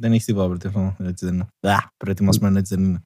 Δεν 0.00 0.12
έχει 0.12 0.24
τίποτα 0.24 0.46
προετοιμασμένο. 0.46 0.96
Έτσι 1.08 1.24
δεν 1.24 1.34
είναι. 1.34 1.46
Α, 1.74 1.88
προετοιμασμένο 1.96 2.58
έτσι 2.58 2.74
δεν 2.74 2.84
είναι. 2.84 3.02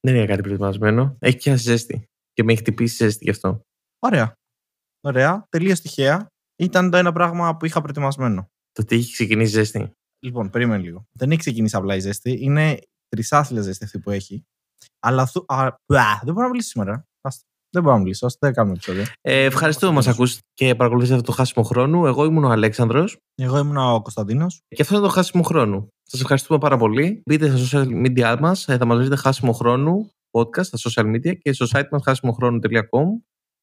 Δεν 0.00 0.14
είναι 0.14 0.26
κάτι 0.26 0.42
προετοιμασμένο. 0.42 1.16
Έχει 1.18 1.36
πιάσει 1.36 1.62
ζέστη. 1.62 2.04
Και 2.32 2.44
με 2.44 2.52
έχει 2.52 2.60
χτυπήσει 2.60 2.94
ζέστη 2.94 3.24
γι' 3.24 3.30
αυτό. 3.30 3.60
Ωραία. 3.98 4.34
Ωραία. 5.00 5.44
Τελείως 5.48 5.80
τυχαία. 5.80 6.26
Ήταν 6.56 6.90
το 6.90 6.96
ένα 6.96 7.12
πράγμα 7.12 7.56
που 7.56 7.64
είχα 7.66 7.80
προετοιμασμένο. 7.80 8.42
Το 8.72 8.82
ότι 8.82 8.96
έχει 8.96 9.12
ξεκινήσει 9.12 9.50
ζέστη. 9.52 9.90
Λοιπόν, 10.24 10.50
περίμενε 10.50 10.82
λίγο. 10.82 11.04
Δεν 11.12 11.30
έχει 11.30 11.40
ξεκινήσει 11.40 11.76
απλά 11.76 11.94
η 11.96 12.00
ζέστη. 12.00 12.38
Είναι 12.40 12.78
τρισάθλια 13.08 13.62
ζέστη 13.62 13.84
αυτή 13.84 13.98
που 13.98 14.10
έχει. 14.10 14.44
Αλλά 15.00 15.22
αυτού. 15.22 15.44
Α, 15.48 15.66
α, 15.86 16.20
δεν 16.22 16.34
μπορώ 16.34 16.44
να 16.46 16.48
μιλήσω 16.48 16.68
σήμερα. 16.68 17.04
Άστα. 17.20 17.44
Δεν 17.70 17.82
μπορώ 17.82 17.94
να 17.94 18.02
μιλήσω. 18.02 18.26
Άστα, 18.26 18.38
δεν 18.40 18.52
κάνουμε 18.54 18.74
επεισόδιο. 18.74 19.04
Ε, 19.20 19.44
ευχαριστώ 19.44 19.86
που 19.86 19.92
μας 19.92 20.06
ακούς 20.08 20.38
και 20.54 20.74
παρακολουθήσατε 20.74 21.20
αυτό 21.20 21.30
το 21.30 21.36
χάσιμο 21.36 21.64
χρόνου. 21.64 22.06
Εγώ 22.06 22.24
ήμουν 22.24 22.44
ο 22.44 22.50
Αλέξανδρος 22.50 23.16
Εγώ 23.34 23.58
ήμουν 23.58 23.76
ο 23.76 24.00
Κωνσταντίνος. 24.02 24.60
και 24.68 24.82
αυτό 24.82 24.94
είναι 24.94 25.04
το 25.06 25.10
χάσιμο 25.10 25.42
χρόνου. 25.42 25.88
Σας 26.12 26.20
ευχαριστούμε 26.20 26.58
πάρα 26.58 26.76
πολύ. 26.76 27.22
Μπείτε 27.24 27.56
στα 27.56 27.84
social 27.84 28.06
media 28.06 28.36
μας, 28.40 28.64
θα 28.64 28.86
μα 28.86 28.96
βρείτε 28.96 29.16
χάσιμο 29.16 29.52
χρόνου 29.52 30.10
podcast 30.30 30.64
στα 30.64 30.78
social 30.90 31.14
media 31.14 31.38
και 31.38 31.52
στο 31.52 31.66
site 31.72 31.88
μας 31.90 32.02
χάσιμοχρόνου.com. 32.04 33.04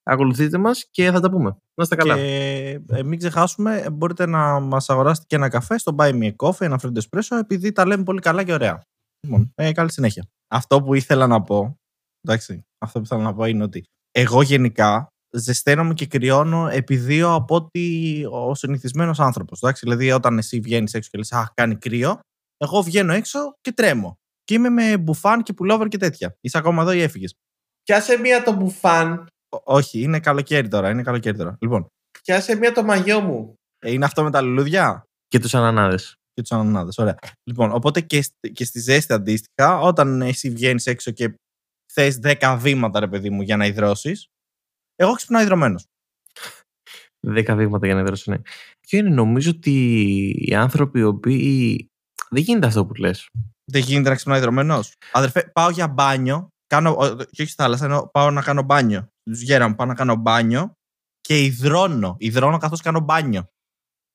Ακολουθείτε 0.03 0.57
μας 0.57 0.87
και 0.91 1.11
θα 1.11 1.19
τα 1.19 1.29
πούμε. 1.29 1.49
Να 1.49 1.83
είστε 1.83 1.95
καλά. 1.95 2.15
Και 2.15 2.79
ε, 2.87 3.03
μην 3.03 3.17
ξεχάσουμε, 3.17 3.77
ε, 3.77 3.89
μπορείτε 3.89 4.25
να 4.25 4.59
μας 4.59 4.89
αγοράσετε 4.89 5.25
και 5.27 5.35
ένα 5.35 5.49
καφέ 5.49 5.77
στο 5.77 5.95
Buy 5.97 6.09
Me 6.11 6.31
a 6.31 6.35
Coffee, 6.35 6.61
ένα 6.61 6.77
φρέντο 6.77 7.01
espresso, 7.01 7.37
επειδή 7.39 7.71
τα 7.71 7.85
λέμε 7.85 8.03
πολύ 8.03 8.19
καλά 8.19 8.43
και 8.43 8.53
ωραία. 8.53 8.81
Λοιπόν, 9.27 9.51
ε, 9.55 9.71
καλή 9.71 9.91
συνέχεια. 9.91 10.27
Αυτό 10.47 10.81
που 10.81 10.93
ήθελα 10.93 11.27
να 11.27 11.41
πω, 11.41 11.79
εντάξει, 12.21 12.65
αυτό 12.77 12.99
που 12.99 13.05
ήθελα 13.05 13.21
να 13.21 13.33
πω 13.33 13.45
είναι 13.45 13.63
ότι 13.63 13.83
εγώ 14.11 14.41
γενικά 14.41 15.07
ζεσταίνομαι 15.31 15.93
και 15.93 16.05
κρυώνω 16.05 16.67
επιδίω 16.67 17.33
από 17.33 17.55
ότι 17.55 18.23
ο 18.31 18.55
συνηθισμένος 18.55 19.19
άνθρωπος. 19.19 19.59
Δηλαδή, 19.79 20.11
όταν 20.11 20.37
εσύ 20.37 20.59
βγαίνεις 20.59 20.93
έξω 20.93 21.09
και 21.11 21.17
λες, 21.17 21.31
Αχ, 21.31 21.47
κάνει 21.53 21.75
κρύο, 21.75 22.19
εγώ 22.57 22.81
βγαίνω 22.81 23.13
έξω 23.13 23.39
και 23.61 23.71
τρέμω. 23.71 24.15
Και 24.43 24.53
είμαι 24.53 24.69
με 24.69 24.97
μπουφάν 24.97 25.43
και 25.43 25.53
πουλόβερ 25.53 25.87
και 25.87 25.97
τέτοια. 25.97 26.35
Είσαι 26.41 26.57
ακόμα 26.57 26.81
εδώ 26.81 26.91
ή 26.91 27.01
έφυγες; 27.01 27.33
Πιάσε 27.83 28.17
μία 28.19 28.43
το 28.43 28.51
μπουφάν. 28.53 29.27
Όχι, 29.63 30.01
είναι 30.01 30.19
καλοκαίρι 30.19 30.67
τώρα. 30.67 30.89
Είναι 30.89 31.01
καλοκαίρι 31.03 31.37
τώρα. 31.37 31.57
Λοιπόν, 31.61 31.87
Πιάσε 32.23 32.55
μία 32.55 32.71
το 32.71 32.83
μαγιό 32.83 33.19
μου. 33.19 33.53
ε, 33.79 33.91
είναι 33.91 34.05
αυτό 34.05 34.23
με 34.23 34.31
τα 34.31 34.41
λουλούδια; 34.41 35.03
Και 35.27 35.39
τους 35.39 35.53
ανανάδες. 35.55 36.15
και 36.33 36.41
τους 36.41 36.51
ανανάδες. 36.51 36.97
Ωραία. 36.97 37.17
Λοιπόν, 37.43 37.71
οπότε 37.71 38.01
και, 38.01 38.21
στη- 38.21 38.51
και 38.51 38.65
στη 38.65 38.79
ζέστη 38.79 39.13
αντίστοιχα, 39.13 39.79
όταν 39.79 40.21
εσύ 40.21 40.49
βγαίνεις 40.49 40.85
έξω 40.85 41.11
και 41.11 41.33
θες 41.93 42.19
10 42.19 42.57
βήματα, 42.57 42.99
ρε 42.99 43.07
παιδί 43.07 43.29
μου, 43.29 43.41
για 43.41 43.57
να 43.57 43.65
υδρώσεις, 43.65 44.27
εγώ 44.95 45.13
ξυπνάω 45.13 45.41
υδρωμένος. 45.41 45.85
Δέκα 47.19 47.55
βήματα 47.55 47.85
για 47.85 47.95
να 47.95 48.01
υδρώσεις, 48.01 48.27
ναι. 48.27 48.37
Και 48.79 48.97
είναι 48.97 49.09
νομίζω 49.09 49.49
ότι 49.49 49.71
οι 50.37 50.55
άνθρωποι 50.55 50.99
οι 50.99 51.03
οποίοι. 51.03 51.87
Δεν 52.29 52.43
γίνεται 52.43 52.67
αυτό 52.67 52.85
που 52.85 52.93
λες. 52.93 53.29
Δεν 53.65 53.81
γίνεται 53.81 54.09
να 54.09 54.15
ξυπνάω 54.15 54.37
υδρωμένος. 54.37 54.93
Αδερφέ, 55.11 55.51
πάω 55.53 55.69
για 55.69 55.87
μπάνιο. 55.87 56.47
Κάνω, 56.67 56.89
ο- 56.91 57.15
και 57.15 57.41
όχι 57.41 57.51
στη 57.51 57.61
θάλασσα, 57.61 57.85
ενώ 57.85 58.09
πάω 58.13 58.31
να 58.31 58.41
κάνω 58.41 58.61
μπάνιο. 58.61 59.01
Του 59.23 59.31
γέρα 59.31 59.67
μου 59.67 59.75
πάω 59.75 59.87
να 59.87 59.93
κάνω 59.93 60.15
μπάνιο 60.15 60.71
και 61.21 61.43
υδρώνω. 61.43 62.15
Υδρώνω 62.19 62.57
καθώς 62.57 62.81
κάνω 62.81 62.99
μπάνιο. 62.99 63.49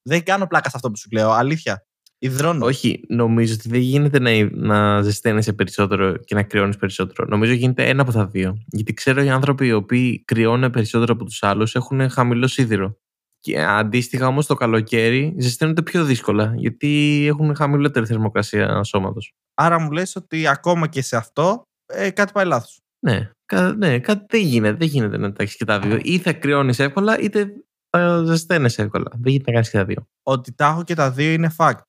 Δεν 0.03 0.23
κάνω 0.23 0.47
πλάκα 0.47 0.69
σε 0.71 0.77
αυτό 0.77 0.91
που 0.91 0.97
σου 0.97 1.09
λέω. 1.13 1.31
Αλήθεια. 1.31 1.87
Υδρώνω. 2.19 2.67
Όχι, 2.67 3.05
νομίζω 3.09 3.55
ότι 3.55 3.69
δεν 3.69 3.81
γίνεται 3.81 4.19
να, 4.19 4.31
να 4.51 5.03
ζεσταίνεσαι 5.03 5.53
περισσότερο 5.53 6.17
και 6.17 6.35
να 6.35 6.43
κρυώνεις 6.43 6.77
περισσότερο. 6.77 7.29
Νομίζω 7.29 7.53
γίνεται 7.53 7.89
ένα 7.89 8.03
από 8.03 8.13
τα 8.13 8.27
δύο. 8.27 8.57
Γιατί 8.67 8.95
ξέρω 8.95 9.23
οι 9.23 9.31
άνθρωποι 9.31 9.67
οι 9.67 9.73
οποίοι 9.73 10.23
κρυώνουν 10.25 10.71
περισσότερο 10.71 11.13
από 11.13 11.25
τους 11.25 11.43
άλλους 11.43 11.75
έχουν 11.75 12.11
χαμηλό 12.11 12.47
σίδηρο. 12.47 12.97
Και 13.45 13.63
αντίστοιχα 13.63 14.27
όμως 14.27 14.47
το 14.47 14.55
καλοκαίρι 14.55 15.35
ζεσταίνονται 15.39 15.83
πιο 15.83 16.05
δύσκολα 16.05 16.55
γιατί 16.57 17.25
έχουν 17.29 17.55
χαμηλότερη 17.55 18.07
θερμοκρασία 18.07 18.83
σώματος. 18.83 19.33
Άρα 19.55 19.79
μου 19.79 19.91
λες 19.91 20.17
ότι 20.17 20.47
ακόμα 20.47 20.87
και 20.87 21.03
σε 21.03 21.17
αυτό 21.17 21.63
ε, 21.87 22.11
κάτι 22.11 22.33
πάει 22.33 22.45
λάθος. 22.45 22.81
Ναι, 23.07 23.31
κα, 23.47 23.75
ναι, 23.75 23.99
κάτι 23.99 24.27
δεν 24.29 24.41
γίνεται. 24.41 24.77
Δεν 24.77 24.89
γίνεται 24.89 25.17
να 25.17 25.33
τα 25.33 25.43
έχεις 25.43 25.57
και 25.57 25.65
τα 25.65 25.79
δύο. 25.79 25.99
Ή 26.03 26.19
θα 26.19 26.33
κρυώνεις 26.33 26.79
εύκολα, 26.79 27.19
είτε 27.19 27.53
θα 27.91 28.25
ζεσταίνεσαι 28.25 28.83
εύκολα. 28.83 29.11
Δεν 29.11 29.33
γίνεται 29.33 29.51
να 29.51 29.53
κάνεις 29.53 29.71
και 29.71 29.77
τα 29.79 29.85
δύο. 29.85 30.07
Ότι 30.23 30.53
τα 30.53 30.67
έχω 30.67 30.85
και 30.85 30.95
τα 30.95 31.11
δύο 31.11 31.33
είναι 31.33 31.55
fact. 31.57 31.81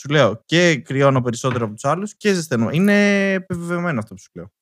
Σου 0.00 0.08
λέω 0.08 0.40
και 0.44 0.76
κρυώνω 0.76 1.20
περισσότερο 1.20 1.64
από 1.64 1.74
τους 1.74 1.84
άλλους 1.84 2.16
και 2.16 2.32
ζεσταίνω. 2.34 2.70
Είναι 2.70 3.30
επιβεβαιωμένο 3.32 3.98
αυτό 3.98 4.14
που 4.14 4.20
σου 4.20 4.30
λέω. 4.34 4.52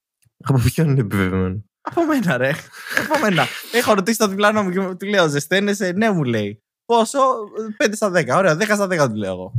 Από 0.45 0.59
ποιον 0.59 0.89
είναι 0.89 1.01
επιβεβαιωμένο; 1.01 1.65
Από 1.83 2.07
μένα, 2.07 2.37
ρε. 2.37 2.53
Από 3.09 3.19
μένα. 3.19 3.47
Έχω 3.73 3.93
ρωτήσει 3.95 4.19
το 4.19 4.27
διπλάνο 4.29 4.63
μου 4.63 4.71
και 4.71 4.81
μου- 4.81 4.97
του 4.97 5.07
λέω 5.07 5.29
Ζεσταίνεσαι, 5.29 5.93
ναι, 5.93 6.11
μου 6.11 6.25
λέει. 6.25 6.59
Πόσο, 6.85 7.19
5 7.77 7.93
στα 7.97 8.11
10. 8.11 8.37
Ωραία, 8.37 8.57
10 8.57 8.75
στα 8.75 8.87
10 8.87 9.09
του 9.09 9.15
λέω 9.15 9.33
εγώ. 9.33 9.53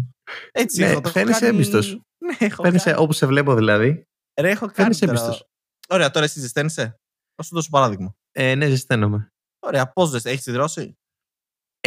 Έτσι 0.52 0.80
Ναι, 0.82 0.86
έχω, 0.90 1.02
το 1.02 1.10
έχω 1.10 1.18
φαίνεσαι 1.20 1.40
κάνει- 1.40 1.56
έμπιστος. 1.56 2.02
Ναι, 2.18 2.36
έχω 2.40 2.64
Φαίνεσαι 2.64 2.90
κάνει. 2.92 3.04
όπως 3.04 3.18
σε 3.18 3.26
βλέπω 3.26 3.56
δηλαδή. 3.56 4.04
Ρε, 4.42 4.50
έχω 4.50 4.66
κάνει. 4.66 4.74
Φαίνεσαι 4.76 5.06
τώρα. 5.06 5.20
έμπιστος. 5.20 5.48
Ωραία, 5.90 6.12
τώρα 6.12 6.26
εσύ 6.26 6.40
ζεσταίνεσαι; 6.40 6.96
Θα 7.36 7.44
σου 7.44 7.56
δώσω 7.56 7.70
παράδειγμα. 7.70 8.14
Ε, 8.32 8.56
ναι, 8.56 8.68
ζεσταίνομαι. 8.70 9.28
Ωραία, 9.66 9.92
πώς 9.92 10.10
ζεσταίνεσαι, 10.10 10.30
έχεις 10.30 10.46
υδρώσει. 10.54 10.98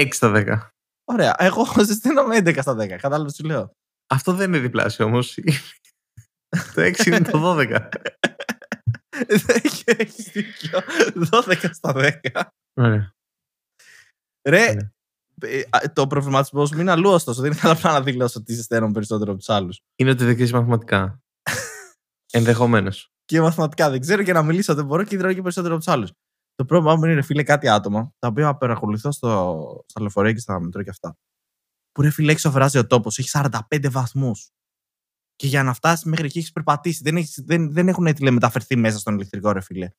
6 0.01 0.09
στα 0.17 0.31
10. 0.31 0.69
Ωραία, 1.05 1.35
εγώ 1.39 1.65
ζεσταίνομαι 1.87 2.37
11 2.37 2.59
στα 2.63 2.75
10. 2.75 2.87
Κατάλαβες 2.97 3.33
τι 3.33 3.39
σου 3.43 3.47
λέω; 3.49 3.71
Αυτό 4.07 4.33
δεν 4.33 4.49
είναι 4.49 4.59
διπλάσιο 4.59 5.05
όμως. 5.05 5.35
το 6.75 6.83
6 6.83 7.07
είναι 7.07 7.21
το 7.21 7.39
12. 7.59 7.89
Έχεις 9.87 10.31
δίκιο. 10.33 10.81
12 11.31 11.71
στα 11.73 11.93
10. 11.95 12.11
Ωραία. 12.75 13.15
Ρε, 14.49 14.73
Ναι. 14.75 14.91
ε, 15.41 15.61
α, 15.71 15.93
το 15.93 16.07
προβληματισμό 16.07 16.63
μου 16.63 16.81
είναι 16.81 16.91
αλλού 16.91 17.11
ωστόσο. 17.11 17.43
Δεν 17.43 17.51
ήθελα 17.53 17.73
απλά 17.73 17.93
να 17.93 18.03
δηλώσω 18.03 18.39
ότι 18.41 18.55
ζεσταίνομαι 18.55 18.93
περισσότερο 18.93 19.31
από 19.31 19.39
τους 19.39 19.49
άλλους. 19.49 19.81
Είναι 19.97 20.11
ότι 20.11 20.25
δεν 20.25 20.35
ξέρεις 20.35 20.53
μαθηματικά. 20.53 21.21
Ενδεχομένως. 22.33 23.11
Και 23.25 23.41
μαθηματικά 23.41 23.91
δεν 23.91 24.01
ξέρω 24.01 24.23
και 24.23 24.33
να 24.33 24.43
μιλήσω 24.43 24.75
δεν 24.75 24.85
μπορώ 24.85 25.05
και 25.05 25.15
υδρώνω 25.15 25.35
και 25.35 25.43
περισσότερο 25.43 25.75
από 25.75 25.85
τους 25.85 25.93
άλλους. 25.93 26.11
Το 26.55 26.65
πρόβλημά 26.65 26.97
μου 26.97 27.05
είναι, 27.05 27.15
ρε 27.15 27.23
φίλε, 27.23 27.43
κάτι 27.43 27.69
άτομα 27.69 28.13
τα 28.19 28.29
οποία 28.29 28.55
παρακολουθώ 28.57 29.13
στο, 29.13 29.85
στα 29.87 30.01
λεωφορεία 30.01 30.33
και 30.33 30.39
στα 30.41 30.61
μετρό 30.61 30.83
και 30.83 30.91
αυτά. 30.91 31.17
Που 31.93 32.03
ρε 32.03 32.11
φίλε, 32.11 32.33
έξω 32.33 32.51
βράζει 32.51 32.79
ο 32.79 32.87
τόπο, 32.87 33.09
έχει 33.17 33.29
45 33.33 33.91
βαθμούς. 33.91 34.51
Και 35.37 35.47
για 35.47 35.63
να 35.63 35.75
φτάσεις 35.75 36.05
μέχρι 36.05 36.27
εκεί 36.27 36.39
έχεις 36.39 36.53
περπατήσει. 36.53 37.01
Δεν, 37.03 37.17
έχεις, 37.17 37.43
δεν, 37.45 37.73
δεν 37.73 37.89
έχουν 37.89 38.15
τηλεμεταφερθεί 38.15 38.77
μέσα 38.77 38.99
στον 38.99 39.15
ηλεκτρικό, 39.15 39.53
ρε 39.53 39.61
φίλε. 39.61 39.91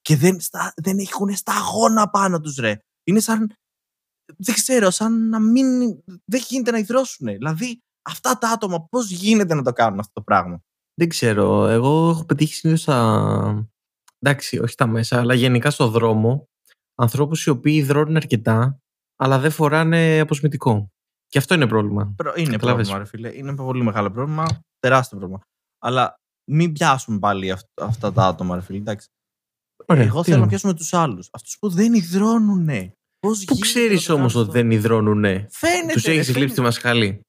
Και 0.00 0.16
δεν, 0.16 0.40
στα, 0.40 0.72
δεν 0.76 0.98
έχουν 0.98 1.36
σταγόνα 1.36 2.10
πάνω 2.10 2.40
τους, 2.40 2.56
ρε. 2.56 2.78
Είναι 3.04 3.20
σαν. 3.20 3.54
Δεν 4.36 4.54
ξέρω, 4.54 4.90
σαν 4.90 5.28
να 5.28 5.40
μην. 5.40 5.80
Δεν 6.24 6.42
γίνεται 6.48 6.70
να 6.70 6.78
υδρώσουν. 6.78 7.26
Δηλαδή, 7.26 7.80
αυτά 8.02 8.38
τα 8.38 8.48
άτομα 8.48 8.86
πώς 8.90 9.10
γίνεται 9.10 9.54
να 9.54 9.62
το 9.62 9.72
κάνουν 9.72 9.98
αυτό 9.98 10.12
το 10.12 10.22
πράγμα; 10.22 10.62
Δεν 10.94 11.08
ξέρω. 11.08 11.66
Εγώ 11.66 12.10
έχω 12.10 12.24
πετύχει 12.24 12.54
συνήθως 12.54 12.82
στα. 12.82 13.70
Εντάξει, 14.18 14.58
όχι 14.58 14.74
τα 14.74 14.86
μέσα, 14.86 15.18
αλλά 15.18 15.34
γενικά 15.34 15.70
στο 15.70 15.88
δρόμο 15.88 16.48
ανθρώπους 16.94 17.44
οι 17.44 17.50
οποίοι 17.50 17.74
υδρώνουν 17.76 18.16
αρκετά, 18.16 18.80
αλλά 19.16 19.38
δεν 19.38 19.50
φοράνε 19.50 20.20
αποσμητικό. 20.20 20.90
Και 21.30 21.38
αυτό 21.38 21.54
είναι 21.54 21.66
πρόβλημα. 21.66 22.12
Προ- 22.16 22.36
Είναι 22.36 22.50
Καταλάβες. 22.50 22.88
πρόβλημα, 22.88 22.98
ρε 22.98 23.04
φίλε. 23.04 23.36
Είναι 23.38 23.54
πολύ 23.54 23.82
μεγάλο 23.82 24.10
πρόβλημα. 24.10 24.46
Τεράστιο 24.78 25.18
πρόβλημα. 25.18 25.42
Αλλά 25.78 26.14
μην 26.50 26.72
πιάσουμε 26.72 27.18
πάλι 27.18 27.50
αυ- 27.50 27.80
αυτά 27.80 28.12
τα 28.12 28.26
άτομα, 28.26 28.54
ρε 28.54 28.60
φίλε. 28.60 28.78
Εντάξει. 28.78 29.06
Ωραία, 29.86 30.04
Εγώ 30.04 30.18
τι 30.18 30.24
θέλω 30.24 30.36
να 30.36 30.42
να- 30.42 30.48
πιάσουμε 30.48 30.74
τους 30.74 30.94
άλλους. 30.94 31.28
Αυτούς 31.32 31.56
που 31.58 31.68
δεν 31.68 31.94
υδρώνουνε. 31.94 32.92
Πώς 33.18 33.44
Πού 33.44 33.58
ξέρεις 33.58 34.08
όμως 34.08 34.34
ότι 34.34 34.50
δεν 34.50 34.70
υδρώνουνε; 34.70 35.46
Φαίνεται. 35.50 35.92
Τους 35.92 36.02
ρε, 36.04 36.12
έχεις 36.12 36.24
γλύψει 36.30 36.38
τη 36.38 36.60
φαίνεται. 36.60 36.62
μασχαλή. 36.62 37.20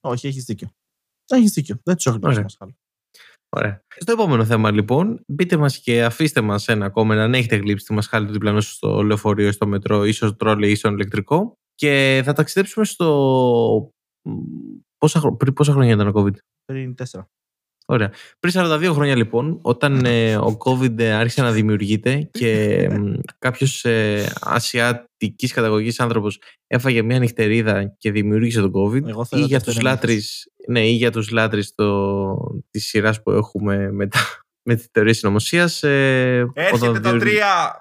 Όχι, 0.00 0.26
έχεις 0.26 0.44
δίκιο. 0.44 0.68
Έχεις 1.32 1.52
δίκιο. 1.52 1.76
Δεν 1.84 1.96
τους 1.96 2.06
έχω 2.06 2.16
Ωραία. 2.22 2.34
γλύψει 2.34 2.42
μασχάλη. 2.58 2.76
Ωραία. 3.56 3.80
Στο 4.00 4.12
επόμενο 4.12 4.44
θέμα, 4.44 4.70
λοιπόν, 4.70 5.20
μπείτε 5.26 5.56
μας 5.56 5.78
και 5.78 6.04
αφήστε 6.04 6.40
μας 6.40 6.68
ένα 6.68 6.92
comment 6.94 7.10
αν 7.16 7.34
έχετε 7.34 7.56
γλύψει 7.56 7.84
τη 7.86 7.92
μασχάλη 7.92 8.26
του 8.26 8.32
διπλανού 8.32 8.60
σας 8.60 8.72
στο 8.74 9.02
λεωφορείο, 9.02 9.52
στο 9.52 9.66
μετρό 9.66 10.04
ή 10.04 10.12
στο 10.12 10.36
τρόλε 10.36 10.68
ή 10.70 10.74
στον 10.74 10.92
ηλεκτρικό. 10.94 11.54
Και 11.76 12.22
θα 12.24 12.32
ταξιδέψουμε 12.32 12.84
στο. 12.84 13.90
μ, 14.28 14.32
Πόσα, 14.98 15.20
χρο- 15.20 15.36
πριν 15.36 15.52
πόσα 15.52 15.72
χρόνια 15.72 15.92
ήταν 15.94 16.08
ο 16.08 16.12
COVID; 16.14 16.34
Πριν 16.64 16.94
τέσσερα. 16.94 17.28
Ωραία. 17.88 18.12
Πριν 18.38 18.54
42 18.56 18.90
χρόνια 18.92 19.16
λοιπόν, 19.16 19.58
όταν 19.62 20.04
ε, 20.04 20.36
ο 20.36 20.56
COVID 20.64 20.98
ε, 20.98 21.12
άρχισε 21.12 21.42
να 21.42 21.52
δημιουργείται 21.52 22.28
και 22.30 22.88
κάποιος 23.38 23.84
ε, 23.84 24.26
ασιατικής 24.40 25.52
καταγωγής 25.52 26.00
άνθρωπος 26.00 26.40
έφαγε 26.66 27.02
μια 27.02 27.18
νυχτερίδα 27.18 27.94
και 27.98 28.10
δημιούργησε 28.10 28.60
τον 28.60 28.72
COVID 28.74 29.06
Εγώ 29.08 29.22
ή 29.22 29.26
θέλω 29.26 29.44
για 29.46 29.58
το 29.58 29.64
τους 29.64 29.74
είναι 29.74 29.82
λάτρεις, 29.82 30.48
ναι, 30.68 30.86
ή 30.86 30.90
για 30.92 31.10
τους 31.10 31.30
λάτρεις 31.30 31.74
το, 31.74 32.34
της 32.70 32.86
σειράς 32.86 33.22
που 33.22 33.30
έχουμε 33.30 33.90
με, 33.92 34.06
τα, 34.06 34.18
με 34.68 34.74
τη 34.74 34.86
θεωρία 34.92 35.14
συνωμοσίας 35.14 35.82
ε, 35.82 36.50
Έρχεται 36.54 36.86
το 36.86 36.92
δημιουργεί- 36.92 37.20
τρία. 37.20 37.80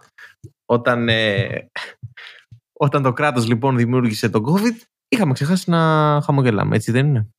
όταν, 0.65 1.09
ε, 1.09 1.69
όταν 2.79 3.03
το 3.03 3.13
κράτος 3.13 3.47
λοιπόν 3.47 3.77
δημιούργησε 3.77 4.29
τον 4.29 4.43
COVID 4.45 4.75
είχαμε 5.07 5.33
ξεχάσει 5.33 5.69
να 5.69 6.21
χαμογελάμε, 6.23 6.75
έτσι 6.75 6.91
δεν 6.91 7.07
είναι; 7.07 7.29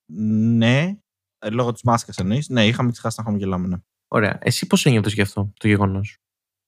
Ναι. 0.56 0.96
Ε, 1.38 1.50
Λόγω 1.50 1.72
της 1.72 1.82
μάσκας 1.82 2.16
εννοείς. 2.18 2.48
Ναι, 2.48 2.66
είχαμε 2.66 2.90
ξεχάσει 2.90 3.16
να 3.18 3.24
χαμογελάμε. 3.24 3.68
Ναι. 3.68 3.76
Ωραία. 4.08 4.38
Εσύ 4.40 4.66
πώς 4.66 4.86
ένιωθες 4.86 5.12
γι' 5.12 5.20
αυτό 5.20 5.52
το 5.58 5.68
γεγονός; 5.68 6.18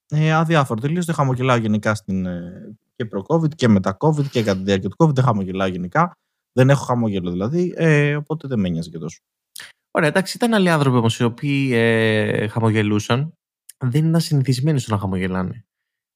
Ε, 0.08 0.32
αδιάφορο. 0.32 0.80
Τελείως 0.80 1.04
δεν 1.04 1.14
χαμογελάω 1.14 1.56
γενικά 1.56 1.94
στην, 1.94 2.26
ε, 2.26 2.76
και 2.96 3.04
προ-COVID 3.04 3.54
και 3.54 3.68
μετά 3.68 3.96
COVID 4.00 4.26
και 4.30 4.42
κατά 4.42 4.58
τη 4.58 4.64
διάρκεια 4.64 4.88
του 4.88 4.96
COVID. 5.04 5.14
Δεν 5.14 5.24
χαμογελάω 5.24 5.68
γενικά. 5.68 6.12
Δεν 6.52 6.70
έχω 6.70 6.84
χαμόγελο 6.84 7.30
δηλαδή, 7.30 7.74
ε, 7.76 8.16
οπότε 8.16 8.48
δεν 8.48 8.60
με 8.60 8.68
νοιάζει 8.68 8.90
και 8.90 8.98
τόσο. 8.98 9.18
Ωραία, 9.90 10.08
εντάξει, 10.08 10.36
ήταν 10.36 10.54
άλλοι 10.54 10.70
άνθρωποι 10.70 10.96
όμως 10.96 11.18
οι 11.18 11.24
οποίοι 11.24 11.70
ε, 11.72 12.48
χαμογελούσαν. 12.48 13.32
Δεν 13.84 14.08
ήταν 14.08 14.20
συνηθισμένοι 14.20 14.78
στο 14.78 14.94
να 14.94 15.00
χαμογελάνε. 15.00 15.64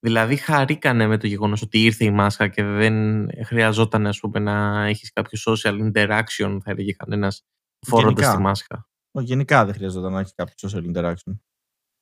Δηλαδή, 0.05 0.35
χαρήκανε 0.35 1.07
με 1.07 1.17
το 1.17 1.27
γεγονός 1.27 1.61
ότι 1.61 1.83
ήρθε 1.83 2.05
η 2.05 2.11
μάσκα 2.11 2.47
και 2.47 2.63
δεν 2.63 3.27
χρειαζόταν 3.45 4.07
ας 4.07 4.19
πούμε, 4.19 4.39
να 4.39 4.85
έχεις 4.85 5.11
κάποιο 5.13 5.39
social 5.45 5.91
interaction, 5.91 6.57
θα 6.63 6.71
έλεγε 6.71 6.91
κανένας, 6.91 7.43
φορώντα 7.87 8.21
Γενικά. 8.21 8.35
τη 8.35 8.41
μάσκα. 8.41 8.87
Ω, 9.11 9.21
Γενικά 9.21 9.65
δεν 9.65 9.73
χρειαζόταν 9.73 10.11
να 10.11 10.19
έχει 10.19 10.33
κάποιο 10.35 10.69
social 10.69 10.93
interaction. 10.95 11.37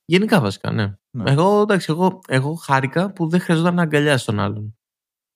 Γενικά, 0.05 0.41
βασικά, 0.41 0.71
ναι. 0.71 0.95
Ναι. 1.17 1.31
Εγώ, 1.31 1.61
εντάξει, 1.61 1.87
εγώ, 1.91 2.21
εγώ 2.27 2.53
χάρηκα 2.53 3.13
που 3.13 3.29
δεν 3.29 3.39
χρειαζόταν 3.39 3.75
να 3.75 3.81
αγκαλιάσει 3.81 4.25
τον 4.25 4.39
άλλον. 4.39 4.77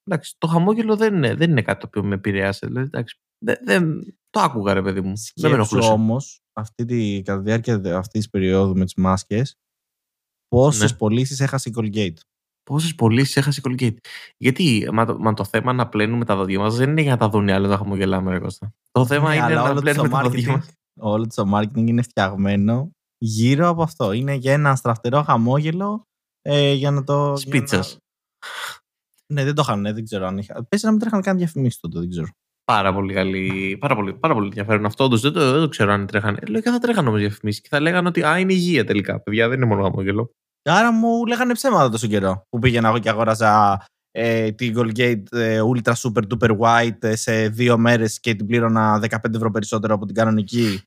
Εντάξει, 0.04 0.36
το 0.38 0.48
χαμόγελο 0.48 0.96
δεν 0.96 1.16
είναι, 1.16 1.36
δεν 1.36 1.50
είναι 1.50 1.62
κάτι 1.62 1.80
το 1.80 1.88
οποίο 1.88 2.04
με 2.04 2.16
επηρεάσε. 2.16 2.68
Δηλαδή, 2.68 2.86
εντάξει, 2.86 3.20
δεν, 3.46 3.58
δεν, 3.64 4.02
το 4.30 4.40
άκουγα, 4.40 4.74
ρε 4.74 4.82
παιδί 4.82 5.02
μου. 5.02 5.14
δεν 5.14 5.52
με 5.52 5.56
Σκέψου 5.56 5.56
ενοχλούσε. 5.56 5.92
όμως, 5.92 6.42
αυτή 6.54 6.86
τη, 6.86 7.22
κατά 7.22 7.38
τη 7.38 7.46
διάρκεια 7.46 7.98
αυτής 7.98 8.22
της 8.22 8.30
περίοδου 8.30 8.78
με 8.78 8.84
τις 8.86 8.96
μάσκες, 8.96 9.56
πόσες 10.48 10.92
Ναι. 10.92 10.98
πωλήσεις 10.98 11.40
έχασε 11.40 11.70
η 11.70 11.74
Colgate. 11.78 12.18
Πόσες 12.70 12.96
πωλήσεις 12.96 13.36
έχασε 13.38 13.62
η 13.64 13.70
Colgate. 13.70 13.96
Γιατί 14.38 14.90
μα, 14.94 15.06
το- 15.06 15.18
μα 15.20 15.34
το 15.34 15.44
θέμα 15.44 15.74
να 15.74 15.88
πλένουμε 15.88 16.26
τα 16.26 16.36
δόντια 16.36 16.60
μας 16.60 16.76
δεν 16.76 16.90
είναι 16.90 17.02
για 17.02 17.12
να 17.12 17.18
τα 17.18 17.30
δουν 17.30 17.48
οι 17.48 17.52
άλλοι 17.52 17.68
να 17.68 17.78
χαμογελάμε, 17.78 18.32
ρε 18.32 18.40
Κώστα. 18.40 18.74
Το 18.92 19.06
θέμα 19.06 19.30
Ναι, 19.30 19.36
είναι 19.36 19.44
αλλά 19.44 19.56
να 19.64 19.70
όλο 19.70 19.82
πλένουμε 19.82 20.08
το 20.10 20.16
τα 20.16 20.22
δόντια 20.22 20.40
marketing- 20.44 20.56
μας. 20.56 20.70
Όλο 21.00 21.28
το 21.36 21.52
marketing 21.58 21.88
είναι 21.88 22.02
φτιαγμένο 22.02 22.90
γύρω 23.18 23.68
από 23.68 23.82
αυτό. 23.84 24.12
Είναι 24.12 24.34
για 24.34 24.54
ένα 24.54 24.76
στραφτερό 24.76 25.22
χαμόγελο 25.24 26.04
ε, 26.42 26.74
για 26.74 26.92
να 26.92 27.04
το. 27.04 27.28
για 27.28 27.36
Σπίτσα. 27.36 27.78
να- 27.78 27.84
Ναι, 29.34 29.44
δεν 29.44 29.56
το 29.56 29.62
είχαν, 29.66 29.82
ναι, 29.82 29.94
δεν 29.94 30.04
ξέρω 30.04 30.28
αν 30.28 30.38
είχα. 30.38 30.66
Πες 30.70 30.82
να 30.84 30.92
μην 30.92 31.00
τρέχανε 31.00 31.22
καν 31.22 31.38
διαφημίσεις 31.38 31.80
τότε, 31.80 32.00
δεν 32.00 32.10
ξέρω. 32.10 32.28
Πάρα 32.66 32.94
πολύ 32.94 33.14
καλή. 33.14 33.78
Πάρα 33.80 33.96
πολύ, 33.96 34.14
πάρα 34.14 34.34
πολύ 34.34 34.46
ενδιαφέρον 34.46 34.86
αυτό. 34.86 35.04
Όντως, 35.04 35.22
δεν, 35.22 35.34
το, 35.34 35.52
δεν 35.52 35.62
το 35.62 35.68
ξέρω 35.70 35.92
αν 35.92 36.06
τρέχανε. 36.08 36.40
Λογικά 36.48 36.72
θα 36.72 36.80
τρέχανε 36.80 37.08
όμως 37.08 37.20
διαφημίσεις 37.20 37.62
και 37.62 37.68
θα 37.72 37.80
λέγανε 37.80 38.08
ότι 38.08 38.24
α, 38.24 38.40
είναι 38.40 38.54
υγεία 38.54 38.86
τελικά. 38.86 39.20
Παιδιά, 39.20 39.48
δεν 39.50 39.58
είναι 39.58 39.66
μόνο 39.66 39.84
χαμόγελο. 39.84 40.32
Άρα 40.70 40.92
μου 40.92 41.26
λέγανε 41.26 41.54
ψέματα 41.54 41.90
τόσο 41.90 42.08
καιρό 42.08 42.46
που 42.50 42.60
πήγαινα 42.60 42.88
εγώ 42.88 43.00
και 43.00 43.10
αγόραζα 43.10 43.86
ε, 44.12 44.52
την 44.52 44.74
Colgate 44.78 45.24
ε, 45.32 45.62
Ultra 45.74 45.94
Super 45.94 46.22
Duper 46.30 46.58
White 46.58 47.04
ε, 47.04 47.16
σε 47.16 47.48
δύο 47.50 47.78
μέρες 47.78 48.20
και 48.20 48.36
την 48.36 48.46
πλήρωνα 48.46 49.00
15 49.10 49.34
ευρώ 49.34 49.52
περισσότερο 49.52 49.94
από 49.94 50.06
την 50.06 50.16
κανονική 50.16 50.82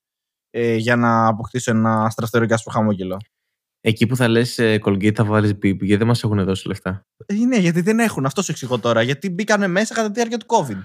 ε, 0.49 0.75
για 0.75 0.95
να 0.95 1.27
αποκτήσω 1.27 1.71
ένα 1.71 2.09
στραφτερό 2.09 2.45
και 2.45 2.53
άσπρο 2.53 2.71
χαμόγελο. 2.71 3.17
Εκεί 3.81 4.05
που 4.07 4.15
θα 4.15 4.27
λες 4.27 4.57
Colgate 4.59 5.13
θα 5.13 5.23
βάλεις 5.23 5.51
beep 5.51 5.77
γιατί 5.79 5.95
δεν 5.95 6.07
μας 6.07 6.23
έχουν 6.23 6.43
δώσει 6.43 6.67
λεφτά. 6.67 7.01
Ε, 7.25 7.33
ναι, 7.33 7.57
γιατί 7.57 7.81
δεν 7.81 7.99
έχουν. 7.99 8.25
Αυτό 8.25 8.41
σου 8.41 8.51
εξηγώ 8.51 8.79
τώρα. 8.79 9.01
Γιατί 9.01 9.29
μπήκανε 9.29 9.67
μέσα 9.67 9.93
κατά 9.93 10.07
τη 10.07 10.13
διάρκεια 10.13 10.37
του 10.37 10.45
COVID. 10.49 10.81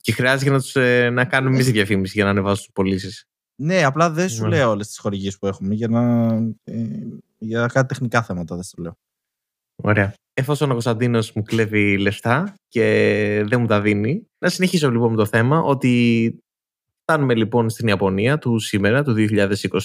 Και 0.00 0.12
χρειάζεται 0.12 0.50
να, 0.50 0.60
τους, 0.60 0.76
ε, 0.76 1.10
να 1.10 1.24
κάνουμε 1.24 1.54
εμείς 1.54 1.70
διαφήμιση 1.70 2.12
για 2.14 2.24
να 2.24 2.30
ανεβάσουν 2.30 2.64
τις 2.64 2.72
πωλήσεις. 2.72 3.24
Ναι, 3.56 3.84
απλά 3.84 4.10
δεν 4.10 4.28
σου 4.28 4.42
Ναι. 4.42 4.48
λέω 4.48 4.70
όλες 4.70 4.86
τις 4.86 4.98
χορηγίες 4.98 5.38
που 5.38 5.46
έχουμε 5.46 5.74
για, 5.74 5.88
να, 5.88 6.32
ε, 6.64 6.84
για 7.38 7.66
κάτι 7.66 7.86
τεχνικά 7.88 8.22
θέματα. 8.22 8.54
Δεν 8.54 8.64
σου 8.64 8.82
λέω. 8.82 8.98
Ωραία. 9.82 10.14
Εφόσον 10.34 10.68
ο 10.68 10.72
Κωνσταντίνος 10.72 11.32
μου 11.32 11.42
κλέβει 11.42 11.98
λεφτά 11.98 12.54
και 12.68 12.82
δεν 13.46 13.60
μου 13.60 13.66
τα 13.66 13.80
δίνει, 13.80 14.28
να 14.38 14.48
συνεχίσω 14.48 14.90
λοιπόν 14.90 15.10
με 15.10 15.16
το 15.16 15.26
θέμα 15.26 15.60
ότι 15.60 16.34
φτάνουμε 17.02 17.34
λοιπόν 17.34 17.70
στην 17.70 17.88
Ιαπωνία 17.88 18.38
του 18.38 18.58
σήμερα, 18.58 19.02
του 19.02 19.14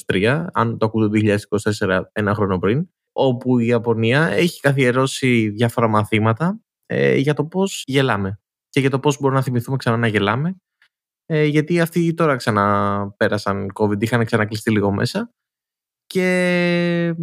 2023, 0.08 0.46
αν 0.54 0.78
το 0.78 0.86
ακούτε 0.86 1.20
το 1.20 1.38
2024 1.80 2.02
ένα 2.12 2.34
χρόνο 2.34 2.60
πριν, 2.60 2.90
όπου 3.12 3.60
η 3.60 3.66
Ιαπωνία 3.68 4.28
έχει 4.28 4.60
καθιερώσει 4.60 5.50
διάφορα 5.50 5.88
μαθήματα 5.88 6.60
ε, 6.86 7.16
για 7.16 7.34
το 7.34 7.46
πώς 7.46 7.84
γελάμε 7.88 8.40
και 8.70 8.80
για 8.80 8.90
το 8.90 9.00
πώς 9.00 9.20
μπορούμε 9.20 9.40
να 9.40 9.46
θυμηθούμε 9.46 9.78
ξανά 9.78 9.98
να 9.98 10.08
γελάμε 10.08 10.56
ε, 11.32 11.46
γιατί 11.46 11.80
αυτοί 11.80 12.14
τώρα 12.14 12.36
ξαναπέρασαν 12.36 13.72
COVID, 13.74 14.02
είχαν 14.02 14.26
ξανακλειστεί 14.26 14.72
λίγο 14.72 14.92
μέσα 14.92 15.32
και 16.06 17.16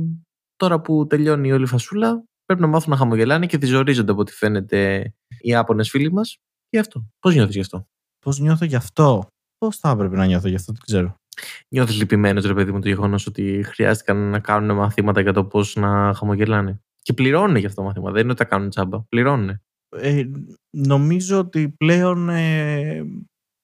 τώρα 0.57 0.81
που 0.81 1.07
τελειώνει 1.07 1.53
όλη 1.53 1.65
η 1.65 1.67
φασούλα 1.67 2.25
πρέπει 2.45 2.61
να 2.61 2.67
μάθουν 2.67 2.91
να 2.91 2.97
χαμογελάνε 2.97 3.47
και 3.47 3.59
διζορίζονται 3.59 4.13
από 4.13 4.21
ό,τι 4.21 4.33
φαίνεται 4.33 5.13
οι 5.41 5.55
Άπωνες 5.55 5.91
φίλοι 5.91 6.13
μας 6.13 6.37
και 6.69 6.79
αυτό. 6.79 7.07
Πώς 7.19 7.35
νιώθεις 7.35 7.55
γι' 7.55 7.61
αυτό; 7.61 7.87
Πώς 8.19 8.39
νιώθω 8.39 8.65
γι' 8.65 8.77
αυτό; 8.77 9.27
Πώς 9.59 9.77
θα 9.77 9.91
έπρεπε 9.91 10.17
να 10.17 10.27
νιώθω 10.27 10.49
γι' 10.49 10.55
αυτό, 10.55 10.73
δεν 10.73 10.83
ξέρω. 10.87 11.15
Νιώθεις 11.69 11.97
λυπημένος 11.99 12.45
ρε 12.45 12.55
παιδί 12.55 12.73
μου 12.73 12.81
το 12.81 12.89
γεγονός 12.89 13.27
ότι 13.27 13.63
χρειάστηκαν 13.67 14.17
να 14.17 14.39
κάνουν 14.41 14.77
μαθήματα 14.77 15.21
για 15.21 15.33
το 15.33 15.45
πώς 15.45 15.77
να 15.77 16.15
χαμογελάνε; 16.15 16.81
Και 17.03 17.13
πληρώνουν 17.13 17.57
για 17.57 17.69
αυτό 17.69 17.81
το 17.81 17.87
μάθημα. 17.87 18.11
Δεν 18.11 18.23
είναι 18.23 18.31
ότι 18.31 18.43
τα 18.43 18.49
κάνουν 18.49 18.71
τσάμπα. 18.71 19.03
Πληρώνουν. 19.03 19.61
Ε, 19.97 20.25
νομίζω 20.71 21.39
ότι 21.39 21.69
πλέον 21.69 22.29
ε, 22.29 23.05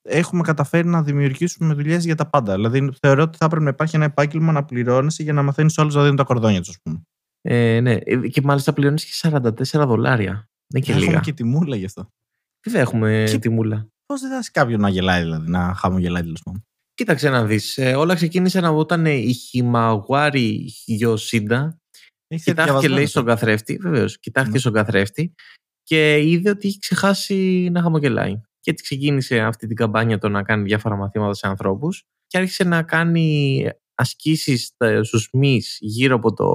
έχουμε 0.02 0.42
καταφέρει 0.42 0.88
να 0.88 1.02
δημιουργήσουμε 1.02 1.74
δουλειές 1.74 2.04
για 2.04 2.14
τα 2.14 2.26
πάντα. 2.26 2.54
Δηλαδή, 2.54 2.90
θεωρώ 3.00 3.22
ότι 3.22 3.36
θα 3.36 3.44
έπρεπε 3.44 3.64
να 3.64 3.70
υπάρχει 3.70 3.96
ένα 3.96 4.04
επάγγελμα 4.04 4.52
να 4.52 4.64
πληρώνεσαι 4.64 5.22
για 5.22 5.32
να 5.32 5.42
μαθαίνεις 5.42 5.78
όλους 5.78 5.94
να 5.94 6.00
δίνουν 6.02 6.16
τα 6.16 6.24
κορδόνια 6.24 6.58
τους, 6.60 6.68
ας 6.68 6.76
πούμε. 6.82 7.02
Ε, 7.40 7.80
ναι. 7.80 7.92
Ε, 8.04 8.16
Και 8.16 8.40
μάλιστα 8.42 8.72
πληρώνεις 8.72 9.04
και 9.04 9.12
44 9.30 9.86
δολάρια. 9.86 10.32
Δεν 10.32 10.44
είναι 10.74 10.80
και 10.84 10.92
Έχουμε 10.92 11.06
λίγα. 11.06 11.20
και 11.20 11.32
τιμούλα 11.32 11.76
γι' 11.76 11.84
αυτό. 11.84 12.08
Βέβαια 12.66 12.80
έχουμε 12.82 13.24
Και- 13.30 13.38
τη 13.38 13.48
μούλα. 13.48 13.86
Πώς 14.06 14.20
δεν 14.20 14.30
θα 14.30 14.50
κάποιον 14.52 14.80
να 14.80 14.88
γελάει, 14.88 15.22
δηλαδή, 15.22 15.50
να 15.50 15.74
χαμογελάει 15.74 16.22
τέλος 16.22 16.40
πάντων. 16.44 16.62
Κοίταξε 16.94 17.28
να 17.30 17.44
δεις. 17.44 17.78
Ε, 17.78 17.94
όλα 17.94 18.14
ξεκίνησαν 18.14 18.64
από 18.64 18.78
όταν 18.78 19.06
ε, 19.06 19.10
η 19.12 19.32
Χιμαγουάρη 19.32 20.72
Γιωσίντα 20.84 21.78
Έχει 22.28 22.42
κοιτάχθηκε 22.42 22.62
διαβασμένο 22.64 22.94
λέει 22.94 23.04
αυτό. 23.04 23.18
στον 23.20 23.24
καθρέφτη, 23.30 23.76
βεβαίως, 23.76 24.18
κοιτάχθηκε 24.18 24.54
Ναι. 24.54 24.60
στον 24.60 24.72
καθρέφτη 24.72 25.34
και 25.82 26.18
είδε 26.28 26.50
ότι 26.50 26.68
έχει 26.68 26.78
ξεχάσει 26.78 27.68
να 27.72 27.82
χαμογελάει. 27.82 28.40
Και 28.62 28.70
έτσι 28.70 28.82
ξεκίνησε 28.84 29.40
αυτή 29.40 29.66
την 29.66 29.76
καμπάνια 29.76 30.18
το 30.18 30.28
να 30.28 30.42
κάνει 30.42 30.62
διάφορα 30.62 30.96
μαθήματα 30.96 31.34
σε 31.34 31.46
ανθρώπους 31.46 32.04
και 32.26 32.38
άρχισε 32.38 32.64
να 32.64 32.82
κάνει 32.82 33.66
ασκήσεις 33.94 34.66
στα- 34.66 35.04
στους 35.04 35.28
μυς 35.32 35.76
γύρω 35.80 36.14
από 36.16 36.32
το 36.32 36.46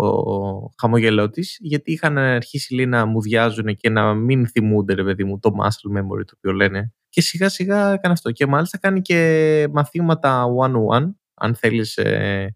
χαμογελό 0.81 1.29
της, 1.29 1.57
γιατί 1.59 1.91
είχαν 1.91 2.17
αρχίσει 2.17 2.75
λέει, 2.75 2.85
να 2.85 3.05
μουδιάζουν 3.05 3.75
και 3.75 3.89
να 3.89 4.13
μην 4.13 4.47
θυμούνται 4.47 4.93
ρε 4.93 5.03
παιδί 5.03 5.23
μου 5.23 5.39
το 5.39 5.51
muscle 5.61 5.97
memory 5.99 6.25
το 6.25 6.33
οποίο 6.37 6.51
λένε. 6.53 6.93
Και 7.09 7.21
σιγά 7.21 7.49
σιγά 7.49 7.93
έκανε 7.93 8.13
αυτό. 8.13 8.31
Και 8.31 8.45
μάλιστα 8.47 8.77
κάνει 8.77 9.01
και 9.01 9.67
μαθήματα 9.71 10.45
one-on-one 10.59 11.13
αν 11.41 11.55
θέλεις 11.55 11.97
ε, 11.97 12.55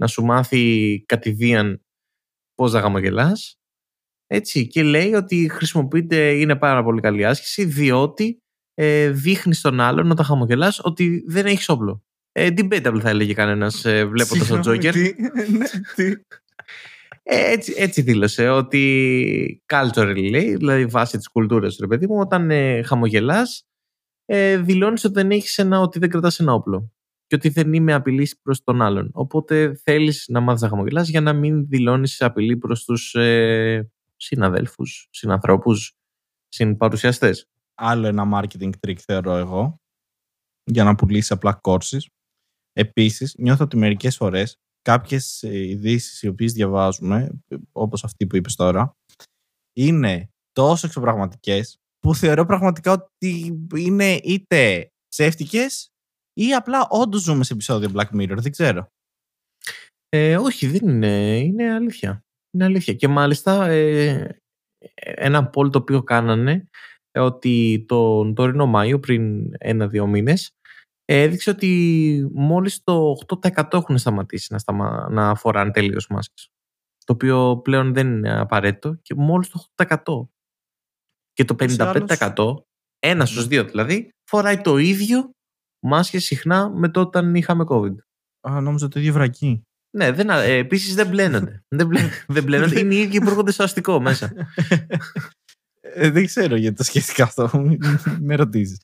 να 0.00 0.06
σου 0.06 0.24
μάθει 0.24 1.02
κατηδίαν 1.06 1.82
πώς 2.54 2.72
να 2.72 2.80
χαμογελάς. 2.80 3.56
Έτσι 4.26 4.66
και 4.66 4.82
λέει 4.82 5.14
ότι 5.14 5.48
χρησιμοποιείται 5.48 6.32
είναι 6.40 6.56
πάρα 6.56 6.82
πολύ 6.84 7.00
καλή 7.00 7.24
άσκηση 7.24 7.64
διότι 7.64 8.41
ε, 8.74 9.10
δείχνεις 9.10 9.58
στον 9.58 9.80
άλλον 9.80 10.10
όταν 10.10 10.24
χαμογελάς 10.24 10.80
ότι 10.82 11.24
δεν 11.26 11.46
έχεις 11.46 11.68
όπλο 11.68 12.02
ε, 12.32 12.48
debatable 12.56 13.00
θα 13.00 13.08
έλεγε 13.08 13.34
κανένας 13.34 13.84
ε, 13.84 14.04
βλέποντας 14.04 14.46
τον 14.48 14.62
Συγγνώμη, 14.62 14.78
Τζόκερ 14.78 14.92
τι, 14.92 15.14
ναι, 15.52 15.66
τι. 15.94 16.04
ε, 17.22 17.52
έτσι, 17.52 17.74
έτσι 17.76 18.02
δήλωσε 18.02 18.48
ότι 18.48 19.62
culturally 19.66 20.30
λέει, 20.30 20.56
δηλαδή 20.56 20.86
βάσει 20.86 21.16
της 21.16 21.28
κουλτούρας 21.28 21.76
ρε 21.80 21.86
παιδί 21.86 22.06
μου, 22.06 22.18
όταν 22.18 22.50
ε, 22.50 22.82
χαμογελάς 22.82 23.66
ε, 24.24 24.56
δηλώνεις 24.56 25.04
ότι 25.04 25.14
δεν 25.14 25.30
έχεις 25.30 25.58
ένα, 25.58 25.80
ότι 25.80 25.98
δεν 25.98 26.08
κρατάς 26.08 26.40
ένα 26.40 26.52
όπλο 26.52 26.92
και 27.26 27.34
ότι 27.34 27.48
δεν 27.48 27.72
είμαι 27.72 27.92
απειλής 27.92 28.38
προς 28.42 28.64
τον 28.64 28.82
άλλον. 28.82 29.10
Οπότε 29.12 29.74
θέλεις 29.82 30.24
να 30.28 30.40
μάθεις 30.40 30.62
να 30.62 30.68
χαμογελάς 30.68 31.08
για 31.08 31.20
να 31.20 31.32
μην 31.32 31.68
δηλώνεις 31.68 32.22
απειλή 32.22 32.56
προς 32.56 32.84
τους 32.84 33.14
ε, 33.14 33.90
συναδέλφους, 34.16 35.08
συνανθρώπους, 35.10 35.96
συμπαρουσιαστές. 36.48 37.46
Άλλο 37.84 38.06
ένα 38.06 38.28
marketing 38.34 38.70
trick 38.80 38.98
θεωρώ 38.98 39.36
εγώ 39.36 39.76
για 40.70 40.84
να 40.84 40.94
πουλήσεις 40.94 41.30
απλά 41.30 41.60
courses. 41.62 42.00
Επίσης, 42.72 43.34
νιώθω 43.38 43.64
ότι 43.64 43.76
μερικές 43.76 44.16
φορές 44.16 44.56
κάποιες 44.82 45.42
ε, 45.42 45.68
ειδήσεις 45.68 46.22
οι 46.22 46.28
οποίες 46.28 46.52
διαβάζουμε, 46.52 47.40
ε, 47.48 47.56
όπως 47.72 48.04
αυτή 48.04 48.26
που 48.26 48.36
είπες 48.36 48.54
τώρα, 48.54 48.92
είναι 49.76 50.28
τόσο 50.52 50.86
εξωπραγματικές 50.86 51.76
που 51.98 52.14
θεωρώ 52.14 52.44
πραγματικά 52.44 52.92
ότι 52.92 53.60
είναι 53.76 54.14
είτε 54.14 54.88
ψεύτικες 55.08 55.88
ή 56.32 56.54
απλά 56.54 56.86
όντως 56.90 57.22
ζούμε 57.22 57.44
σε 57.44 57.52
επεισόδιο 57.52 57.90
Black 57.94 58.10
Mirror, 58.10 58.36
δεν 58.38 58.50
ξέρω. 58.50 58.86
Ε, 60.08 60.36
όχι, 60.36 60.66
δεν 60.66 60.88
είναι. 60.88 61.38
Είναι 61.38 61.72
αλήθεια. 61.72 62.22
Είναι 62.54 62.64
αλήθεια. 62.64 62.94
Και 62.94 63.08
μάλιστα 63.08 63.66
ε, 63.66 64.40
ένα 65.04 65.50
poll 65.54 65.72
το 65.72 65.78
οποίο 65.78 66.02
κάνανε 66.02 66.52
ε, 66.52 66.66
ότι 67.14 67.84
τον 67.88 68.34
τωρινό 68.34 68.66
Μάιο 68.66 69.00
πριν 69.00 69.50
ένα-δύο 69.58 70.06
μήνες 70.06 70.50
ε, 71.04 71.22
έδειξε 71.22 71.50
ότι 71.50 72.30
μόλις 72.32 72.82
το 72.82 73.16
8% 73.42 73.72
έχουν 73.72 73.98
σταματήσει 73.98 74.52
να, 74.52 74.58
σταμα... 74.58 75.08
να 75.10 75.34
φοράνε 75.34 75.70
τελείως 75.70 76.06
μάσκες. 76.06 76.48
Το 77.04 77.12
οποίο 77.12 77.60
πλέον 77.64 77.94
δεν 77.94 78.06
είναι 78.06 78.38
απαραίτητο 78.40 78.94
και 79.02 79.14
μόλις 79.14 79.48
το 79.48 79.64
8%. 79.74 80.28
Και 81.32 81.44
το 81.44 81.54
Ούτως 81.54 81.74
ή 81.74 81.76
55%, 81.78 82.54
ένας 82.98 83.28
στους 83.28 83.46
δύο 83.46 83.64
δηλαδή, 83.64 84.10
φοράει 84.30 84.60
το 84.60 84.76
ίδιο 84.76 85.30
μάσκες 85.86 86.24
συχνά 86.24 86.70
με 86.70 86.88
το 86.88 87.00
όταν 87.00 87.34
είχαμε 87.34 87.64
COVID. 87.68 87.94
Α, 88.48 88.60
νόμιζα 88.60 88.88
το 88.88 89.00
ίδιο 89.00 89.12
βρακί. 89.12 89.62
Ναι, 89.96 90.12
δεν, 90.12 90.30
ε, 90.30 90.52
επίσης 90.52 90.94
δεν 90.94 91.08
μπλένονται. 91.08 91.64
δεν, 91.68 91.86
μπλε, 91.86 92.00
δεν 92.34 92.42
μπλένονται, 92.42 92.80
είναι 92.80 92.94
οι 92.94 92.98
ίδιοι 92.98 93.20
που 93.20 93.28
έρχονται 93.28 93.52
στο 93.52 93.62
αστικό 93.62 94.00
μέσα. 94.00 94.32
Ε, 95.94 96.10
δεν 96.10 96.26
ξέρω 96.26 96.56
γιατί 96.56 96.76
το 96.76 96.84
σκέφτηκα 96.84 97.24
αυτό. 97.24 97.50
με 98.20 98.34
ρωτήσεις. 98.36 98.80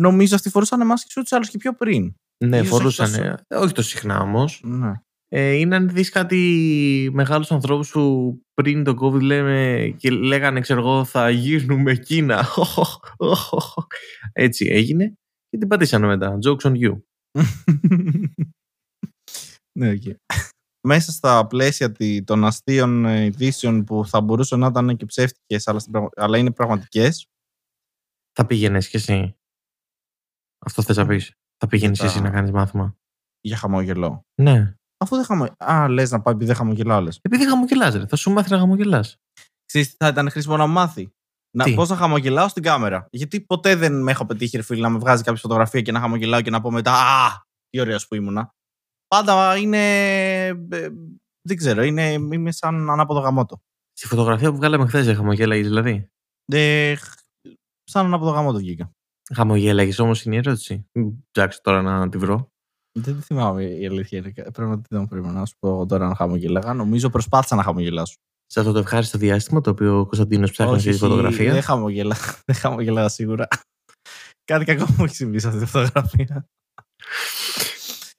νομίζω 0.00 0.34
αυτοί 0.34 0.48
φορούσαν 0.50 0.86
μάσκες 0.86 1.16
ούτως 1.16 1.30
ή 1.30 1.34
άλλως 1.34 1.48
και 1.48 1.58
πιο 1.58 1.74
πριν. 1.74 2.14
Ναι, 2.44 2.56
Ίσως 2.56 2.68
φορούσαν. 2.68 3.10
όχι 3.12 3.20
ε, 3.20 3.56
Όχι 3.56 3.72
τόσο 3.72 3.88
συχνά 3.88 4.20
όμως. 4.20 4.60
Ναι. 4.64 4.92
Ε, 5.28 5.52
είναι 5.52 5.76
αν 5.76 5.88
δεις 5.88 6.08
κάτι 6.10 7.10
μεγάλους 7.12 7.50
ανθρώπους 7.50 7.90
που 7.90 8.36
πριν 8.54 8.84
το 8.84 8.96
COVID 9.00 9.20
λέμε 9.20 9.94
και 9.98 10.10
λέγανε 10.10 10.60
ξέρω 10.60 10.80
εγώ 10.80 11.04
θα 11.04 11.30
γίνουμε 11.30 11.94
Κίνα. 11.94 12.46
Έτσι 14.32 14.66
έγινε 14.66 15.12
και 15.48 15.58
την 15.58 15.68
πατήσανε 15.68 16.06
μετά. 16.06 16.38
Jokes 16.46 16.60
on 16.70 16.74
you. 16.74 17.00
ναι, 19.78 19.90
οκ. 19.90 20.02
Μέσα 20.84 21.12
στα 21.12 21.46
πλαίσια 21.46 21.92
τη- 21.92 22.24
των 22.24 22.44
αστείων 22.44 23.04
ε, 23.04 23.24
ειδήσεων 23.24 23.84
που 23.84 24.06
θα 24.06 24.20
μπορούσαν 24.20 24.58
να 24.58 24.66
ήταν 24.66 24.96
και 24.96 25.04
ψεύτικες 25.06 25.68
αλλά, 25.68 25.78
στην 25.78 25.92
πραγμα- 25.92 26.10
αλλά 26.16 26.38
είναι 26.38 26.50
πραγματικές 26.52 27.26
Θα 28.32 28.46
πήγαινες 28.46 28.88
κι 28.88 28.96
εσύ. 28.96 29.36
Αυτό 30.66 30.82
θες 30.82 30.96
να 30.96 31.06
πεις. 31.06 31.32
Θα 31.56 31.66
πήγαινες 31.66 31.98
Για 31.98 32.06
τα- 32.06 32.12
εσύ 32.12 32.22
να 32.22 32.30
κάνεις 32.30 32.50
μάθημα. 32.50 32.96
για 33.40 33.56
χαμόγελο. 33.56 34.22
Ναι. 34.42 34.74
Αφού 34.96 35.16
δεν 35.16 35.24
χαμο... 35.24 35.46
Α, 35.58 35.88
λες 35.88 36.10
να 36.10 36.20
πάει 36.22 36.34
επειδή 36.34 36.46
δεν 36.46 36.56
χαμογελάω, 36.56 37.00
λες. 37.00 37.18
Επειδή 37.22 37.48
χαμογελάς 37.48 37.94
ρε. 37.94 38.06
Θα 38.06 38.16
σου 38.16 38.30
μάθει 38.30 38.50
να 38.50 38.58
χαμογελάς. 38.58 39.16
Ξέρεις 39.66 39.88
τι 39.90 39.94
θα 39.98 40.08
ήταν 40.08 40.30
χρήσιμο 40.30 40.56
να 40.56 40.66
μάθει. 40.66 41.12
Να, 41.56 41.64
Τι; 41.64 41.74
πώς 41.74 41.88
να 41.88 41.96
χαμογελάω 41.96 42.48
στην 42.48 42.62
κάμερα. 42.62 43.06
Γιατί 43.10 43.40
ποτέ 43.40 43.74
δεν 43.74 44.02
με 44.02 44.10
έχω 44.10 44.26
πετύχει 44.26 44.56
ρε 44.56 44.62
φίλε 44.62 44.80
να 44.80 44.88
με 44.88 44.98
βγάζει 44.98 45.22
κάποια 45.22 45.40
φωτογραφία 45.40 45.80
και 45.80 45.92
να 45.92 46.00
χαμογελάω 46.00 46.40
και 46.40 46.50
να 46.50 46.60
πω 46.60 46.70
μετά 46.70 46.92
Α, 46.92 47.42
τι 47.68 47.80
ωραίος 47.80 48.08
που 48.08 48.14
ήμουνα. 48.14 48.54
Πάντα 49.16 49.56
είναι. 49.56 49.78
ε, 50.46 50.88
δεν 51.48 51.56
ξέρω, 51.56 51.82
είναι, 51.82 52.12
είμαι 52.12 52.52
σαν 52.52 52.90
ανάποδο 52.90 53.20
γαμότο. 53.20 53.60
Στη 53.92 54.06
φωτογραφία 54.06 54.50
που 54.50 54.56
βγάλαμε 54.56 54.86
χθες 54.86 55.06
δεν 55.06 55.14
χαμογέλαγες 55.16 55.66
δηλαδή. 55.66 56.08
Ε, 56.52 56.94
χ- 56.94 57.14
σαν 57.84 58.06
ανάποδο 58.06 58.30
γαμότο 58.30 58.58
βγήκα. 58.58 58.90
Χαμογέλαγες 59.34 59.98
όμως 59.98 60.24
είναι 60.24 60.34
η 60.34 60.38
ερώτηση. 60.38 60.86
Μην 60.92 61.12
Ψάξω 61.30 61.60
τώρα 61.62 61.82
να 61.82 62.08
τη 62.08 62.18
βρω. 62.18 62.50
Δεν 62.98 63.14
τη 63.16 63.22
θυμάμαι 63.22 63.64
η 63.64 63.86
αλήθεια. 63.86 64.18
είναι. 64.18 64.32
Πρέπει 64.32 64.60
να 64.70 64.80
την 64.80 65.08
πρέπει 65.08 65.26
να 65.26 65.46
σου 65.46 65.54
πω 65.58 65.86
τώρα 65.86 66.08
να 66.08 66.14
χαμογελάγα. 66.14 66.74
Νομίζω 66.74 67.10
προσπάθησα 67.10 67.56
να 67.56 67.62
χαμογελάσω. 67.62 68.14
Σε 68.46 68.60
αυτό 68.60 68.72
το 68.72 68.78
ευχάριστο 68.78 69.18
διάστημα 69.18 69.60
το 69.60 69.70
οποίο 69.70 69.98
ο 69.98 70.04
Κωνσταντίνος 70.06 70.50
ψάχνει 70.50 70.72
Όχι, 70.72 70.80
στη 70.92 70.98
φωτογραφία. 71.00 71.52
Δεν 71.52 71.62
χαμογελά, 71.62 72.16
δεν 72.46 72.56
χαμογελάγα 72.56 73.08
σίγουρα. 73.08 73.48
Κάτι 74.44 74.64
κακό 74.64 74.86
μου 74.98 75.04
έχει 75.04 75.14
συμβεί 75.14 75.38
σε 75.38 75.48
αυτή 75.48 75.60
τη 75.60 75.66
φωτογραφία. 75.66 76.46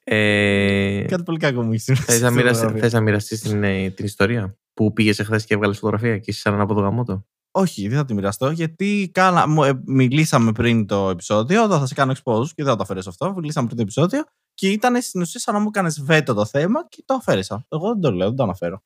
Ε, 0.04 1.04
Κάτι 1.08 1.22
πολύ 1.22 1.38
κακό 1.38 1.62
μου 1.62 1.70
έχεις 1.72 1.82
συμβεί. 1.82 2.00
σε 2.00 2.06
Θες 2.12 2.20
να, 2.20 2.26
αυτή 2.28 2.36
τη 2.38 2.42
μοιραστεί, 2.42 2.54
φωτογραφία. 2.64 2.82
θες 2.82 2.92
να 2.92 3.00
μοιραστείς 3.00 3.40
την, 3.40 3.64
ε, 3.64 3.90
την 3.90 4.04
ιστορία 4.04 4.56
που 4.74 4.92
πήγες 4.92 5.18
εχθές 5.18 5.44
και 5.44 5.54
έβγαλες 5.54 5.78
φωτογραφία 5.78 6.18
και 6.18 6.30
είσαι 6.30 6.40
σαν 6.40 6.60
από 6.60 6.74
το 6.74 6.80
γαμότο. 6.80 7.26
Όχι, 7.56 7.88
δεν 7.88 7.98
θα 7.98 8.04
τη 8.04 8.14
μοιραστώ 8.14 8.50
γιατί 8.50 9.10
κάνα, 9.14 9.46
μου, 9.48 9.64
ε, 9.64 9.82
μιλήσαμε 9.86 10.52
πριν 10.52 10.86
το 10.86 11.10
επεισόδιο. 11.10 11.62
Εδώ 11.62 11.78
θα 11.78 11.86
σε 11.86 11.94
κάνω 11.94 12.12
expose 12.12 12.46
και 12.46 12.62
δεν 12.62 12.66
θα 12.66 12.76
το 12.76 12.82
αφαιρέσω 12.82 13.08
αυτό. 13.08 13.34
Μιλήσαμε 13.36 13.66
πριν 13.66 13.76
το 13.76 13.82
επεισόδιο 13.82 14.24
και 14.54 14.70
ήταν 14.70 15.02
στην 15.02 15.20
ουσία 15.20 15.40
σαν 15.40 15.54
να 15.54 15.60
μου 15.60 15.66
έκανες 15.68 16.02
βέτο 16.02 16.34
το 16.34 16.44
θέμα 16.46 16.86
και 16.88 17.02
το 17.06 17.14
αφαίρεσα. 17.14 17.66
Εγώ 17.68 17.88
δεν 17.88 18.00
το 18.00 18.10
λέω, 18.12 18.26
δεν 18.26 18.36
το 18.36 18.42
αναφέρω. 18.42 18.82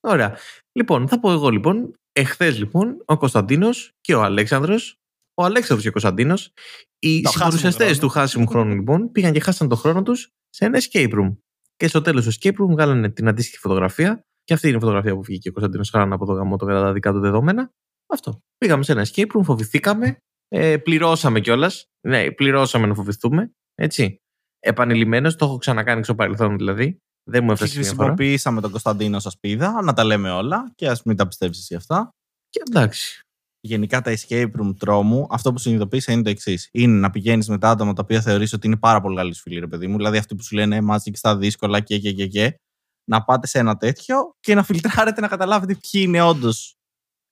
Ωραία. 0.00 0.36
Λοιπόν, 0.72 1.08
θα 1.08 1.20
πω 1.20 1.32
εγώ 1.32 1.48
λοιπόν. 1.50 1.94
Εχθές 2.12 2.58
λοιπόν 2.58 3.02
ο 3.04 3.16
Κωνσταντίνος 3.16 3.92
και 4.00 4.14
ο 4.14 4.22
Αλέξανδρος, 4.22 4.98
ο 5.34 5.44
Αλέξανδρος 5.44 5.82
και 5.82 5.88
ο 5.88 5.92
Κωνσταντίνος, 5.92 6.52
οι 6.98 7.20
Το 7.20 7.28
χάσιμο 7.28 7.44
συμπαρουσιαστές 7.50 7.86
χρόνο. 7.86 8.00
του 8.00 8.08
χάσιμου 8.08 8.46
χρόνου 8.46 8.74
λοιπόν, 8.74 9.12
πήγαν 9.12 9.32
και 9.32 9.40
χάσαν 9.40 9.68
τον 9.68 9.78
χρόνο 9.78 10.02
τους 10.02 10.30
σε 10.54 10.64
ένα 10.64 10.78
escape 10.82 11.12
room. 11.12 11.36
Και 11.76 11.88
στο 11.88 12.00
τέλος 12.00 12.24
του 12.24 12.32
escape 12.32 12.62
room 12.62 12.68
βγάλανε 12.68 13.10
την 13.10 13.28
αντίστοιχη 13.28 13.58
φωτογραφία. 13.58 14.20
Και 14.44 14.54
αυτή 14.54 14.68
είναι 14.68 14.76
η 14.76 14.80
φωτογραφία 14.80 15.14
που 15.14 15.22
βγήκε 15.22 15.48
ο 15.48 15.52
Κωνσταντίνος 15.52 15.90
Χαράν 15.90 16.12
από 16.12 16.26
το 16.26 16.32
γαμότο 16.32 16.66
κατά 16.66 16.80
τα 16.80 16.92
δικά 16.92 17.12
του 17.12 17.20
δεδομένα. 17.20 17.70
Αυτό. 18.12 18.38
Πήγαμε 18.58 18.82
σε 18.82 18.92
ένα 18.92 19.06
escape 19.06 19.26
room, 19.26 19.42
φοβηθήκαμε, 19.44 20.16
ε, 20.48 20.76
πληρώσαμε 20.76 21.40
κιόλας. 21.40 21.84
Ναι, 22.08 22.30
πληρώσαμε 22.30 22.86
να 22.86 22.94
φοβηθούμε. 22.94 23.50
Έτσι. 23.74 24.16
Επανειλημμένω, 24.58 25.30
το 25.34 25.44
έχω 25.44 25.56
ξανακάνει 25.58 26.04
στο 26.04 26.14
παρελθόν 26.14 26.56
δηλαδή. 26.56 26.98
Δεν 27.30 27.44
μου 27.44 27.48
Και 27.48 27.52
έφτασε 27.52 27.78
μια 27.78 27.88
φορά. 27.88 27.96
χρησιμοποιήσαμε 27.96 28.60
τον 28.60 28.70
Κωνσταντίνο 28.70 29.18
σας 29.18 29.38
πίδα, 29.38 29.82
να 29.82 29.92
τα 29.92 30.04
λέμε 30.04 30.30
όλα 30.30 30.72
και 30.74 30.88
ας 30.88 31.02
μην 31.02 31.16
τα 31.16 31.26
πιστεύεις 31.26 31.58
εσύ 31.58 31.74
αυτά. 31.74 32.10
Και 32.48 32.60
εντάξει. 32.68 33.20
Γενικά 33.66 34.00
τα 34.00 34.14
escape 34.16 34.50
room 34.60 34.74
τρόμου, 34.78 35.26
αυτό 35.30 35.52
που 35.52 35.58
συνειδητοποίησα 35.58 36.12
είναι 36.12 36.22
το 36.22 36.30
εξής. 36.30 36.68
Είναι 36.72 36.98
να 36.98 37.10
πηγαίνεις 37.10 37.48
με 37.48 37.58
τα 37.58 37.70
άτομα 37.70 37.92
τα 37.92 38.02
οποία 38.02 38.20
θεωρείς 38.20 38.52
ότι 38.52 38.66
είναι 38.66 38.76
πάρα 38.76 39.00
πολύ 39.00 39.16
καλής 39.16 39.36
σου 39.36 39.42
φίλη, 39.42 39.58
ρε 39.58 39.66
παιδί 39.66 39.86
μου. 39.86 39.96
Δηλαδή 39.96 40.16
αυτοί 40.16 40.34
που 40.34 40.42
σου 40.42 40.54
λένε 40.54 40.76
«Ε, 40.76 40.80
μαζί 40.80 41.10
και 41.10 41.16
στα 41.16 41.36
δύσκολα 41.36 41.80
και, 41.80 41.98
και, 41.98 42.12
και, 42.12 42.26
και. 42.26 42.58
Να 43.04 43.24
πάτε 43.24 43.46
σε 43.46 43.58
ένα 43.58 43.76
τέτοιο 43.76 44.16
και 44.40 44.54
να 44.54 44.62
φιλτράρετε 44.62 45.20
να 45.20 45.28
καταλάβετε 45.28 45.74
ποιοι 45.74 46.02
είναι 46.06 46.22
όντως 46.22 46.76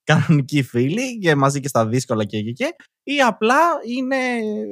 κανονικοί 0.05 0.63
φίλοι 0.63 1.19
και 1.19 1.35
μαζί 1.35 1.61
και 1.61 1.69
στα 1.69 1.87
δύσκολα 1.87 2.25
και, 2.25 2.43
και, 2.43 2.53
και. 2.53 2.75
Ή 3.03 3.21
απλά 3.21 3.61
είναι 3.87 4.17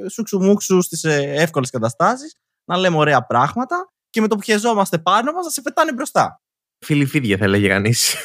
σουξουμούξου 0.09 0.81
στις 0.81 1.03
εύκολες 1.03 1.69
καταστάσεις 1.69 2.35
να 2.65 2.77
λέμε 2.77 2.97
ωραία 2.97 3.25
πράγματα 3.25 3.91
και 4.09 4.21
με 4.21 4.27
το 4.27 4.35
που 4.35 4.41
χεζόμαστε 4.41 4.97
πάνω 4.97 5.31
μας 5.31 5.45
να 5.45 5.51
σε 5.51 5.61
πετάνε 5.61 5.93
μπροστά. 5.93 6.41
Φιλιφίδια 6.85 7.37
θα 7.37 7.43
έλεγε 7.43 7.67
κανείς. 7.67 8.15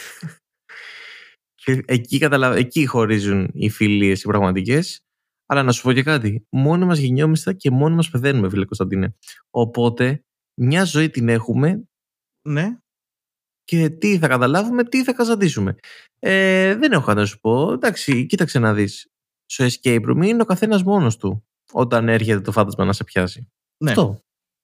Εκεί, 1.84 2.18
καταλα... 2.18 2.56
εκεί 2.56 2.86
χωρίζουν 2.86 3.50
οι 3.52 3.70
φιλίες 3.70 4.22
οι 4.22 4.26
πραγματικές. 4.26 5.00
Αλλά 5.46 5.62
να 5.62 5.72
σου 5.72 5.82
πω 5.82 5.92
και 5.92 6.02
κάτι. 6.02 6.46
Μόνοι 6.48 6.84
μας 6.84 6.98
γεννιόμαστε 6.98 7.52
και 7.52 7.70
μόνοι 7.70 7.94
μας 7.94 8.10
πεθαίνουμε, 8.10 8.48
φίλε 8.48 8.64
Κωνσταντίνε. 8.64 9.14
Οπότε 9.50 10.24
μια 10.60 10.84
ζωή 10.84 11.10
την 11.10 11.28
έχουμε 11.28 11.88
Ναι, 12.42 12.78
και 13.64 13.90
τι 13.90 14.18
θα 14.18 14.28
καταλάβουμε, 14.28 14.84
τι 14.84 15.04
θα 15.04 15.12
καζαντήσουμε. 15.12 15.74
Ε, 16.18 16.74
δεν 16.74 16.92
έχω 16.92 17.04
κάτι 17.04 17.18
να 17.18 17.26
σου 17.26 17.40
πω. 17.40 17.72
Εντάξει, 17.72 18.26
κοίταξε 18.26 18.58
να 18.58 18.74
δεις. 18.74 19.10
Στο 19.46 19.64
escape 19.64 20.10
room 20.10 20.26
είναι 20.26 20.42
ο 20.42 20.44
καθένας 20.44 20.82
μόνος 20.82 21.16
του 21.16 21.46
όταν 21.72 22.08
έρχεται 22.08 22.40
το 22.40 22.52
φάντασμα 22.52 22.84
να 22.84 22.92
σε 22.92 23.04
πιάσει. 23.04 23.50
ναι. 23.76 23.90
Αυτό. 23.90 24.20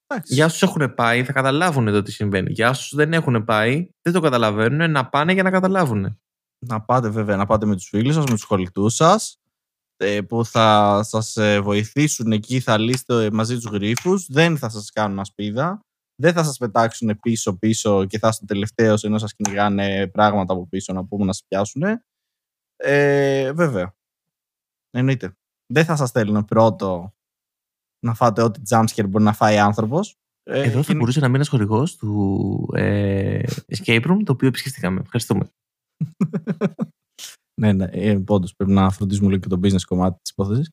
Εντάξει. 0.06 0.34
Για 0.34 0.44
όσους 0.44 0.62
έχουν 0.62 0.94
πάει 0.94 1.24
θα 1.24 1.32
καταλάβουν 1.32 1.86
το 1.86 2.02
τι 2.02 2.12
συμβαίνει. 2.12 2.52
Για 2.52 2.70
όσους 2.70 2.94
δεν 2.94 3.12
έχουν 3.12 3.44
πάει, 3.44 3.88
δεν 4.02 4.12
το 4.12 4.20
καταλαβαίνουν, 4.20 4.90
να 4.90 5.08
πάνε 5.08 5.32
για 5.32 5.42
να 5.42 5.50
καταλάβουν. 5.50 6.20
Να 6.66 6.80
πάτε 6.82 7.08
βέβαια, 7.08 7.36
να 7.36 7.46
πάτε 7.46 7.66
με 7.66 7.74
τους 7.74 7.88
φίλους 7.88 8.14
σας, 8.14 8.24
με 8.24 8.30
τους 8.34 8.44
κολλητούς 8.44 8.94
σας 8.94 9.36
ε, 9.96 10.20
που 10.20 10.44
θα 10.44 11.00
σας 11.02 11.36
ε, 11.36 11.60
βοηθήσουν 11.60 12.32
εκεί, 12.32 12.60
θα 12.60 12.78
λύσετε 12.78 13.30
μαζί 13.32 13.54
τους 13.54 13.64
γρίφους, 13.64 14.26
δεν 14.26 14.58
θα 14.58 14.68
σας 14.68 14.90
κάνουν 14.90 15.18
ασπίδα, 15.18 15.80
δεν 16.20 16.32
θα 16.32 16.44
σας 16.44 16.56
πετάξουν 16.58 17.18
πίσω-πίσω 17.20 18.04
και 18.06 18.18
θα 18.18 18.28
είστε 18.28 18.44
τελευταίος 18.44 19.04
ενώ 19.04 19.18
σας 19.18 19.34
κυνηγάνε 19.34 20.06
πράγματα 20.08 20.52
από 20.54 20.66
πίσω 20.68 20.92
να 20.92 21.04
πούμε 21.04 21.24
να 21.24 21.32
σας 21.32 21.44
πιάσουν. 21.48 21.82
Ε, 22.76 23.52
βέβαια. 23.52 23.94
Εννοείται. 24.90 25.36
Δεν 25.72 25.84
θα 25.84 25.96
σας 25.96 26.08
στέλνουν 26.08 26.44
πρώτο 26.44 27.14
να 28.06 28.14
φάτε 28.14 28.42
ό,τι 28.42 28.60
jumpscare 28.70 29.08
μπορεί 29.08 29.24
να 29.24 29.32
φάει 29.32 29.58
άνθρωπος. 29.58 30.16
Ε, 30.42 30.58
Εδώ 30.62 30.70
θα 30.76 30.80
και 30.80 30.86
είναι- 30.88 30.98
μπορούσε 30.98 31.18
να 31.20 31.24
μείνει 31.26 31.36
ένας 31.36 31.48
χορηγός 31.48 31.96
του 31.96 32.68
ε, 32.74 33.42
Escape 33.76 34.04
Room, 34.10 34.18
το 34.24 34.32
οποίο 34.32 34.48
επισκεφτήκαμε. 34.48 35.00
Ευχαριστούμε. 35.00 35.50
Ναι, 37.60 37.72
ναι, 37.72 37.84
ε, 37.90 38.22
όντως 38.26 38.54
πρέπει 38.56 38.72
να 38.72 38.90
φροντίζουμε 38.90 39.28
λίγο 39.28 39.40
και 39.40 39.48
το 39.48 39.60
business 39.62 39.82
κομμάτι 39.86 40.18
της 40.22 40.30
υπόθεσης. 40.30 40.70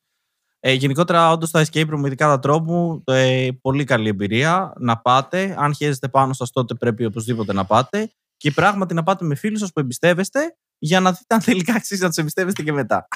Ε, 0.60 0.72
γενικότερα, 0.72 1.30
όντως 1.30 1.50
τα 1.50 1.64
escape 1.64 1.90
room, 1.94 2.04
ειδικά 2.06 2.26
τα 2.26 2.38
τρόπου, 2.38 3.02
ε, 3.06 3.48
πολύ 3.60 3.84
καλή 3.84 4.08
εμπειρία. 4.08 4.72
Να 4.78 4.98
πάτε. 4.98 5.54
Αν 5.58 5.74
χαίρεστε 5.74 6.08
πάνω 6.08 6.32
σας, 6.32 6.50
τότε 6.50 6.74
πρέπει 6.74 7.04
οπωσδήποτε 7.04 7.52
να 7.52 7.64
πάτε. 7.64 8.12
Και 8.36 8.50
πράγματι 8.50 8.94
να 8.94 9.02
πάτε 9.02 9.24
με 9.24 9.34
φίλους 9.34 9.58
σας 9.58 9.72
που 9.72 9.80
εμπιστεύεστε, 9.80 10.56
για 10.78 11.00
να 11.00 11.12
δείτε 11.12 11.34
αν 11.34 11.40
τελικά 11.44 11.74
αξίζει 11.74 12.02
να 12.02 12.08
τους 12.08 12.16
εμπιστεύεστε 12.16 12.62
και 12.62 12.72
μετά. 12.72 13.08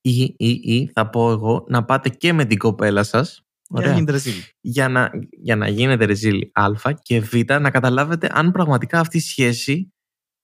Ή, 0.00 0.22
ή, 0.22 0.48
ή 0.62 0.90
θα 0.94 1.10
πω 1.10 1.30
εγώ 1.30 1.64
να 1.68 1.84
πάτε 1.84 2.08
και 2.08 2.32
με 2.32 2.44
την 2.44 2.58
κοπέλα 2.58 3.02
σας. 3.02 3.42
Για 3.68 3.86
να 3.86 3.92
γίνετε 3.92 4.12
ρεζίλ. 4.12 4.34
Για 4.60 4.88
να, 4.88 5.10
για 5.30 5.56
να 5.56 5.68
γίνετε 5.68 6.04
ρεζίλ 6.04 6.50
Α 6.52 6.92
και 7.02 7.20
Β, 7.20 7.34
να 7.60 7.70
καταλάβετε 7.70 8.30
αν 8.32 8.52
πραγματικά 8.52 9.00
αυτή 9.00 9.16
η 9.16 9.20
σχέση 9.20 9.93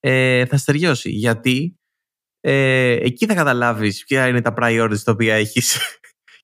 ε, 0.01 0.45
θα 0.45 0.57
στεριώσει. 0.57 1.09
Γιατί 1.09 1.75
ε, 2.39 2.91
εκεί 2.91 3.25
θα 3.25 3.33
καταλάβεις 3.33 4.03
ποια 4.03 4.27
είναι 4.27 4.41
τα 4.41 4.53
priorities 4.57 4.99
τα 5.03 5.11
οποία 5.11 5.35
έχεις 5.35 5.77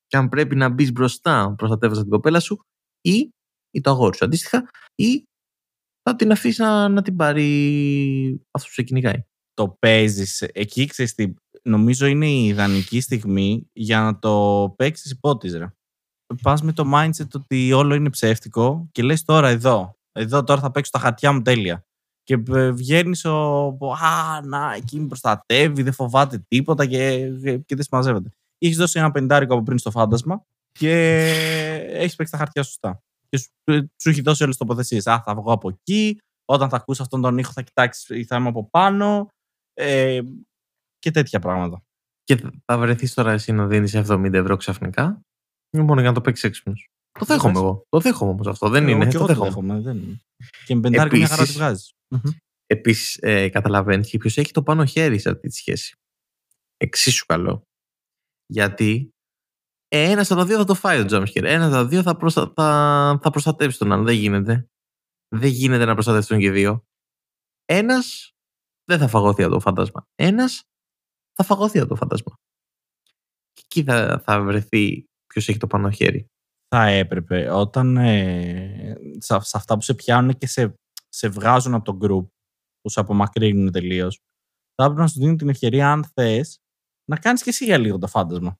και 0.06 0.16
αν 0.16 0.28
πρέπει 0.28 0.56
να 0.56 0.68
μπεις 0.68 0.92
μπροστά 0.92 1.54
προστατεύοντας 1.56 2.02
την 2.02 2.12
κοπέλα 2.12 2.40
σου 2.40 2.58
ή, 3.00 3.30
ή 3.70 3.80
το 3.80 3.90
αγόρι 3.90 4.16
σου 4.16 4.24
αντίστοιχα 4.24 4.70
ή 4.94 5.24
θα 6.02 6.16
την 6.16 6.30
αφήσεις 6.30 6.58
να, 6.58 6.88
να 6.88 7.02
την 7.02 7.16
πάρει 7.16 7.46
αυτός 8.50 8.68
που 8.68 8.74
σε 8.74 8.82
κυνηγάει. 8.82 9.24
Το 9.54 9.76
παίζεις 9.78 10.40
εκεί, 10.40 10.86
ξέρεις 10.86 11.14
τι. 11.14 11.34
Νομίζω 11.62 12.06
είναι 12.06 12.26
η 12.26 12.46
ιδανική 12.46 13.00
στιγμή 13.00 13.68
για 13.72 14.00
να 14.00 14.18
το 14.18 14.74
παίξεις 14.76 15.10
υπότιτλοι. 15.10 15.58
ρε. 15.58 15.66
Πας 16.42 16.62
με 16.62 16.72
το 16.72 16.92
mindset 16.94 17.30
ότι 17.34 17.72
όλο 17.72 17.94
είναι 17.94 18.10
ψεύτικο 18.10 18.88
και 18.92 19.02
λες 19.02 19.24
τώρα 19.24 19.48
εδώ. 19.48 19.96
Εδώ 20.12 20.44
τώρα 20.44 20.60
θα 20.60 20.70
παίξω 20.70 20.90
τα 20.90 20.98
χαρτιά 20.98 21.32
μου 21.32 21.42
τέλεια. 21.42 21.87
Και 22.28 22.36
βγαίνεις 22.72 23.24
ο. 23.24 23.66
Α, 24.02 24.40
να, 24.44 24.72
εκεί 24.74 25.00
με 25.00 25.06
προστατεύει, 25.06 25.82
δεν 25.82 25.92
φοβάται 25.92 26.44
τίποτα 26.48 26.86
και, 26.86 27.28
και 27.66 27.74
δεν 27.74 27.82
συμμαζεύεται. 27.82 28.30
Έχεις 28.58 28.76
δώσει 28.76 28.98
ένα 28.98 29.10
πεντάρικο 29.10 29.54
από 29.54 29.62
πριν 29.62 29.78
στο 29.78 29.90
φάντασμα 29.90 30.42
και 30.72 30.92
έχεις 31.92 32.14
παίξει 32.16 32.32
τα 32.32 32.38
χαρτιά 32.38 32.62
σωστά. 32.62 33.02
Και 33.28 33.38
σου, 33.38 33.90
σου 34.00 34.08
έχει 34.08 34.20
δώσει 34.20 34.42
όλες 34.42 34.56
τις 34.56 34.66
τοποθεσίες. 34.66 35.06
Α, 35.06 35.22
θα 35.22 35.34
βγω 35.34 35.52
από 35.52 35.68
εκεί. 35.68 36.18
Όταν 36.44 36.68
θα 36.68 36.76
ακούσει 36.76 37.02
αυτόν 37.02 37.20
τον 37.20 37.38
ήχο, 37.38 37.52
θα 37.52 37.62
κοιτάξεις 37.62 38.08
ή 38.08 38.24
θα 38.24 38.36
είμαι 38.36 38.48
από 38.48 38.68
πάνω. 38.70 39.28
Ε, 39.74 40.20
και 40.98 41.10
τέτοια 41.10 41.38
πράγματα. 41.38 41.82
Και 42.24 42.42
θα 42.64 42.78
βρεθείς 42.78 43.14
τώρα 43.14 43.32
εσύ 43.32 43.52
να 43.52 43.66
δίνεις 43.66 43.94
70 43.94 44.32
ευρώ 44.32 44.56
ξαφνικά; 44.56 45.20
Είναι 45.70 45.84
μόνο 45.84 46.00
για 46.00 46.08
να 46.08 46.14
το 46.14 46.20
παίξεις 46.20 46.44
έξυπνος. 46.44 46.88
Το 47.18 47.24
δέχομαι 47.24 47.52
θες. 47.52 47.62
εγώ. 47.62 47.82
Το 47.88 48.00
δέχομαι 48.00 48.30
όμως 48.30 48.46
αυτό. 48.46 48.68
Δεν 48.68 48.82
Εγώ 48.88 48.90
είναι. 48.96 49.04
και 49.04 49.10
Το 49.10 49.18
εγώ 49.18 49.26
το 49.26 49.32
δέχομαι. 49.44 49.74
δέχομαι. 49.74 49.80
Δεν 49.80 49.96
είναι. 49.96 50.20
Και 50.66 50.74
με 50.74 50.80
πεντάρι 50.80 51.18
μια 51.18 51.26
χαρά 51.26 51.44
τη 51.44 51.56
Επίσης- 51.60 51.92
βγάζει. 52.08 52.36
Επίσης, 52.66 53.18
ε, 53.20 53.48
καταλαβαίνεις 53.48 54.10
και 54.10 54.18
ποιος 54.18 54.36
έχει 54.36 54.50
το 54.50 54.62
πάνω 54.62 54.84
χέρι 54.84 55.18
σε 55.18 55.30
αυτή 55.30 55.48
τη 55.48 55.54
σχέση. 55.54 55.96
Εξίσου 56.76 57.26
καλό. 57.26 57.62
Γιατί 58.46 59.10
ένα 59.88 60.22
από 60.22 60.34
τα 60.34 60.44
δύο 60.44 60.56
θα 60.56 60.64
το 60.64 60.74
φάει 60.74 61.00
ο 61.00 61.06
jumpscare. 61.10 61.42
Ένα 61.42 61.64
από 61.64 61.74
τα 61.74 61.86
δύο 61.86 62.02
θα, 62.02 62.16
προστα... 62.16 62.52
θα... 62.56 63.18
θα 63.22 63.30
προστατεύσει 63.30 63.78
τον 63.78 63.92
άλλο. 63.92 64.04
Δεν 64.04 64.14
γίνεται. 64.14 64.68
Δεν 65.28 65.50
γίνεται 65.50 65.84
να 65.84 65.94
προστατεύσουν 65.94 66.38
και 66.38 66.50
δύο. 66.50 66.84
Ένας 67.64 68.30
δεν 68.84 68.98
θα 68.98 69.08
φαγωθεί 69.08 69.42
από 69.42 69.52
το 69.52 69.60
φάντασμα. 69.60 70.04
Ένας 70.14 70.62
θα 71.32 71.44
φαγωθεί 71.44 71.78
από 71.78 71.88
το 71.88 71.96
φάντασμα. 71.96 72.34
Και 73.52 73.62
εκεί 73.64 73.82
θα, 73.84 74.20
θα 74.24 74.42
βρεθεί 74.42 75.04
ποιος 75.26 75.48
έχει 75.48 75.58
το 75.58 75.66
πάνω 75.66 75.90
χέρι. 75.90 76.26
Θα 76.68 76.86
έπρεπε 76.86 77.50
όταν 77.50 77.96
ε, 77.96 78.96
σε, 79.18 79.40
σε 79.40 79.56
αυτά 79.56 79.74
που 79.74 79.80
σε 79.82 79.94
πιάνουν 79.94 80.38
και 80.38 80.46
σε, 80.46 80.74
σε 81.08 81.28
βγάζουν 81.28 81.74
από 81.74 81.84
το 81.92 81.98
group 82.02 82.28
που 82.80 82.88
σε 82.90 83.00
απομακρύνουν 83.00 83.72
τελείως, 83.72 84.20
θα 84.74 84.84
έπρεπε 84.84 85.00
να 85.00 85.08
σου 85.08 85.18
δίνουν 85.18 85.36
την 85.36 85.48
ευκαιρία, 85.48 85.92
αν 85.92 86.04
θες, 86.04 86.58
να 87.10 87.16
κάνεις 87.16 87.42
και 87.42 87.50
εσύ 87.50 87.64
για 87.64 87.78
λίγο 87.78 87.98
το 87.98 88.06
φάντασμα. 88.06 88.58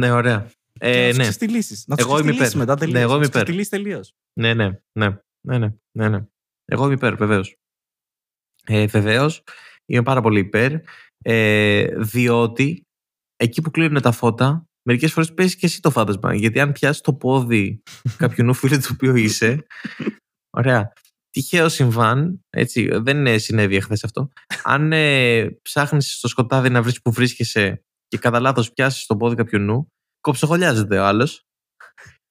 Ναι, 0.00 0.10
ωραία. 0.10 0.50
Ε, 0.80 0.92
και 0.92 1.00
να 1.00 1.08
τους 1.08 1.16
ναι. 1.16 1.22
ξεστηλίσεις. 1.22 1.86
Να 1.86 1.96
τους 1.96 2.04
Εγώ 2.04 2.18
είμαι 2.18 2.32
ξεστηλίσεις 2.32 2.54
υπέρ. 2.54 2.66
μετά 2.66 2.76
τελείως. 2.78 2.96
Ναι, 2.98 3.02
εγώ 3.02 3.10
να 3.10 3.16
είμαι 3.16 3.26
τους 3.26 3.34
υπέρ. 3.34 3.42
ξεστηλίσεις 3.42 3.70
τελείως. 3.70 4.12
Ναι, 4.40 4.54
ναι, 4.54 4.80
ναι, 4.98 5.08
ναι, 5.48 5.58
ναι, 5.58 5.74
ναι, 5.98 6.08
ναι. 6.08 6.26
Εγώ 6.64 6.84
είμαι 6.84 6.94
υπέρ, 6.94 7.16
βεβαίως. 7.16 7.56
Ε, 8.66 8.86
βεβαίως, 8.86 9.42
είμαι 9.86 10.02
πάρα 10.02 10.20
πολύ 10.20 10.38
υπέρ, 10.40 10.72
ε, 11.18 11.86
διότι 11.98 12.86
εκεί 13.36 13.62
που 13.62 13.70
κλείνουν 13.70 14.02
τα 14.02 14.12
φώτα, 14.12 14.66
μερικές 14.86 15.12
φορές 15.12 15.34
παίζεις 15.34 15.56
και 15.56 15.66
εσύ 15.66 15.80
το 15.80 15.90
φάντασμα. 15.90 16.34
Γιατί 16.34 16.60
αν 16.60 16.72
πιάσεις 16.72 17.00
το 17.00 17.14
πόδι 17.14 17.82
κάποιου 18.18 18.54
φίλου 18.54 18.78
του 18.78 18.88
οποίου 18.92 19.16
είσαι, 19.16 19.66
ωραία, 20.50 20.92
τυχαίο 21.30 21.68
συμβάν, 21.68 22.44
έτσι, 22.50 22.88
δεν 22.92 23.26
ε, 23.26 23.38
συνέβη 23.38 23.76
εχθές 23.76 24.04
αυτό, 24.04 24.28
αν 24.62 24.92
ε, 24.92 25.50
ψάχνεις 25.62 26.16
στο 26.16 26.28
σκοτάδι 26.28 26.70
να 26.70 26.82
βρεις 26.82 27.02
που 27.02 27.12
βρίσκεσαι 27.12 27.82
και 28.08 28.18
κατά 28.18 28.40
λάθος 28.40 28.72
πιάσεις 28.72 29.06
το 29.06 29.16
πόδι 29.16 29.34
κάποιου 29.34 29.58
νου, 29.58 29.88
κοψοχολιάζεται 30.20 30.98
ο 30.98 31.04
άλλος 31.04 31.44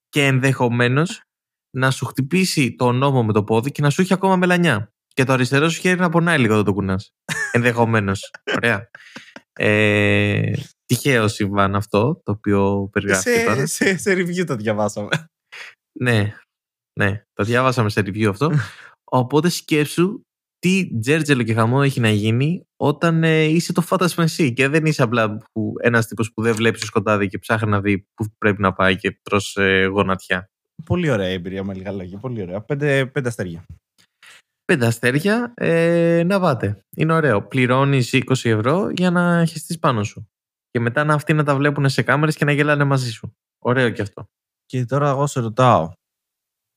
και 0.10 0.26
ενδεχομένως 0.26 1.22
να 1.78 1.92
σου 1.92 2.06
χτυπήσει 2.06 2.76
το 2.76 2.92
νόμο 2.92 3.24
με 3.24 3.34
το 3.34 3.44
πόδι 3.44 3.72
και 3.72 3.82
να 3.82 3.90
σου 3.90 4.02
έχει 4.02 4.14
ακόμα 4.14 4.36
μελανιά. 4.36 4.94
Και 5.08 5.24
το 5.24 5.34
αριστερό 5.34 5.70
σου 5.70 5.80
χέρι 5.80 6.00
να 6.00 6.10
πονάει 6.10 6.40
λίγο 6.40 6.54
όταν 6.54 6.66
το 6.66 6.74
κουνάς. 6.74 7.14
Ενδεχομένως. 7.52 8.32
Ωραία. 8.56 8.90
Ε, 9.54 10.52
τυχαίο 10.86 11.28
συμβάν 11.28 11.76
αυτό 11.76 12.22
το 12.24 12.32
οποίο 12.32 12.90
περιγράφει 12.92 13.30
σε, 13.30 13.44
τώρα. 13.44 13.66
σε, 13.66 13.98
σε 13.98 14.14
review 14.14 14.46
το 14.46 14.56
διαβάσαμε. 14.56 15.10
Ναι, 16.00 16.34
ναι, 17.00 17.24
το 17.34 17.44
διάβασαμε 17.44 17.90
σε 17.90 18.00
review 18.00 18.26
αυτό. 18.26 18.52
Οπότε 19.20 19.50
σκέψου 19.50 20.22
τι 20.60 21.00
τζέρτζελο 21.00 21.44
και 21.44 21.54
χαμό 21.54 21.80
έχει 21.84 22.00
να 22.00 22.10
γίνει 22.10 22.66
όταν 22.76 23.24
ε, 23.24 23.44
είσαι 23.44 23.74
το 23.74 23.82
φάντασμα 23.82 24.24
εσύ 24.24 24.54
και 24.54 24.68
δεν 24.68 24.86
είσαι 24.86 25.04
απλά 25.04 25.38
που, 25.38 25.74
ένας 25.80 26.08
τύπος 26.08 26.34
που 26.34 26.42
δεν 26.42 26.56
βλέπει 26.56 26.80
το 26.80 26.86
σκοτάδι 26.86 27.28
και 27.28 27.38
ψάχνει 27.38 27.70
να 27.70 27.82
δει 27.82 28.08
που 28.14 28.26
πρέπει 28.38 28.62
να 28.62 28.74
πάει 28.74 28.98
και 28.98 29.20
τρως 29.22 29.56
ε, 29.56 29.86
γονατιά. 29.86 30.50
Πολύ 30.86 31.10
ωραία 31.10 31.28
εμπειρία 31.28 31.64
με 31.64 31.74
λίγα 31.74 31.92
λόγια. 31.92 32.18
Πολύ 32.18 32.42
ωραία. 32.42 32.62
Πέντε, 32.62 33.06
πέντε 33.06 33.28
αστέρια. 33.28 33.64
Πέντε 34.66 34.86
αστέρια 34.86 35.54
ε, 35.56 36.24
να 36.26 36.40
πάτε. 36.40 36.80
Είναι 36.96 37.14
ωραίο. 37.14 37.42
Πληρώνεις 37.48 38.10
20 38.14 38.22
ευρώ 38.44 38.90
για 38.90 39.12
να 39.12 39.46
χεστείς 39.46 39.80
πάνω 39.80 40.04
σου. 40.04 40.28
Και 40.74 40.80
μετά 40.80 41.04
να 41.04 41.14
αυτοί 41.14 41.34
να 41.34 41.44
τα 41.44 41.56
βλέπουν 41.56 41.90
σε 41.90 42.02
κάμερες 42.02 42.36
και 42.36 42.46
να 42.46 42.52
γελάνε 42.52 42.84
μαζί 42.84 43.12
σου. 43.12 43.36
Ωραίο 43.60 43.90
και 43.90 44.02
αυτό. 44.02 44.26
Και 44.66 44.86
τώρα 44.86 45.10
εγώ 45.10 45.28
σε 45.28 45.40
ρωτάω. 45.40 45.92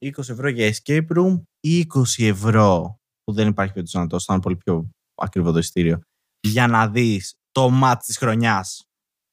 20 0.04 0.18
ευρώ 0.18 0.48
για 0.48 0.72
escape 0.74 1.06
room 1.16 1.42
ή 1.60 1.86
20 1.94 2.02
ευρώ 2.18 2.98
που 3.22 3.32
δεν 3.32 3.48
υπάρχει 3.48 3.72
περίπτωση 3.72 4.04
να 4.04 4.06
το 4.06 4.20
θα 4.20 4.32
είναι 4.32 4.42
πολύ 4.42 4.56
πιο 4.56 4.90
ακριβό 5.14 5.52
το 5.52 5.58
ειστήριο 5.58 6.00
για 6.40 6.66
να 6.66 6.88
δεις 6.88 7.34
το 7.52 7.70
μάτ 7.70 8.02
της 8.02 8.18
χρονιάς. 8.18 8.84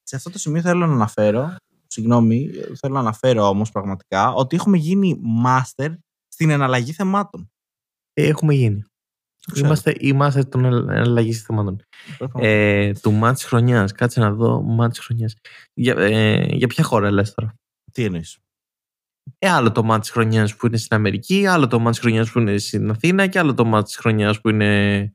Σε 0.03 0.15
αυτό 0.15 0.29
το 0.29 0.39
σημείο 0.39 0.61
θέλω 0.61 0.87
να 0.87 0.93
αναφέρω, 0.93 1.55
συγγνώμη, 1.87 2.49
θέλω 2.79 2.93
να 2.93 2.99
αναφέρω 2.99 3.47
όμως 3.47 3.71
πραγματικά 3.71 4.33
ότι 4.33 4.55
έχουμε 4.55 4.77
γίνει 4.77 5.21
master 5.45 5.93
στην 6.27 6.49
εναλλαγή 6.49 6.91
θεμάτων. 6.91 7.51
Ε, 8.13 8.27
έχουμε 8.27 8.53
γίνει. 8.53 8.83
Το 9.45 9.51
ξέρω. 9.51 9.67
Είμαστε, 9.67 9.95
είμαστε 9.99 10.43
των 10.43 10.65
εναλλαγή 10.65 11.33
θεμάτων. 11.33 11.81
Πρέπει 12.17 12.31
να- 12.37 12.47
Ε, 12.47 12.91
του 13.01 13.11
μάτς 13.11 13.43
χρονιάς. 13.43 13.91
Κάτσε 13.91 14.19
να 14.19 14.31
δω 14.33 14.61
μάτς 14.61 14.99
χρονιάς. 14.99 15.35
Για, 15.73 15.95
ε, 15.97 16.45
για 16.55 16.67
ποια 16.67 16.83
χώρα 16.83 17.11
λες 17.11 17.33
τώρα; 17.33 17.53
Τι 17.91 18.03
εννοείς; 18.03 18.37
Ε, 19.39 19.49
άλλο 19.49 19.71
το 19.71 19.83
μάτς 19.83 20.09
χρονιάς 20.09 20.55
που 20.55 20.67
είναι 20.67 20.77
στην 20.77 20.95
Αμερική, 20.95 21.45
άλλο 21.45 21.67
το 21.67 21.79
μάτς 21.79 21.99
χρονιάς 21.99 22.31
που 22.31 22.39
είναι 22.39 22.57
στην 22.57 22.89
Αθήνα 22.89 23.27
και 23.27 23.39
άλλο 23.39 23.53
το 23.53 23.65
μάτς 23.65 23.95
χρονιάς 23.95 24.41
που 24.41 24.49
είναι 24.49 25.13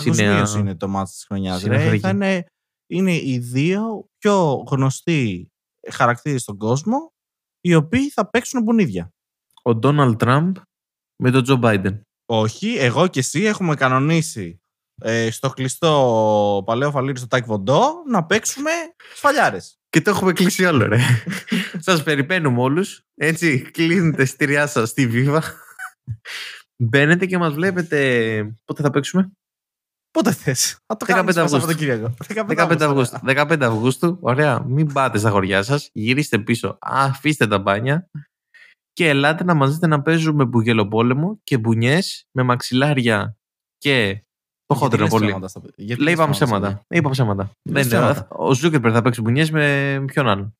στη 0.00 0.10
Νέα... 0.10 0.34
Παγκοσμίως 0.34 0.54
είναι 0.54 0.76
το 0.76 0.88
μάτς 0.88 1.12
της 1.12 1.24
χρονιάς. 1.24 1.58
στην 1.58 1.72
ρε. 1.72 1.84
Αφρική. 1.84 2.00
Θα 2.02 2.08
είναι, 2.08 2.46
είναι 2.90 3.12
οι 3.14 3.38
δύο 3.38 4.06
πιο 4.18 4.64
γνωστοί 4.70 5.48
χαρακτήρες 5.90 6.42
στον 6.42 6.56
κόσμο 6.58 7.12
οι 7.60 7.74
οποίοι 7.74 8.08
θα 8.10 8.30
παίξουν 8.30 8.62
μπουνίδια. 8.62 9.08
Ο 9.62 9.74
Ντόναλτ 9.74 10.18
Τραμπ 10.18 10.56
με 11.22 11.30
τον 11.30 11.42
Τζο 11.42 11.56
Μπάιντεν. 11.56 12.02
Όχι, 12.30 12.76
εγώ 12.78 13.06
και 13.06 13.18
εσύ 13.18 13.42
έχουμε 13.42 13.74
κανονίσει 13.74 14.60
ε, 15.02 15.30
στο 15.30 15.50
κλειστό 15.50 16.62
παλαιό 16.66 16.90
φαλήρι 16.90 17.18
στο 17.18 17.26
Τάκ 17.26 17.44
Βοντό 17.44 18.02
να 18.08 18.24
παίξουμε 18.24 18.70
σφαλιάρες. 19.14 19.78
Και 19.88 20.00
το 20.00 20.10
έχουμε 20.10 20.32
κλείσει 20.32 20.64
όλο, 20.64 20.86
ρε. 20.86 20.98
σας 21.86 22.02
περιμένουμε 22.02 22.60
όλους. 22.60 23.02
Έτσι, 23.14 23.60
κλείνετε 23.60 24.22
εισιτήριά 24.22 24.66
σας 24.66 24.88
στη 24.88 25.10
Viva. 25.12 25.40
Μπαίνετε 26.76 27.26
και 27.26 27.38
μας 27.38 27.54
βλέπετε. 27.54 28.58
Πότε 28.64 28.82
θα 28.82 28.90
παίξουμε, 28.90 29.32
Πότε 30.10 30.32
θες. 30.32 30.78
Θα 30.86 30.96
το 30.96 31.06
15 31.08 31.12
κάνουμε 31.12 31.32
στο 31.32 31.40
Αυγούστου. 31.40 31.60
Σαββατοκύριακο. 31.60 32.14
15 32.28 32.80
Αυγούστου. 32.80 33.18
15 33.24 33.62
Αυγούστου. 33.62 34.18
Ωραία. 34.20 34.62
Μην 34.66 34.92
πάτε 34.92 35.18
στα 35.18 35.30
χωριά 35.30 35.62
σας. 35.62 35.90
Γυρίστε 35.92 36.38
πίσω. 36.38 36.78
Αφήστε 36.80 37.46
τα 37.46 37.58
μπάνια. 37.58 38.10
Και 38.98 39.08
ελάτε 39.08 39.44
να 39.44 39.54
μαζετε 39.54 39.86
να 39.86 40.02
παίζουμε 40.02 40.44
μπουγελοπόλεμο 40.44 41.40
και 41.44 41.58
μπουνιές 41.58 42.26
με 42.32 42.42
μαξιλάρια 42.42 43.36
και. 43.78 44.22
Το 44.66 44.74
Γιατί 44.74 44.82
χοντρό 44.84 45.00
λες 45.02 45.10
πολύ. 45.10 45.24
ψέματα 45.26 45.48
στα- 45.48 45.60
γιατί 45.76 46.02
Λέει 46.02 46.04
λες 46.04 46.12
είπαμε 46.14 46.32
ψέματα 46.32 46.56
στα 46.58 46.66
ψέματα. 46.68 46.84
Είπα 46.88 47.10
ψέματα. 47.10 47.50
Λες 47.70 47.86
Δεν, 47.86 48.00
ψέματα. 48.00 48.28
ο 48.36 48.54
Ζούκερπερ 48.54 48.90
θα 48.94 49.02
παίξει 49.02 49.20
μπουνιές 49.20 49.50
με 49.50 50.02
ποιον 50.06 50.28
άλλον; 50.28 50.56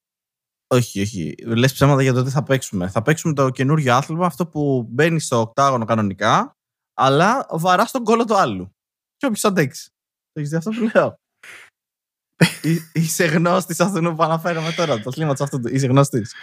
Όχι, 0.74 1.00
όχι. 1.00 1.34
Λες 1.46 1.72
ψέματα 1.72 2.02
για 2.02 2.12
το 2.12 2.22
τι 2.22 2.30
θα 2.30 2.42
παίξουμε. 2.42 2.88
Θα 2.88 3.02
παίξουμε 3.02 3.34
το 3.34 3.50
καινούριο 3.50 3.94
άθλημα, 3.94 4.26
αυτό 4.26 4.46
που 4.46 4.86
μπαίνει 4.90 5.20
στο 5.20 5.40
οκτάγωνο 5.40 5.84
κανονικά, 5.84 6.56
αλλά 6.94 7.46
βαρά 7.50 7.86
στον 7.86 8.04
κόλλο 8.04 8.24
του 8.24 8.36
άλλου. 8.36 8.70
Και 9.16 9.26
όποιος 9.26 9.44
αντέξει. 9.44 9.90
Το 10.32 10.40
έχεις 10.40 10.50
δει 10.50 10.56
αυτό 10.56 10.70
που 10.70 10.90
λέω; 10.94 11.14
Εί- 12.62 12.90
Είσαι 12.92 13.24
γνώστης 13.24 13.80
αυτού 13.80 14.14
που 14.14 14.22
αναφέραμε 14.22 14.72
τώρα, 14.72 15.00
το 15.00 15.08
αθλήματο 15.08 15.44
αυτού. 15.44 15.60
του. 15.60 15.68
Είσαι 15.74 15.86
γνώστης. 15.86 16.34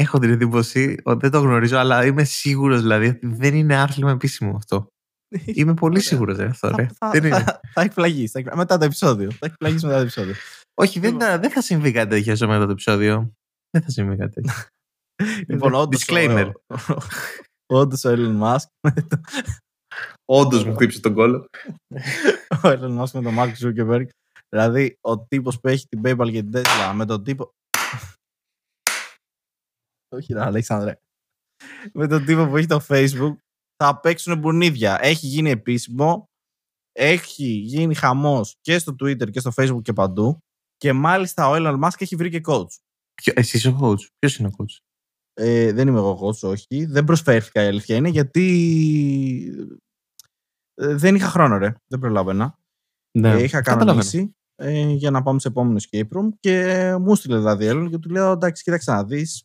Έχω 0.00 0.18
την 0.18 0.30
εντύπωση 0.30 0.96
ότι 1.02 1.18
δεν 1.20 1.30
το 1.30 1.40
γνωρίζω, 1.40 1.76
αλλά 1.78 2.04
είμαι 2.06 2.24
σίγουρος 2.24 2.80
δηλαδή 2.80 3.06
ότι 3.06 3.26
δεν 3.26 3.54
είναι 3.54 3.76
άθλημα 3.76 4.10
επίσημο 4.10 4.56
αυτό. 4.56 4.86
Είμαι 5.58 5.74
πολύ 5.74 5.92
Ωραία. 5.96 6.02
σίγουρος 6.08 6.36
γι' 6.36 6.42
αυτό. 6.42 6.68
Ρε. 6.76 6.88
Θα, 6.98 7.10
Δεν 7.10 7.24
είναι. 7.24 7.38
θα, 7.42 7.60
θα 7.72 7.80
εκπλαγείς, 7.80 8.30
θα 8.30 8.38
εκπλαγείς. 8.38 8.62
Μετά 8.62 8.78
το 8.78 8.84
επεισόδιο. 8.84 9.30
Θα 9.30 9.46
εκπλαγείς 9.46 9.82
μετά 9.82 9.94
το 9.94 10.00
επεισόδιο. 10.00 10.34
Όχι, 10.80 11.00
δεν, 11.00 11.12
Λοιπόν. 11.12 11.28
θα- 11.28 11.38
δεν 11.38 11.50
θα 11.50 11.60
συμβεί 11.62 11.92
κάτι 11.92 12.08
τέτοιο 12.10 12.36
στο 12.36 12.48
μετά 12.48 12.64
το 12.64 12.70
επεισόδιο. 12.70 13.32
Δεν 13.70 13.82
θα 13.82 13.90
συμβεί 13.90 14.16
κάτι 14.16 14.32
τέτοιο. 14.34 14.52
λοιπόν, 15.48 15.74
όντως, 15.74 16.04
Disclaimer. 16.06 16.50
Όντως 17.72 18.04
ο 18.04 18.10
Elon 18.16 18.40
Musk. 18.42 18.90
Όντως 20.24 20.64
μου 20.64 20.74
χτύπησε 20.74 21.00
τον 21.00 21.14
κόλλο. 21.14 21.46
ο 22.64 22.68
Elon 22.68 22.98
Musk 23.02 23.10
με 23.12 23.22
τον 23.22 23.34
Mark 23.38 23.52
Zuckerberg. 23.62 24.06
Δηλαδή, 24.48 24.96
ο 25.00 25.18
τύπος 25.18 25.60
που 25.60 25.68
έχει 25.68 25.86
την 25.88 26.00
PayPal 26.04 26.30
και 26.32 26.42
την 26.42 26.50
Tesla 26.54 26.92
με 26.94 27.04
τον 27.06 27.24
τύπο. 27.24 27.50
Όχι, 30.08 30.32
ρε, 30.32 30.42
Αλέξανδρε. 30.44 30.98
με 31.92 32.06
τον 32.06 32.24
τύπο 32.24 32.46
που 32.46 32.56
έχει 32.56 32.66
το 32.66 32.80
Facebook 32.88 33.36
θα 33.76 34.00
παίξουν 34.00 34.38
μπουνίδια. 34.38 34.98
Έχει 35.04 35.26
γίνει 35.26 35.50
επίσημο. 35.50 36.24
Έχει 36.92 37.44
γίνει 37.46 37.94
χαμός 37.94 38.56
και 38.60 38.78
στο 38.78 38.94
Twitter 39.02 39.30
και 39.30 39.40
στο 39.40 39.50
Facebook 39.56 39.82
και 39.82 39.92
παντού. 39.92 40.38
Και 40.76 40.92
μάλιστα 40.92 41.48
ο 41.48 41.52
Elon 41.56 41.84
Musk 41.84 42.00
έχει 42.00 42.16
βρει 42.16 42.30
και 42.30 42.40
coach. 42.46 42.66
Εσύ 43.34 43.56
είσαι 43.56 43.68
ο 43.68 43.78
coach; 43.82 44.06
Ποιος 44.18 44.36
είναι 44.36 44.48
ο 44.48 44.50
coach; 44.58 44.76
Ε, 45.34 45.72
δεν 45.72 45.88
είμαι 45.88 45.98
εγώ 45.98 46.18
coach, 46.22 46.48
όχι. 46.48 46.84
Δεν 46.84 47.04
προσφέρθηκα 47.04 47.62
η 47.62 47.66
αλήθεια 47.66 47.96
είναι 47.96 48.08
γιατί 48.08 48.44
ε, 50.74 50.94
δεν 50.94 51.14
είχα 51.14 51.28
χρόνο, 51.28 51.58
ρε. 51.58 51.74
Δεν 51.86 51.98
προλάβαινα. 52.00 52.58
Ναι, 53.18 53.30
Ε, 53.30 53.42
είχα 53.42 53.60
καταλαβαίνω. 53.60 53.86
κανονίσει 53.86 54.36
ε, 54.54 54.80
για 54.92 55.10
να 55.10 55.22
πάμε 55.22 55.40
σε 55.40 55.48
επόμενο 55.48 55.80
escape 55.80 56.08
room 56.18 56.28
και 56.40 56.94
μου 57.00 57.14
στείλε 57.14 57.36
δηλαδή 57.36 57.64
Έλλον 57.66 57.90
και 57.90 57.98
του 57.98 58.10
λέω 58.10 58.30
εντάξει 58.32 58.62
κοίταξε 58.62 58.90
να 58.90 59.04
δεις 59.04 59.42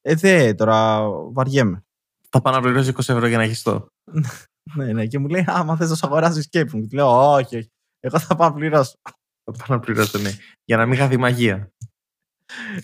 ε 0.00 0.14
δε 0.14 0.54
τώρα 0.54 1.08
βαριέμαι 1.10 1.84
Θα 2.28 2.40
πάω 2.40 2.54
να 2.54 2.60
πληρώσει 2.60 2.92
20 2.96 2.98
ευρώ 2.98 3.26
για 3.26 3.36
να 3.36 3.42
έχει 3.42 3.62
το. 3.62 3.86
ναι, 4.76 4.92
ναι, 4.92 5.06
και 5.06 5.18
μου 5.18 5.28
λέει 5.28 5.44
άμα 5.46 5.76
θες 5.76 5.90
να 5.90 5.96
σου 5.96 6.06
αγοράσω 6.06 6.40
escape 6.40 6.60
room 6.60 6.80
και 6.80 6.86
του 6.86 6.94
λέω 6.96 7.32
όχι, 7.32 7.56
όχι 7.56 7.70
εγώ 8.00 8.18
θα 8.18 8.36
πάω 8.36 8.48
να 8.48 8.54
πληρώσω 8.54 8.94
Θα 9.44 9.52
πάω 9.52 9.76
να 9.76 9.80
πληρώσω, 9.80 10.18
ναι. 10.18 10.30
Για 10.64 10.76
να 10.76 10.86
μην 10.86 10.98
χαθεί 10.98 11.16
μαγεία. 11.16 11.72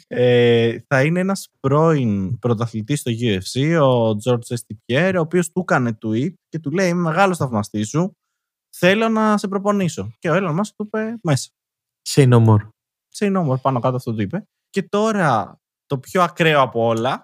Ε, 0.07 0.79
θα 0.87 1.05
είναι 1.05 1.21
ένας 1.21 1.49
πρώην 1.61 2.39
πρωταθλητής 2.39 3.01
στο 3.01 3.11
UFC, 3.21 3.81
ο 3.83 4.17
George 4.25 4.57
Estipier, 4.57 5.13
ο 5.17 5.21
οποίος 5.21 5.51
του 5.51 5.61
έκανε 5.61 5.99
tweet 6.03 6.33
και 6.49 6.59
του 6.59 6.71
λέει 6.71 6.89
είμαι 6.89 7.01
μεγάλος 7.01 7.37
θαυμαστής 7.37 7.89
σου, 7.89 8.17
θέλω 8.77 9.09
να 9.09 9.39
σε 9.39 9.49
προπονήσω. 9.49 10.13
Και 10.19 10.31
ο 10.31 10.35
Elon 10.35 10.59
Musk 10.59 10.71
του 10.77 10.85
είπε 10.85 11.19
μέσα. 11.23 11.51
Say 12.09 12.33
no 12.33 12.47
more. 12.47 12.69
Say 13.19 13.37
no 13.37 13.49
more, 13.49 13.61
πάνω 13.61 13.81
κάτω 13.81 13.97
αυτό 13.97 14.15
του 14.15 14.23
είπε. 14.23 14.47
Και 14.71 14.83
τώρα 14.83 15.61
το 15.87 15.99
πιο 15.99 16.23
ακραίο 16.23 16.61
από 16.61 16.87
όλα, 16.87 17.21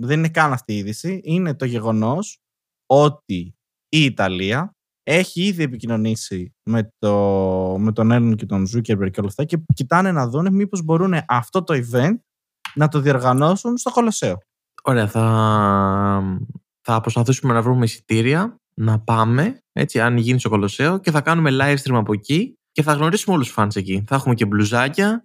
δεν 0.00 0.18
είναι 0.18 0.28
καν 0.28 0.52
αυτή 0.52 0.72
η 0.72 0.76
είδηση, 0.76 1.20
είναι 1.24 1.54
το 1.54 1.64
γεγονός 1.64 2.38
ότι 2.86 3.54
η 3.88 4.04
Ιταλία 4.04 4.72
έχει 5.02 5.42
ήδη 5.42 5.62
επικοινωνήσει 5.62 6.54
με, 6.62 6.92
το, 6.98 7.16
με 7.78 7.92
τον 7.92 8.10
Έλλην 8.10 8.36
και 8.36 8.46
τον 8.46 8.66
Ζούκερμπερ 8.66 9.10
και 9.10 9.20
όλα 9.20 9.28
αυτά 9.28 9.44
και 9.44 9.58
κοιτάνε 9.74 10.12
να 10.12 10.28
δουν 10.28 10.54
μήπως 10.54 10.82
μπορούν 10.82 11.14
αυτό 11.26 11.62
το 11.62 11.74
event 11.74 12.14
να 12.74 12.88
το 12.88 13.00
διοργανώσουν 13.00 13.76
στο 13.76 13.90
Κολοσσέο. 13.90 14.38
Ωραία, 14.82 15.08
θα, 15.08 16.38
θα 16.80 17.00
προσπαθήσουμε 17.00 17.52
να 17.52 17.62
βρούμε 17.62 17.84
εισιτήρια, 17.84 18.56
να 18.74 19.00
πάμε, 19.00 19.58
έτσι, 19.72 20.00
αν 20.00 20.16
γίνει 20.16 20.38
στο 20.38 20.48
Κολοσσέο 20.48 20.98
και 20.98 21.10
θα 21.10 21.20
κάνουμε 21.20 21.50
live 21.52 21.76
stream 21.76 21.94
από 21.94 22.12
εκεί 22.12 22.54
και 22.72 22.82
θα 22.82 22.92
γνωρίσουμε 22.92 23.34
όλους 23.34 23.46
τους 23.46 23.56
fans 23.58 23.76
εκεί. 23.76 24.04
Θα 24.06 24.14
έχουμε 24.14 24.34
και 24.34 24.46
μπλουζάκια, 24.46 25.24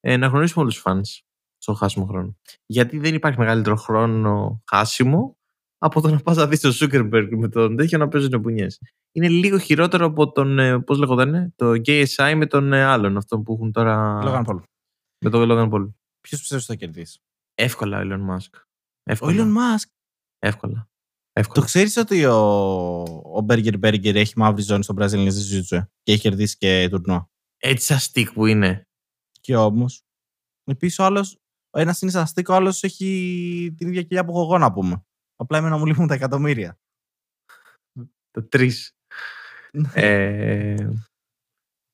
ε, 0.00 0.16
να 0.16 0.26
γνωρίσουμε 0.26 0.62
όλους 0.62 0.74
τους 0.74 0.84
fans 0.86 1.27
στο 1.68 1.76
χάσιμο 1.76 2.06
χρόνο. 2.06 2.36
Γιατί 2.66 2.98
δεν 2.98 3.14
υπάρχει 3.14 3.38
μεγαλύτερο 3.38 3.76
χρόνο 3.76 4.62
χάσιμο 4.70 5.36
από 5.78 6.00
το 6.00 6.10
να 6.10 6.18
πας 6.18 6.36
να 6.36 6.46
δεις 6.46 6.60
τον 6.60 6.72
Zuckerberg 6.74 7.28
με 7.36 7.48
τον 7.48 7.76
τέτοιο 7.76 7.98
να 7.98 8.08
παίζουν 8.08 8.40
μπουνιές. 8.40 8.80
Είναι 9.12 9.28
λίγο 9.28 9.58
χειρότερο 9.58 10.06
από 10.06 10.32
τον. 10.32 10.58
Ε, 10.58 10.80
Πώς 10.80 10.98
λέγονταν, 10.98 11.52
το 11.56 11.70
KSI 11.70 12.34
με 12.36 12.46
τον 12.46 12.72
ε, 12.72 12.84
άλλον, 12.84 13.16
αυτό 13.16 13.40
που 13.40 13.52
έχουν 13.52 13.72
τώρα. 13.72 14.20
Logan 14.22 14.44
Paul. 14.44 14.60
Με 15.24 15.30
τον 15.30 15.48
Logan 15.50 15.70
Paul. 15.74 15.92
Ποιος 16.20 16.40
πιστεύεις 16.40 16.68
ότι 16.68 16.78
θα 16.78 16.86
κερδίσει; 16.86 17.20
Εύκολα 17.54 17.98
ο 17.98 18.00
Elon 18.04 18.34
Musk. 18.34 18.60
Ο 19.20 19.26
Elon 19.26 19.54
Musk; 19.56 19.88
Εύκολα. 20.38 20.88
Εύκολα. 21.32 21.60
Το 21.60 21.66
ξέρεις 21.66 21.96
ότι 21.96 22.24
ο, 22.24 22.36
ο 23.36 23.46
Burger 23.48 23.80
Burger 23.80 24.14
έχει 24.14 24.32
μαύρη 24.36 24.62
ζώνη 24.62 24.82
στο 24.82 24.94
Brazilian 24.98 25.28
Jiu-Jitsu 25.28 25.82
και 26.02 26.12
έχει 26.12 26.20
κερδίσει 26.20 26.56
και 26.56 26.88
τουρνό. 26.90 27.30
Έτσι 27.56 27.86
σαν 27.86 27.98
stick 27.98 28.32
που 28.32 28.46
είναι. 28.46 28.88
Και 29.40 29.56
όμως. 29.56 30.02
Επίσης 30.64 30.98
ο 30.98 31.04
άλλος. 31.04 31.38
Ο 31.70 31.80
ένας 31.80 32.00
είναι 32.00 32.10
σαν 32.10 32.26
stick, 32.34 32.44
ο 32.48 32.54
άλλος 32.54 32.82
έχει 32.82 33.74
την 33.76 33.88
ίδια 33.88 34.02
κοιλιά 34.02 34.24
που 34.24 34.30
έχω 34.30 34.42
εγώ 34.42 34.58
να 34.58 34.72
πούμε. 34.72 35.02
Απλά 35.36 35.58
εμένα 35.58 35.76
μου 35.76 35.86
λείπουν 35.86 36.06
τα 36.06 36.14
εκατομμύρια. 36.14 36.78
Το 38.30 38.42
τρεις. 38.48 38.92
ε, 39.92 40.88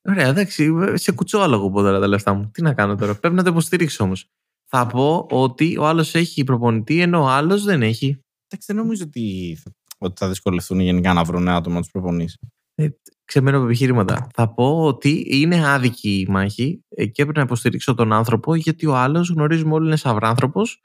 ωραία, 0.09 0.27
εντάξει. 0.27 0.73
Σε 0.95 1.13
κουτσόλογο 1.13 1.71
πω 1.71 1.81
τώρα 1.81 2.01
τα 2.01 2.07
λεφτά 2.07 2.35
μου. 2.35 2.51
Τι 2.51 2.63
να 2.63 2.75
κάνω 2.75 2.97
τώρα. 2.97 3.15
Πρέπει 3.19 3.35
να 3.35 3.43
το 3.43 3.51
υποστηρίξω 3.51 4.05
όμως. 4.05 4.29
Θα 4.71 4.87
πω 4.87 5.27
ότι 5.31 5.77
ο 5.77 5.87
άλλος 5.87 6.15
έχει 6.15 6.45
προπονητή 6.45 7.01
ενώ 7.01 7.23
ο 7.23 7.29
άλλος 7.29 7.65
δεν 7.65 7.83
έχει. 7.83 8.07
Εντάξει, 8.47 8.73
δεν 8.73 8.77
νομίζω 8.77 9.05
ότι, 9.05 9.59
ότι 9.99 10.15
θα 10.19 10.29
δυσκολευτούν 10.29 10.81
γενικά 10.81 11.13
να 11.13 11.25
βρουν 11.25 11.49
άτομα 11.49 11.75
να 11.75 11.81
τους 11.81 11.91
προπονήσει. 11.91 12.39
Ε, 12.75 12.89
ξεμένω 13.25 13.57
από 13.57 13.67
επιχειρήματα. 13.67 14.27
Θα 14.35 14.55
πω 14.55 14.85
ότι 14.85 15.27
είναι 15.29 15.69
άδικη 15.69 16.21
η 16.21 16.27
μάχη 16.31 16.81
και 16.89 17.23
έπρεπε 17.23 17.33
να 17.39 17.43
υποστηρίξω 17.43 17.95
τον 17.95 18.13
άνθρωπο 18.13 18.55
γιατί 18.55 18.87
ο 18.87 18.97
άλλος 18.97 19.29
γνωρίζουμε 19.29 19.75
όλοι 19.75 19.87
είναι 19.87 19.97
σαυράνθρωπος 19.97 20.81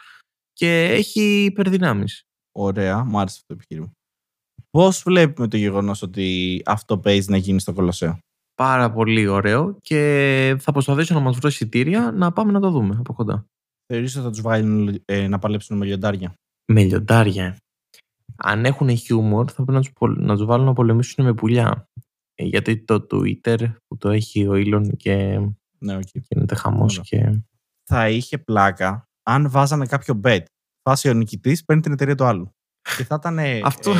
και 0.53 0.83
έχει 0.83 1.43
υπερδυνάμεις. 1.43 2.23
Ωραία, 2.51 3.03
μου 3.03 3.19
άρεσε 3.19 3.37
αυτό 3.41 3.53
το 3.53 3.53
επιχείρημα. 3.53 3.91
Πώς 4.69 5.01
βλέπουμε 5.05 5.47
το 5.47 5.57
γεγονός 5.57 6.01
ότι 6.01 6.61
αυτό 6.65 6.97
παίζει 6.97 7.29
να 7.29 7.37
γίνει 7.37 7.59
στο 7.59 7.73
Κολοσσέο; 7.73 8.19
Πάρα 8.55 8.91
πολύ 8.91 9.27
ωραίο 9.27 9.77
και 9.81 10.55
θα 10.59 10.71
προσπαθήσω 10.71 11.13
να 11.13 11.19
μας 11.19 11.37
βρω 11.37 11.47
εισιτήρια 11.47 12.11
να 12.11 12.31
πάμε 12.31 12.51
να 12.51 12.59
το 12.59 12.69
δούμε 12.69 12.95
από 12.99 13.13
κοντά. 13.13 13.45
Θεωρείς 13.85 14.15
ότι 14.15 14.25
θα 14.25 14.31
τους 14.31 14.41
βάλουν 14.41 15.01
ε, 15.05 15.27
να 15.27 15.39
παλέψουν 15.39 15.77
με 15.77 15.85
λιοντάρια; 15.85 16.33
Με 16.71 16.83
λιοντάρια. 16.83 17.57
Αν 18.35 18.65
έχουν 18.65 18.97
χιούμορ, 18.97 19.51
θα 19.53 19.63
πρέπει 19.63 19.71
να 19.71 19.81
τους 19.81 19.91
να 20.17 20.35
τους 20.35 20.45
βάλουν 20.45 20.65
να 20.65 20.73
πολεμήσουν 20.73 21.25
με 21.25 21.33
πουλιά. 21.33 21.87
Ε, 22.41 22.43
γιατί 22.43 22.83
το 22.83 23.07
Twitter 23.11 23.57
που 23.87 23.97
το 23.97 24.09
έχει 24.09 24.47
ο 24.47 24.51
Elon 24.53 24.83
και 24.97 25.39
Ναι, 25.77 25.97
okay. 25.97 26.19
γίνεται 26.27 26.55
χαμός. 26.55 26.97
Ωραία. 26.99 27.29
Και... 27.31 27.39
Θα 27.83 28.09
είχε 28.09 28.37
πλάκα 28.37 29.07
αν 29.23 29.49
βάζανε 29.49 29.85
κάποιο 29.85 30.19
bet. 30.23 30.43
Φάση 30.81 31.09
ο 31.09 31.13
νικητής 31.13 31.65
παίρνει 31.65 31.81
την 31.81 31.91
εταιρεία 31.91 32.15
του 32.15 32.23
άλλου. 32.23 32.53
Και 32.97 33.03
θα 33.03 33.15
ήταν 33.19 33.39
ε, 33.39 33.59
Αυτό. 33.63 33.91
ε, 33.91 33.95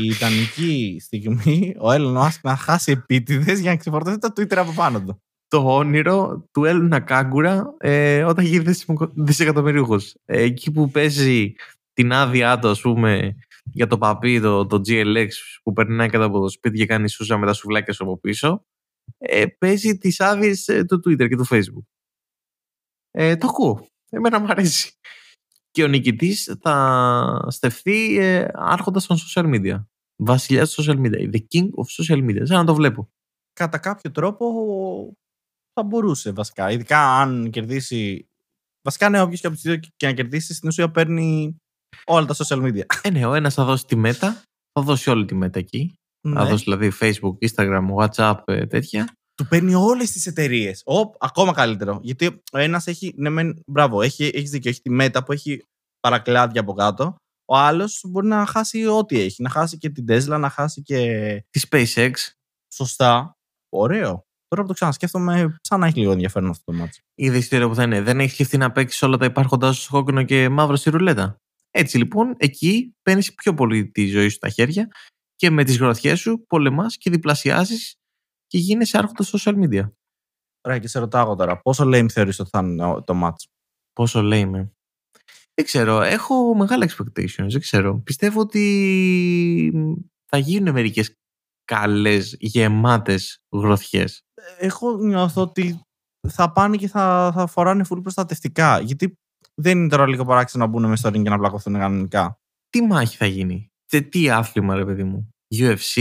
η 0.00 0.04
ιδανική 0.04 0.96
στιγμή 1.00 1.74
ο 1.78 1.92
Έλλον 1.92 2.12
Μάσκ 2.12 2.44
να 2.44 2.56
χάσει 2.56 2.92
επίτηδες 2.92 3.60
για 3.60 3.70
να 3.70 3.76
ξεφορτώσει 3.76 4.18
το 4.18 4.28
Twitter 4.36 4.56
από 4.56 4.72
πάνω 4.72 5.02
του. 5.02 5.22
το 5.48 5.76
όνειρο 5.76 6.48
του 6.52 6.64
Έλληνα 6.64 7.00
Κάγκουρα 7.00 7.74
ε, 7.78 8.22
όταν 8.24 8.44
γίνει 8.44 8.58
δισεκατομμυρίουχος. 8.64 9.12
δισεκατομμυρίουχος. 9.14 10.14
Ε, 10.24 10.40
εκεί 10.42 10.70
που 10.70 10.90
παίζει 10.90 11.52
την 11.92 12.12
άδειά 12.12 12.58
του, 12.58 12.68
ας 12.68 12.80
πούμε, 12.80 13.36
για 13.62 13.86
το 13.86 13.98
παπί, 13.98 14.40
το, 14.40 14.66
το 14.66 14.80
GLX 14.86 15.28
που 15.62 15.72
περνάει 15.72 16.08
κάτω 16.08 16.24
από 16.24 16.40
το 16.40 16.48
σπίτι 16.48 16.78
και 16.78 16.86
κάνει 16.86 17.08
σούζα 17.08 17.38
με 17.38 17.46
τα 17.46 17.52
σουβλάκια 17.52 17.92
σου 17.92 18.04
από 18.04 18.18
πίσω, 18.18 18.64
ε, 19.18 19.46
παίζει 19.46 19.98
τις 19.98 20.20
άδειες 20.20 20.64
του 20.64 21.00
Twitter 21.04 21.28
και 21.28 21.36
του 21.36 21.46
Facebook. 21.50 21.84
Ε, 23.10 23.36
το 23.36 23.46
ακούω. 23.46 23.86
Εμένα 24.10 24.40
μου 24.40 24.46
αρέσει. 24.48 24.92
Και 25.70 25.84
ο 25.84 25.86
νικητής 25.86 26.56
θα 26.60 27.46
στεφθεί 27.48 28.18
ε, 28.18 28.48
άρχοντας 28.52 29.06
των 29.06 29.16
social 29.16 29.54
media. 29.54 29.84
Βασιλιάς 30.16 30.74
των 30.74 30.84
social 30.84 30.98
media. 30.98 31.30
The 31.30 31.38
king 31.38 31.64
of 31.64 32.02
social 32.02 32.28
media. 32.28 32.42
Σαν 32.42 32.56
να 32.56 32.64
το 32.64 32.74
βλέπω. 32.74 33.10
Κατά 33.52 33.78
κάποιο 33.78 34.10
τρόπο 34.10 34.46
θα 35.72 35.82
μπορούσε 35.82 36.32
βασικά. 36.32 36.70
Ειδικά 36.70 37.20
αν 37.20 37.50
κερδίσει. 37.50 38.28
Βασικά, 38.82 39.08
ναι, 39.08 39.20
όποιος 39.20 39.40
και 39.40 39.46
από 39.46 39.56
του 39.56 39.62
δύο 39.62 39.76
και 39.96 40.06
να 40.06 40.12
κερδίσει, 40.12 40.54
στην 40.54 40.68
ουσία 40.68 40.90
παίρνει 40.90 41.61
όλα 42.04 42.26
τα 42.26 42.34
social 42.38 42.62
media. 42.62 42.82
Ε, 43.02 43.10
ναι, 43.10 43.26
ο 43.26 43.34
ένας 43.34 43.54
θα 43.54 43.64
δώσει 43.64 43.84
τη 43.86 43.96
μέτα, 43.96 44.42
θα 44.72 44.82
δώσει 44.84 45.10
όλη 45.10 45.24
τη 45.24 45.34
μέτα 45.34 45.58
εκεί. 45.58 45.94
Θα 46.28 46.42
Ναι. 46.44 46.50
δώσει 46.50 46.64
δηλαδή 46.64 46.92
Facebook, 47.00 47.48
Instagram, 47.48 47.86
WhatsApp, 47.96 48.36
ε, 48.44 48.66
τέτοια. 48.66 49.08
Του 49.34 49.46
παίρνει 49.48 49.74
όλες 49.74 50.10
τις 50.10 50.26
εταιρείες. 50.26 50.82
Ακόμα 51.18 51.52
καλύτερο. 51.52 51.98
Γιατί 52.02 52.26
ο 52.52 52.58
ένας 52.58 52.86
έχει. 52.86 53.14
Ναι, 53.16 53.28
μεν, 53.28 53.62
μπράβο, 53.66 54.02
έχει, 54.02 54.24
έχεις 54.34 54.50
δίκιο. 54.50 54.70
Έχει 54.70 54.80
τη 54.80 54.90
μέτα 54.90 55.24
που 55.24 55.32
έχει 55.32 55.62
παρακλάδια 56.00 56.60
από 56.60 56.72
κάτω. 56.72 57.14
Ο 57.44 57.56
άλλος 57.56 58.04
μπορεί 58.08 58.26
να 58.26 58.46
χάσει 58.46 58.86
ό,τι 58.86 59.20
έχει. 59.20 59.42
Να 59.42 59.48
χάσει 59.48 59.78
και 59.78 59.90
την 59.90 60.04
Tesla, 60.08 60.38
να 60.38 60.48
χάσει 60.50 60.82
και. 60.82 61.44
Τη 61.50 61.60
SpaceX. 61.70 62.12
Σωστά. 62.74 63.32
Ωραίο. 63.68 64.22
Τώρα 64.48 64.62
που 64.62 64.68
το 64.68 64.74
ξανασκέφτομαι, 64.74 65.56
σαν 65.60 65.80
να 65.80 65.86
έχει 65.86 65.98
λίγο 65.98 66.12
ενδιαφέρον 66.12 66.50
αυτό 66.50 66.72
το 66.72 66.78
μάτσο. 66.78 67.00
Είδες 67.14 67.38
ιστορία 67.38 67.68
που 67.68 67.74
θα 67.74 67.82
είναι. 67.82 68.00
Δεν 68.00 68.20
έχεις 68.20 68.32
σκεφτεί 68.32 68.56
να 68.56 68.72
παίξεις 68.72 69.02
όλα 69.02 69.16
τα 69.16 69.24
υπάρχοντά 69.24 69.72
σου 69.72 69.90
κόκκινο 69.90 70.22
και 70.22 70.48
μαύρο 70.48 70.76
στη 70.76 70.90
ρουλέτα; 70.90 71.36
Έτσι 71.74 71.98
λοιπόν, 71.98 72.34
εκεί 72.38 72.94
παίρνεις 73.02 73.34
πιο 73.34 73.54
πολύ 73.54 73.90
τη 73.90 74.06
ζωή 74.06 74.28
σου 74.28 74.36
στα 74.36 74.48
χέρια 74.48 74.88
και 75.36 75.50
με 75.50 75.64
τις 75.64 75.78
γροθιές 75.78 76.20
σου 76.20 76.44
πολεμάς 76.46 76.96
και 76.96 77.10
διπλασιάζει 77.10 77.76
και 78.46 78.58
γίνεσαι 78.58 78.98
άρχοντας 78.98 79.34
social 79.36 79.54
media. 79.54 79.90
Ωραία, 80.64 80.78
και 80.78 80.88
σε 80.88 80.98
ρωτάω 80.98 81.36
τώρα, 81.36 81.60
πόσο 81.60 81.84
lame 81.86 82.06
θεωρείς 82.12 82.38
ότι 82.38 82.50
θα 82.52 82.58
είναι 82.58 83.00
το 83.00 83.14
μάτσο. 83.14 83.48
Πόσο 83.92 84.22
λέει 84.22 84.46
με. 84.46 84.72
Δεν 85.54 85.64
ξέρω. 85.64 86.00
Έχω 86.00 86.54
μεγάλα 86.54 86.88
expectations. 86.90 87.48
Δεν 87.48 87.60
ξέρω. 87.60 88.00
Πιστεύω 88.00 88.40
ότι 88.40 89.72
θα 90.26 90.38
γίνουν 90.38 90.72
μερικές 90.74 91.16
καλές, 91.64 92.36
γεμάτες 92.38 93.38
γροθιές. 93.52 94.22
Εγώ 94.58 94.96
νιώθω 94.96 95.42
ότι 95.42 95.80
θα 96.28 96.52
πάνε 96.52 96.76
και 96.76 96.88
θα, 96.88 97.32
θα 97.34 97.46
φοράνε 97.46 97.84
full 97.88 98.02
προστατευτικά. 98.02 98.80
Γιατί 98.80 99.18
δεν 99.62 99.78
είναι 99.78 99.88
τώρα 99.88 100.06
λίγο 100.06 100.24
παράξενο 100.24 100.64
να 100.64 100.70
μπουν 100.70 100.82
μέσα 100.82 100.96
στο 100.96 101.08
ring 101.08 101.22
και 101.22 101.30
να 101.30 101.38
πλακωθούν 101.38 101.72
κανονικά. 101.72 102.38
Τι 102.70 102.82
μάχη 102.82 103.16
θα 103.16 103.26
γίνει; 103.26 103.70
Τε, 103.86 104.00
τι 104.00 104.30
άθλημα 104.30 104.74
ρε 104.74 104.84
παιδί 104.84 105.04
μου; 105.04 105.28
UFC; 105.54 105.96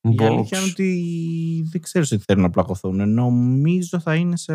Η 0.00 0.14
Box; 0.18 0.24
αλήθεια 0.24 0.58
είναι 0.60 0.70
ότι 0.70 1.68
δεν 1.70 1.80
ξέρω 1.80 2.04
τι 2.04 2.18
θέλουν 2.18 2.42
να 2.42 2.50
πλακωθούν. 2.50 3.10
Νομίζω 3.12 4.00
θα 4.00 4.14
είναι 4.14 4.36
σε. 4.36 4.54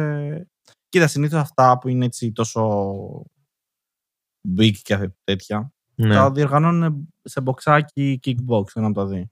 Κοίτα, 0.90 1.08
συνήθως 1.08 1.40
αυτά 1.40 1.78
που 1.78 1.88
είναι 1.88 2.06
έτσι 2.06 2.32
τόσο 2.32 2.92
big 4.58 4.72
και 4.82 5.12
τέτοια, 5.24 5.72
Ναι. 5.96 6.14
τα 6.14 6.32
διοργανώνουν 6.32 7.10
σε 7.24 7.42
μποξάκι 7.42 8.20
kickbox, 8.24 8.64
ένα 8.74 8.86
από 8.88 8.96
τα 8.96 9.06
δύο. 9.06 9.28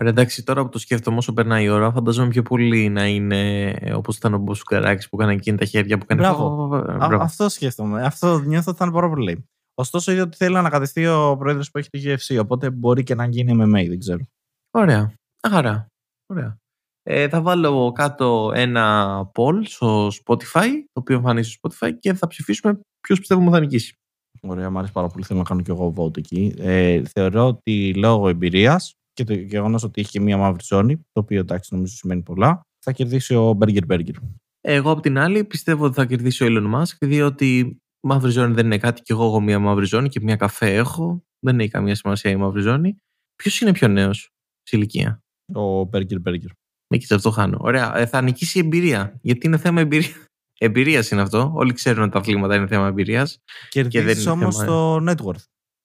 Ωραία, 0.00 0.10
εντάξει, 0.12 0.44
τώρα 0.44 0.62
που 0.62 0.68
το 0.68 0.78
σκέφτομαι 0.78 1.16
όσο 1.16 1.32
περνάει 1.32 1.64
η 1.64 1.68
ώρα, 1.68 1.92
φαντάζομαι 1.92 2.28
πιο 2.28 2.42
πολύ 2.42 2.88
να 2.88 3.06
είναι 3.06 3.74
όπως 3.94 4.16
ήταν 4.16 4.34
ο 4.34 4.38
Μποσουκαράκη 4.38 5.08
που 5.08 5.20
έκανε 5.20 5.32
εκείνη 5.32 5.56
τα 5.56 5.64
χέρια 5.64 5.98
που 5.98 6.04
έκανε. 6.08 6.20
Μπράβο. 6.20 6.76
Ε, 6.76 6.92
Α, 6.92 7.06
μπράβο. 7.06 7.22
αυτό 7.22 7.48
σκέφτομαι. 7.48 8.02
Αυτό 8.02 8.38
νιώθω 8.38 8.70
ότι 8.70 8.78
θα 8.78 8.84
είναι 8.84 8.94
πάρα 8.94 9.08
πολύ. 9.08 9.44
Ωστόσο, 9.74 10.12
είδα 10.12 10.22
ότι 10.22 10.36
θέλει 10.36 10.52
να 10.52 10.58
ανακατευτεί 10.58 11.06
ο 11.06 11.36
πρόεδρος 11.38 11.70
που 11.70 11.78
έχει 11.78 11.90
το 11.90 11.98
UFC, 12.02 12.40
οπότε 12.42 12.70
μπορεί 12.70 13.02
και 13.02 13.14
να 13.14 13.26
γίνει 13.26 13.52
MMA, 13.62 13.86
δεν 13.88 13.98
ξέρω. 13.98 14.24
Ωραία. 14.70 15.12
Άρα. 15.40 15.86
Ωραία. 16.26 16.56
Ε, 17.02 17.28
θα 17.28 17.40
βάλω 17.40 17.92
κάτω 17.92 18.52
ένα 18.54 19.16
poll 19.34 19.60
στο 19.64 20.06
Spotify, 20.06 20.68
το 20.92 21.00
οποίο 21.00 21.16
εμφανίζει 21.16 21.50
στο 21.50 21.68
Spotify 21.68 21.90
και 21.98 22.14
θα 22.14 22.26
ψηφίσουμε 22.26 22.80
ποιος 23.00 23.18
πιστεύουμε 23.18 23.50
θα 23.50 23.60
νικήσει. 23.60 23.94
Ωραία, 24.40 24.70
μου 24.70 24.78
αρέσει 24.78 24.92
πάρα 24.92 25.06
πολύ. 25.08 25.24
Θέλω 25.24 25.38
να 25.38 25.44
κάνω 25.44 25.62
κι 25.62 25.70
εγώ 25.70 25.92
vote 25.96 26.16
εκεί. 26.16 26.54
Ε, 26.58 27.02
θεωρώ 27.04 27.46
ότι 27.46 27.94
λόγω 27.94 28.28
εμπειρίας 28.28 28.94
και 29.16 29.24
το 29.24 29.34
γεγονός 29.34 29.82
ότι 29.82 30.00
είχε 30.00 30.20
μία 30.20 30.36
μαύρη 30.36 30.64
ζώνη, 30.64 30.96
το 30.96 31.20
οποίο 31.20 31.40
εντάξει 31.40 31.74
νομίζω 31.74 31.94
σημαίνει 31.96 32.22
πολλά, 32.22 32.60
θα 32.84 32.92
κερδίσει 32.92 33.34
ο 33.34 33.58
Burger 33.60 33.86
Burger. 33.88 34.14
Εγώ 34.60 34.90
απ' 34.90 35.00
την 35.00 35.18
άλλη 35.18 35.44
πιστεύω 35.44 35.84
ότι 35.84 35.94
θα 35.94 36.06
κερδίσει 36.06 36.44
ο 36.44 36.46
Elon 36.50 36.74
Musk, 36.74 36.96
διότι 37.00 37.78
μαύρη 38.06 38.30
ζώνη 38.30 38.54
δεν 38.54 38.64
είναι 38.66 38.78
κάτι 38.78 39.02
και 39.02 39.12
εγώ 39.12 39.24
έχω 39.24 39.40
μία 39.40 39.58
μαύρη 39.58 39.86
ζώνη 39.86 40.08
και 40.08 40.20
μία 40.20 40.36
καφέ 40.36 40.74
έχω. 40.74 41.24
Δεν 41.38 41.60
έχει 41.60 41.70
καμία 41.70 41.94
σημασία 41.94 42.30
η 42.30 42.36
μαύρη 42.36 42.60
ζώνη. 42.60 42.96
Ποιος 43.36 43.60
είναι 43.60 43.72
πιο 43.72 43.88
νέος 43.88 44.30
σε 44.62 44.76
ηλικία; 44.76 45.20
Ο 45.54 45.80
Burger 45.80 46.22
Burger. 46.24 46.50
Εκεί 46.88 47.14
αυτό 47.14 47.30
χάνω. 47.30 47.58
Ωραία. 47.60 47.96
Ε, 47.96 48.06
θα 48.06 48.20
νικήσει 48.20 48.58
η 48.58 48.60
εμπειρία. 48.60 49.18
Γιατί 49.22 49.46
είναι 49.46 49.58
θέμα 49.58 49.80
εμπειρία. 49.80 50.14
Εμπειρίας 50.58 51.10
είναι 51.10 51.20
αυτό. 51.20 51.52
Όλοι 51.54 51.72
ξέρουν 51.72 52.02
ότι 52.02 52.12
τα 52.12 52.18
αθλήματα 52.18 52.54
είναι 52.54 52.66
θέμα 52.66 52.86
εμπειρίας. 52.86 53.38
Κερδίζεις 53.68 54.26
όμως 54.26 54.56
το 54.56 54.96
net 54.96 55.16
worth. 55.24 55.44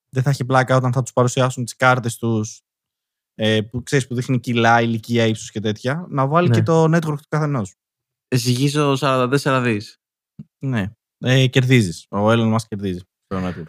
Δεν 0.10 0.24
θα 0.24 0.30
έχει 0.30 0.46
πλάκα 0.46 0.76
όταν 0.76 0.92
θα 0.94 1.02
τους 1.02 1.14
παρουσιάσουν 1.14 1.64
τις 1.64 1.76
κάρτες 1.76 2.18
τους 2.18 2.62
ε, 3.36 3.62
που 3.62 3.84
ξέρεις 3.84 4.08
που 4.08 4.16
δείχνει 4.16 4.40
κιλά, 4.40 4.82
ηλικία, 4.82 5.26
ύψος 5.26 5.52
και 5.52 5.60
τέτοια. 5.60 6.06
Να 6.10 6.28
βάλει 6.28 6.50
Ναι. 6.50 6.56
και 6.56 6.64
το 6.64 6.84
network 6.84 7.18
του 7.18 7.28
καθενός. 7.30 7.74
Ζυγίζω 8.36 8.96
44 8.98 9.62
δις. 9.64 9.98
Ναι. 10.66 10.92
Ε, 11.18 11.48
κερδίζεις. 11.48 12.06
Ο 12.10 12.30
Elon 12.32 12.54
Musk 12.54 12.66
κερδίζει 12.68 13.00
το 13.28 13.48
network. 13.48 13.68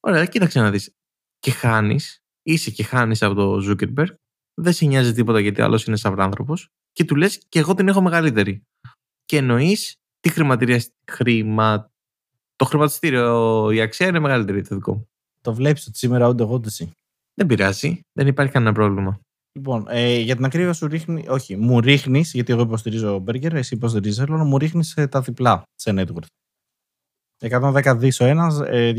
Ωραία, 0.00 0.26
κοίταξε 0.26 0.60
να 0.60 0.70
δεις. 0.70 0.90
Και 1.38 1.50
χάνεις, 1.50 2.18
είσαι 2.42 2.70
και 2.70 2.82
χάνεις 2.84 3.22
από 3.22 3.34
το 3.34 3.56
Zuckerberg. 3.70 4.14
Δεν 4.54 4.72
σε 4.72 4.84
νοιάζει 4.86 5.12
τίποτα 5.12 5.40
γιατί 5.40 5.62
άλλος 5.62 5.84
είναι 5.84 5.96
σαν 5.96 6.20
άνθρωπος. 6.20 6.68
Και 6.92 7.04
του 7.04 7.16
λες 7.16 7.42
και 7.48 7.58
εγώ 7.58 7.74
την 7.74 7.88
έχω 7.88 8.00
μεγαλύτερη. 8.00 8.62
Και 9.24 9.36
εννοείς 9.36 9.94
τι 10.20 10.28
χρηματηρία. 10.28 10.84
Χρημα... 11.10 11.90
Το 12.56 12.64
χρηματιστήριο, 12.64 13.70
η 13.70 13.80
αξία 13.80 14.06
είναι 14.06 14.18
μεγαλύτερη 14.18 14.62
το 14.62 14.74
δικό 14.74 14.94
μου. 14.94 15.08
Το 15.40 15.54
βλέπεις 15.54 15.86
ότι 15.86 15.98
σήμερα 15.98 16.28
ούτε 16.28 16.42
εγώ 16.42 16.54
ούτε 16.54 16.68
εσύ. 16.68 16.92
Δεν 17.40 17.48
πειράζει. 17.48 18.00
Δεν 18.12 18.26
υπάρχει 18.26 18.52
κανένα 18.52 18.72
πρόβλημα. 18.72 19.20
Λοιπόν, 19.58 19.86
ε, 19.88 20.18
για 20.18 20.36
την 20.36 20.44
ακρίβεια 20.44 20.72
σου 20.72 20.86
ρίχνει, 20.86 21.28
όχι, 21.28 21.56
μου 21.56 21.80
ρίχνεις, 21.80 22.32
γιατί 22.32 22.52
εγώ 22.52 22.62
υποστηρίζω 22.62 23.24
Burger, 23.26 23.52
εσύ 23.52 23.74
υποστηρίζεις 23.74 24.24
Elon, 24.26 24.42
μου 24.44 24.58
ρίχνεις 24.58 24.94
τα 25.10 25.20
διπλά 25.20 25.62
σε 25.74 25.92
net 25.94 26.06
worth. 26.06 26.26
110 27.38 27.96
δις 27.96 28.20
ο 28.20 28.24
ένας, 28.24 28.60
ε, 28.60 28.92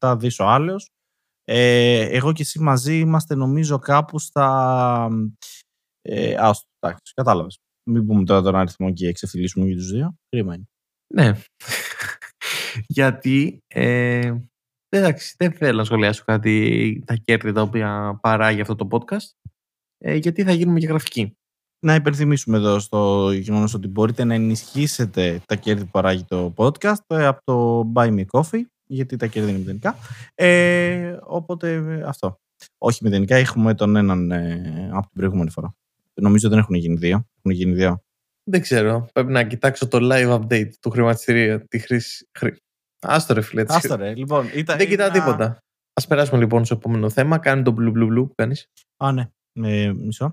237 0.00 0.16
δις 0.18 0.38
ο 0.38 0.44
άλλος. 0.44 0.88
Ε, 1.44 2.00
εγώ 2.00 2.32
και 2.32 2.42
εσύ 2.42 2.60
μαζί 2.60 2.98
είμαστε 2.98 3.34
νομίζω 3.34 3.78
κάπου 3.78 4.18
στα... 4.18 5.08
Ε, 6.02 6.34
άστο, 6.38 6.68
εντάξει, 6.78 7.12
κατάλαβες. 7.14 7.58
Μην 7.90 8.06
πούμε 8.06 8.24
τώρα 8.24 8.42
τον 8.42 8.56
αριθμό 8.56 8.92
και 8.92 9.08
εξευθυλίσουμε 9.08 9.66
για 9.66 9.76
τους 9.76 9.90
δύο. 9.90 10.14
Κρίμα 10.28 10.54
είναι. 10.54 10.64
Ναι. 11.14 11.32
Γιατί. 12.96 13.58
Ε, 13.66 14.36
εντάξει, 14.88 15.34
δεν 15.38 15.52
θέλω 15.52 15.78
να 15.78 15.84
σχολιάσω 15.84 16.22
κάτι 16.26 17.02
τα 17.06 17.14
κέρδη 17.14 17.52
τα 17.52 17.62
οποία 17.62 18.18
παράγει 18.22 18.60
αυτό 18.60 18.74
το 18.74 18.88
podcast. 18.90 19.52
Ε, 19.98 20.14
γιατί 20.14 20.42
θα 20.42 20.52
γίνουμε 20.52 20.78
και 20.78 20.86
γραφικοί. 20.86 21.36
Να 21.80 21.94
υπενθυμίσουμε 21.94 22.56
εδώ 22.56 22.78
στο 22.78 23.32
γεγονός 23.32 23.74
ότι 23.74 23.88
μπορείτε 23.88 24.24
να 24.24 24.34
ενισχύσετε 24.34 25.40
τα 25.46 25.54
κέρδη 25.54 25.84
που 25.84 25.90
παράγει 25.90 26.24
το 26.24 26.54
podcast 26.56 27.04
ε, 27.06 27.26
από 27.26 27.40
το 27.44 27.92
Buy 27.94 28.08
Me 28.18 28.24
Coffee, 28.30 28.62
γιατί 28.86 29.16
τα 29.16 29.26
κέρδη 29.26 29.48
είναι 29.50 29.58
μηδενικά. 29.58 29.96
Ε, 30.34 31.16
οπότε 31.22 31.72
ε, 31.72 32.02
αυτό. 32.02 32.40
Όχι 32.78 33.04
μηδενικά, 33.04 33.36
έχουμε 33.36 33.74
τον 33.74 33.96
έναν 33.96 34.30
ε, 34.30 34.88
από 34.92 35.06
την 35.06 35.14
προηγούμενη 35.14 35.50
φορά. 35.50 35.74
Νομίζω 36.14 36.48
δεν 36.48 36.58
έχουν 36.58 36.74
γίνει 36.74 36.96
δύο. 36.96 37.26
Έχουν 37.38 37.50
γίνει 37.58 37.72
δύο. 37.72 38.02
Δεν 38.44 38.60
ξέρω. 38.60 39.08
Πρέπει 39.12 39.32
να 39.32 39.44
κοιτάξω 39.44 39.88
το 39.88 39.98
live 40.02 40.40
update 40.40 40.70
του 40.80 40.90
χρηματιστηρίου. 40.90 41.64
Τη 41.68 41.78
χρήση. 41.78 42.28
Χρή... 42.38 42.56
Άστο 43.00 43.34
ρε 43.34 43.40
φίλε. 43.40 43.64
Άστο 43.68 43.96
ρε, 43.96 44.14
λοιπόν. 44.14 44.50
Ήταν, 44.54 44.78
Δεν 44.78 44.88
κοιτάω 44.88 45.08
ήταν- 45.08 45.20
τίποτα. 45.20 45.58
Α 46.00 46.06
περάσουμε 46.06 46.38
λοιπόν 46.38 46.64
στο 46.64 46.74
επόμενο 46.74 47.10
θέμα. 47.10 47.38
Κάνει 47.38 47.62
το 47.62 47.74
blue 47.78 47.92
blue 47.92 48.08
blue 48.18 48.26
που 48.28 48.34
κάνεις. 48.34 48.66
Α, 48.96 49.12
ναι. 49.12 49.30
Ε, 49.52 49.92
μισό. 49.92 50.32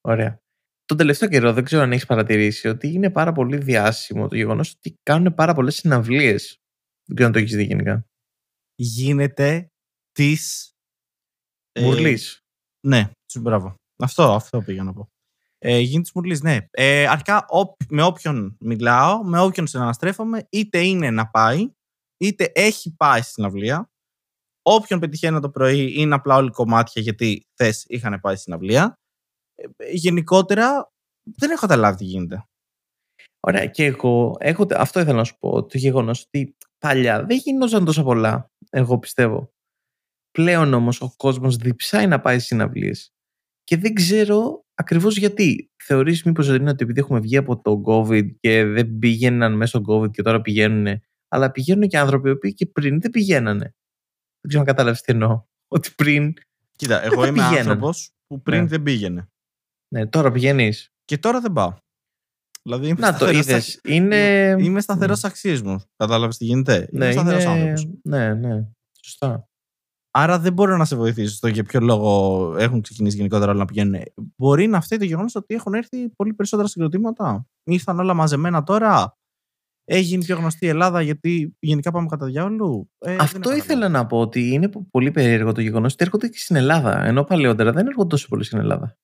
Ωραία. 0.00 0.38
Τον 0.84 0.96
τελευταίο 0.96 1.28
καιρό 1.28 1.52
δεν 1.52 1.64
ξέρω 1.64 1.82
αν 1.82 1.92
έχεις 1.92 2.06
παρατηρήσει 2.06 2.68
ότι 2.68 2.88
είναι 2.92 3.10
πάρα 3.10 3.32
πολύ 3.32 3.56
διάσημο 3.56 4.28
το 4.28 4.36
γεγονός 4.36 4.70
ότι 4.72 4.94
κάνουν 5.02 5.34
πάρα 5.34 5.54
πολλές 5.54 5.74
συναυλίες. 5.74 6.56
Δεν 7.06 7.16
ξέρω 7.16 7.26
αν 7.26 7.32
το 7.32 7.38
έχεις 7.38 7.54
δει 7.56 7.64
γενικά. 7.64 8.04
Γίνεται 8.74 9.68
της... 10.12 10.70
ε, 11.72 11.82
Μουρλή. 11.82 12.18
Ναι, 12.86 13.10
σου 13.32 13.40
μπράβο. 13.40 13.74
Αυτό, 14.02 14.32
αυτό 14.34 14.62
πήγα 14.62 14.82
να 14.82 14.92
πω. 14.92 15.08
Ε, 15.58 15.78
γίνεται 15.78 16.00
της 16.00 16.12
μουρλής, 16.14 16.42
ναι. 16.42 16.58
Ε, 16.70 17.06
αρχικά 17.06 17.44
όπ- 17.48 17.82
με 17.90 18.02
όποιον 18.02 18.56
μιλάω, 18.60 19.24
με 19.24 19.40
όποιον 19.40 19.66
συναναστρέφομαι, 19.66 20.46
είτε 20.50 20.78
είναι 20.78 21.10
να 21.10 21.28
πάει, 21.30 21.72
είτε 22.20 22.52
έχει 22.54 22.94
πάει 22.96 23.22
στην 23.22 23.44
αυλία. 23.44 23.90
Όποιον 24.62 25.00
πετυχαίνω 25.00 25.40
το 25.40 25.50
πρωί 25.50 26.00
είναι 26.00 26.14
απλά 26.14 26.36
όλοι 26.36 26.50
κομμάτια 26.50 27.02
γιατί 27.02 27.46
θες 27.54 27.84
είχαν 27.88 28.20
πάει 28.20 28.36
στην 28.36 28.52
αυλία. 28.52 28.94
Ε, 29.54 29.90
γενικότερα 29.90 30.92
δεν 31.36 31.50
έχω 31.50 31.60
καταλάβει 31.60 31.96
τι 31.96 32.04
γίνεται. 32.04 32.48
Ωραία, 33.40 33.66
και 33.66 33.84
εγώ 33.84 34.36
έχω, 34.38 34.66
αυτό 34.70 35.00
ήθελα 35.00 35.16
να 35.16 35.24
σου 35.24 35.38
πω. 35.38 35.66
Το 35.66 35.78
γεγονός 35.78 36.22
ότι 36.22 36.56
παλιά 36.78 37.24
δεν 37.24 37.36
γινόταν 37.36 37.84
τόσο 37.84 38.02
πολλά, 38.02 38.50
εγώ 38.70 38.98
πιστεύω. 38.98 39.52
Πλέον 40.30 40.74
όμως 40.74 41.00
ο 41.00 41.12
κόσμος 41.16 41.56
διψάει 41.56 42.06
να 42.06 42.20
πάει 42.20 42.34
στις 42.34 42.46
συναυλίες. 42.46 43.12
Και 43.64 43.76
δεν 43.76 43.94
ξέρω 43.94 44.64
ακριβώς 44.78 45.16
γιατί. 45.16 45.70
Θεωρείς 45.84 46.22
μήπως 46.22 46.48
ότι 46.48 46.56
είναι 46.60 46.70
ότι 46.70 46.84
επειδή 46.84 47.00
έχουμε 47.00 47.20
βγει 47.20 47.36
από 47.36 47.60
το 47.60 47.82
COVID 47.86 48.30
και 48.40 48.64
δεν 48.64 48.98
πήγαιναν 48.98 49.56
μέσα 49.56 49.78
στο 49.78 49.94
COVID 49.94 50.10
και 50.10 50.22
τώρα 50.22 50.40
πηγαίνουν. 50.40 51.00
Αλλά 51.28 51.50
πηγαίνουν 51.50 51.88
και 51.88 51.98
άνθρωποι 51.98 52.28
οι 52.28 52.32
οποίοι 52.32 52.54
και 52.54 52.66
πριν 52.66 53.00
δεν 53.00 53.10
πηγαίνανε. 53.10 53.64
Δεν 54.40 54.48
ξέρω 54.48 54.60
αν 54.62 54.66
κατάλαβες 54.68 55.00
τι 55.00 55.12
εννοώ. 55.12 55.42
Ότι 55.74 55.90
πριν. 55.96 56.34
Κοίτα, 56.76 56.98
θα 57.00 57.04
εγώ 57.04 57.26
είμαι 57.26 57.32
πηγαίναν. 57.32 57.58
άνθρωπος 57.58 58.10
που 58.26 58.42
πριν 58.42 58.60
Ναι. 58.62 58.66
δεν 58.66 58.82
πήγαινε. 58.82 59.28
Ναι, 59.94 60.06
τώρα 60.06 60.32
πηγαίνεις. 60.32 60.92
Και 61.04 61.18
τώρα 61.18 61.40
δεν 61.40 61.52
πάω. 61.52 61.74
Δηλαδή 62.62 62.86
είμαι 62.86 63.00
Να 63.00 63.10
το 63.10 63.16
σταθερός 63.16 63.40
είδες. 63.46 63.72
στα- 63.72 63.92
Είναι. 63.92 64.54
Είμαι 64.58 64.80
σταθερός 64.80 65.24
αξίες 65.24 65.62
μου. 65.62 65.80
Κατάλαβες 65.96 66.36
τι 66.36 66.44
γίνεται. 66.44 66.88
Ναι, 66.92 67.04
είμαι 67.04 67.12
σταθερός 67.12 67.42
είναι... 67.42 67.52
άνθρωπος. 67.52 67.88
ναι, 68.02 68.34
ναι. 68.34 68.64
Σωστά. 69.02 69.47
Άρα 70.20 70.38
δεν 70.38 70.52
μπορώ 70.52 70.76
να 70.76 70.84
σε 70.84 70.96
βοηθήσω 70.96 71.34
στο 71.34 71.48
για 71.48 71.64
ποιο 71.64 71.80
λόγο 71.80 72.54
έχουν 72.58 72.80
ξεκινήσει 72.80 73.16
γενικότερα 73.16 73.50
όλα 73.50 73.58
να 73.60 73.64
πηγαίνουν. 73.64 74.02
Μπορεί 74.36 74.66
να 74.66 74.80
φταίει 74.80 74.98
το 74.98 75.04
γεγονός 75.04 75.34
ότι 75.34 75.54
έχουν 75.54 75.74
έρθει 75.74 76.08
πολύ 76.08 76.34
περισσότερα 76.34 76.68
συγκροτήματα. 76.68 77.46
Ήρθαν 77.64 77.98
όλα 77.98 78.14
μαζεμένα 78.14 78.62
τώρα. 78.62 79.16
Έγινε 79.84 80.24
πιο 80.24 80.36
γνωστή 80.36 80.64
η 80.66 80.68
Ελλάδα 80.68 81.02
γιατί 81.02 81.56
γενικά 81.58 81.90
πάμε 81.90 82.06
κατά 82.08 82.26
διάολου. 82.26 82.90
Ε, 82.98 83.10
δεν 83.10 83.20
Αυτό 83.20 83.38
έχω 83.38 83.50
ήθελα 83.58 83.62
καταλάβει. 83.80 83.92
να 83.92 84.06
πω 84.06 84.18
ότι 84.20 84.48
είναι 84.52 84.68
πο- 84.68 84.86
πολύ 84.90 85.10
περίεργο 85.10 85.52
το 85.52 85.60
γεγονός 85.60 85.92
ότι 85.92 86.04
έρχονται 86.04 86.28
και 86.28 86.38
στην 86.38 86.56
Ελλάδα. 86.56 87.04
Ενώ 87.04 87.24
παλαιότερα 87.24 87.72
δεν 87.72 87.86
έρχονται 87.86 88.08
τόσο 88.08 88.28
πολύ 88.28 88.44
στην 88.44 88.58
Ελλάδα. 88.58 88.96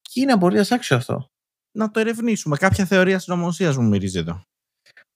Και 0.00 0.20
είναι 0.20 0.32
απορίας 0.32 0.70
άξιο 0.70 0.96
αυτό. 0.96 1.28
Να 1.76 1.90
το 1.90 2.00
ερευνήσουμε. 2.00 2.56
Κάποια 2.56 2.84
θεωρία 2.84 3.18
συνωμοσίας 3.18 3.76
μου 3.76 3.88
μυρίζει 3.88 4.18
εδώ. 4.18 4.42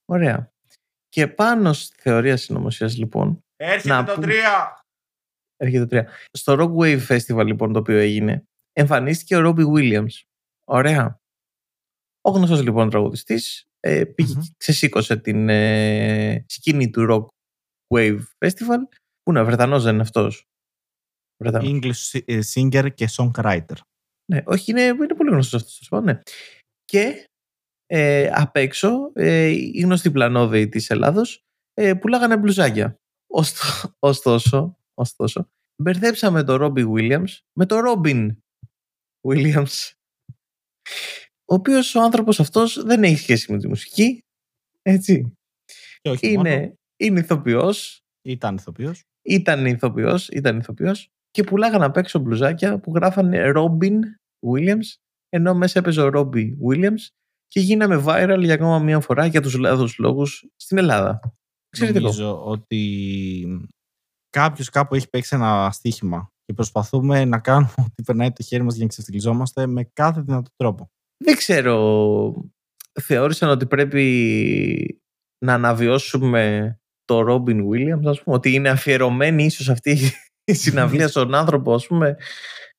Ωραία. 0.05 0.51
Και 1.09 1.27
πάνω 1.27 1.73
στη 1.73 1.95
θεωρία 2.01 2.37
συνωμοσίας, 2.37 2.97
λοιπόν, 2.97 3.43
Έρχεται 3.55 3.93
Να 3.93 4.03
το 4.03 4.13
πούμε- 4.13 4.25
3! 4.27 4.82
Έρχεται 5.63 5.85
το 5.85 5.97
3. 5.97 6.29
Στο 6.31 6.53
Rock 6.59 6.75
Wave 6.81 7.07
Festival, 7.07 7.45
λοιπόν, 7.45 7.73
το 7.73 7.79
οποίο 7.79 7.97
έγινε, 7.97 8.43
εμφανίστηκε 8.73 9.35
ο 9.35 9.39
Robbie 9.49 9.67
Williams. 9.73 10.21
Ωραία. 10.67 11.21
Ο 12.21 12.31
γνωστός 12.31 12.61
λοιπόν 12.63 12.89
τραγουδιστής 12.89 13.63
ε, 13.79 14.03
πήγε 14.05 14.33
Μμμ. 14.33 14.41
και 14.41 14.49
ξεσήκωσε 14.57 15.17
την 15.17 15.49
ε, 15.49 16.45
σκηνή 16.47 16.89
του 16.89 17.07
Rock 17.09 17.25
Wave 17.97 18.19
Festival. 18.45 18.79
Πού 19.23 19.31
είναι, 19.31 19.43
Βρετανός 19.43 19.83
δεν 19.83 19.93
είναι 19.93 20.01
αυτός; 20.01 20.43
English 21.43 22.19
ε, 22.25 22.39
singer 22.53 22.93
και 22.93 23.09
songwriter. 23.11 23.75
Ναι, 24.31 24.41
όχι, 24.45 24.71
είναι, 24.71 24.81
είναι 24.81 25.15
πολύ 25.17 25.29
γνωστός 25.31 25.61
αυτός. 25.63 26.03
Ναι. 26.03 26.19
Και 26.85 27.27
ε, 27.85 28.29
απ' 28.33 28.55
έξω 28.55 29.11
ε, 29.13 29.45
οι 29.45 29.79
γνωστοί 29.83 30.11
πλανόδεοι 30.11 30.69
της 30.69 30.89
Ελλάδος 30.89 31.39
ε, 31.73 31.93
πουλάγανε 31.93 32.37
μπλουζάκια. 32.37 32.95
Ωστο- 33.27 33.93
Ωστόσο, 33.99 34.77
ωστόσο, 34.93 35.49
μπερδέψαμε 35.81 36.43
τον 36.43 36.55
Ρόμπι 36.55 36.83
Williams 36.95 37.37
με 37.57 37.65
τον 37.65 37.79
Ρόμπιν 37.79 38.37
Williams. 39.27 39.91
Ο 41.45 41.53
οποίος 41.53 41.95
ο 41.95 42.01
άνθρωπος 42.01 42.39
αυτός 42.39 42.83
δεν 42.83 43.03
έχει 43.03 43.17
σχέση 43.17 43.51
με 43.51 43.57
τη 43.57 43.67
μουσική. 43.67 44.23
Έτσι. 44.81 45.33
Και 46.01 46.09
όχι 46.09 46.37
μόνο, 46.37 46.49
Είναι, 46.49 46.73
είναι 46.99 47.19
ηθοποιός 47.19 48.01
ήταν 48.25 48.55
ηθοποιός. 48.55 49.03
ήταν 49.21 49.65
ηθοποιός, 49.65 50.27
ήταν 50.29 50.57
ηθοποιός 50.57 51.07
και 51.31 51.43
πουλάγανε 51.43 51.85
απ' 51.85 51.97
έξω 51.97 52.19
μπλουζάκια 52.19 52.79
που 52.79 52.91
γράφανε 52.95 53.51
Robin 53.55 53.99
Williams 54.47 54.95
ενώ 55.29 55.53
μέσα 55.53 55.79
έπαιζε 55.79 56.01
ο 56.01 56.09
Robbie 56.13 56.49
Williams 56.67 57.07
και 57.47 57.59
γίναμε 57.59 58.03
viral 58.07 58.39
για 58.43 58.53
ακόμα 58.53 58.79
μία 58.79 58.99
φορά 58.99 59.25
για 59.25 59.41
τους 59.41 59.57
λάθος 59.57 59.97
λόγους 59.97 60.47
στην 60.55 60.77
Ελλάδα. 60.77 61.19
Ξέρετε 61.69 61.97
εγώ. 61.97 62.07
Νομίζω 62.07 62.45
ότι 62.45 63.69
κάποιος 64.33 64.69
κάπου 64.69 64.95
έχει 64.95 65.09
παίξει 65.09 65.35
ένα 65.35 65.69
στοίχημα 65.71 66.31
και 66.45 66.53
προσπαθούμε 66.53 67.25
να 67.25 67.39
κάνουμε 67.39 67.73
ό,τι 67.77 68.03
περνάει 68.03 68.31
το 68.31 68.43
χέρι 68.43 68.63
μας 68.63 68.73
για 68.73 68.83
να 68.83 68.89
ξεφτυλιζόμαστε 68.89 69.67
με 69.67 69.83
κάθε 69.93 70.21
δυνατό 70.21 70.49
τρόπο. 70.55 70.91
Δεν 71.23 71.35
ξέρω, 71.35 72.33
θεώρησαν 73.01 73.49
ότι 73.49 73.65
πρέπει 73.65 75.01
να 75.45 75.53
αναβιώσουμε 75.53 76.75
το 77.05 77.19
Robin 77.19 77.57
Williams, 77.67 78.05
ας 78.05 78.21
πούμε, 78.23 78.35
ότι 78.35 78.53
είναι 78.53 78.69
αφιερωμένη 78.69 79.43
ίσως 79.45 79.69
αυτή 79.69 79.97
η 80.43 80.53
συναυλία 80.63 81.07
στον 81.07 81.35
άνθρωπο, 81.35 81.73
ας 81.73 81.87
πούμε, 81.87 82.15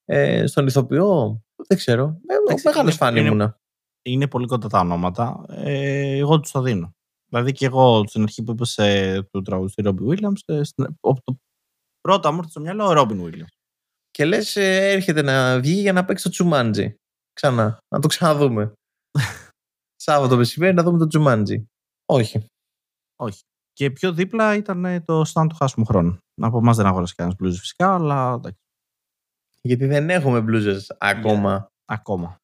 ε, 0.05 0.47
στον 0.47 0.67
ηθοποιό. 0.67 1.41
Δεν 1.69 1.79
ξέρω. 1.79 2.21
Ε, 2.27 2.35
Εντάξει, 2.35 2.67
Μεγάλος 2.67 2.89
είναι- 2.91 2.99
φαν 3.05 3.17
είναι- 3.17 3.27
ήμουνα. 3.27 3.59
Είναι 4.07 4.29
πολύ 4.29 4.47
κοντά 4.47 4.67
τα 4.69 4.81
ονόματα. 4.81 5.45
Ε, 5.49 6.17
εγώ 6.17 6.41
τους 6.41 6.51
τα 6.51 6.63
δίνω. 6.63 6.95
Δηλαδή 7.31 7.53
και 7.53 7.67
εγώ 7.67 8.05
στην 8.07 8.23
αρχή 8.23 8.43
που 8.43 8.53
είπες 8.53 8.79
ε, 8.79 9.29
του 9.31 9.43
τραγουδιστή 9.43 9.83
Ρόμπι 9.83 10.05
Williams, 10.09 10.55
ε, 10.55 10.63
στην- 10.65 10.85
ο- 11.01 11.15
το 11.15 11.39
πρώτο 12.09 12.33
μου 12.33 12.37
ήρθε 12.37 12.51
στο 12.51 12.61
μυαλό 12.61 12.87
ο 12.87 12.93
Ρόμπιν 12.93 13.21
Williams. 13.25 13.57
Και 14.11 14.25
λες, 14.25 14.57
έρχεται 14.57 15.23
να 15.23 15.61
βγει 15.61 15.81
για 15.81 15.93
να 15.93 16.05
παίξει 16.05 16.25
το 16.25 16.31
Τσουμάντζι. 16.31 16.95
Ξανά. 17.33 17.79
Να 17.89 18.01
το 18.01 18.09
ξαναδούμε. 18.09 18.73
Σάββατο 20.07 20.37
μεσημέρι 20.37 20.75
να 20.75 20.83
δούμε 20.83 20.99
το 20.99 21.07
Τσουμάντζι. 21.07 21.67
Όχι. 22.05 22.47
Όχι. 23.17 23.41
Και 23.73 23.91
πιο 23.91 24.13
δίπλα 24.13 24.55
ήταν 24.55 24.85
ε, 24.85 25.01
το 25.01 25.21
stand 25.21 25.47
του 25.49 25.55
χάσιμου 25.55 25.87
χρόνου. 25.87 26.19
Από 26.43 26.59
εμάς 26.59 26.77
δεν 26.77 26.87
αγόρασε 26.87 27.15
κανένας 27.17 27.39
blues 27.43 27.59
φυσικά, 27.59 27.95
αλλά 27.95 28.33
εντάξει, 28.33 28.61
Γιατί 29.61 29.87
δεν 29.87 30.11
έχουμε 30.11 30.41
μπλούζες 30.41 30.97
ακόμα. 30.99 31.69
ακόμα. 31.85 32.37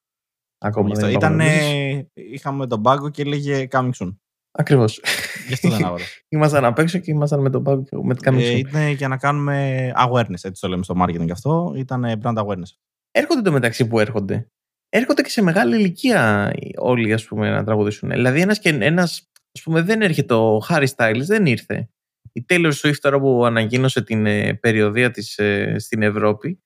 Ακόμα 0.58 0.86
Γι' 0.86 0.92
αυτό 0.92 1.06
δεν 1.06 1.16
ήταν, 1.16 1.40
υπάρχουν 1.40 1.60
ε, 1.62 2.06
είχαμε 2.14 2.66
τον 2.66 2.82
πάγκο 2.82 3.10
και 3.10 3.22
έλεγε 3.22 3.68
coming 3.70 3.92
soon. 3.94 4.16
Ακριβώς. 4.52 5.00
Γι' 5.46 5.52
αυτό 5.52 5.68
δεν 5.68 5.84
αγόρασε. 5.84 6.24
Ήμασταν 6.28 6.64
απ' 6.64 6.78
έξω 6.78 6.98
και 6.98 7.10
ήμασταν 7.10 7.40
με 7.40 7.50
τον 7.50 7.62
πάγκο 7.62 7.82
και 7.82 7.96
με 7.96 8.14
την 8.14 8.22
ε, 8.22 8.30
καμίσα. 8.30 8.52
ήταν 8.52 8.88
για 8.90 9.08
να 9.08 9.16
κάνουμε 9.16 9.90
awareness, 9.96 10.30
έτσι 10.42 10.60
το 10.60 10.68
λέμε 10.68 10.82
στο 10.82 10.94
marketing 11.02 11.24
και 11.24 11.32
αυτό. 11.32 11.72
Ήταν 11.76 12.04
ε, 12.04 12.18
brand 12.22 12.34
awareness. 12.36 12.72
Έρχονται 13.10 13.42
το 13.42 13.52
μεταξύ 13.52 13.86
που 13.86 13.98
έρχονται. 14.00 14.50
Έρχονται 14.88 15.22
και 15.22 15.28
σε 15.28 15.42
μεγάλη 15.42 15.76
ηλικία 15.76 16.52
όλοι 16.76 17.12
ας 17.12 17.24
πούμε, 17.24 17.50
να 17.50 17.64
τραγουδήσουν. 17.64 18.08
Δηλαδή, 18.08 18.40
ένας 18.40 18.58
και 18.58 18.68
ένας, 18.68 19.30
ας 19.54 19.62
πούμε, 19.62 19.82
δεν 19.82 20.02
έρχεται 20.02 20.34
ο 20.34 20.60
Harry 20.68 20.86
Styles, 20.96 21.22
δεν 21.26 21.46
ήρθε. 21.46 21.88
Η 22.32 22.44
Taylor 22.48 22.72
Swift 22.82 22.96
τώρα 23.00 23.20
που 23.20 23.44
ανακοίνωσε 23.44 24.02
την 24.02 24.26
ε, 24.26 24.54
περιοδία 24.54 25.10
της 25.10 25.38
ε, 25.38 25.74
στην 25.78 26.02
Ευρώπη, 26.02 26.62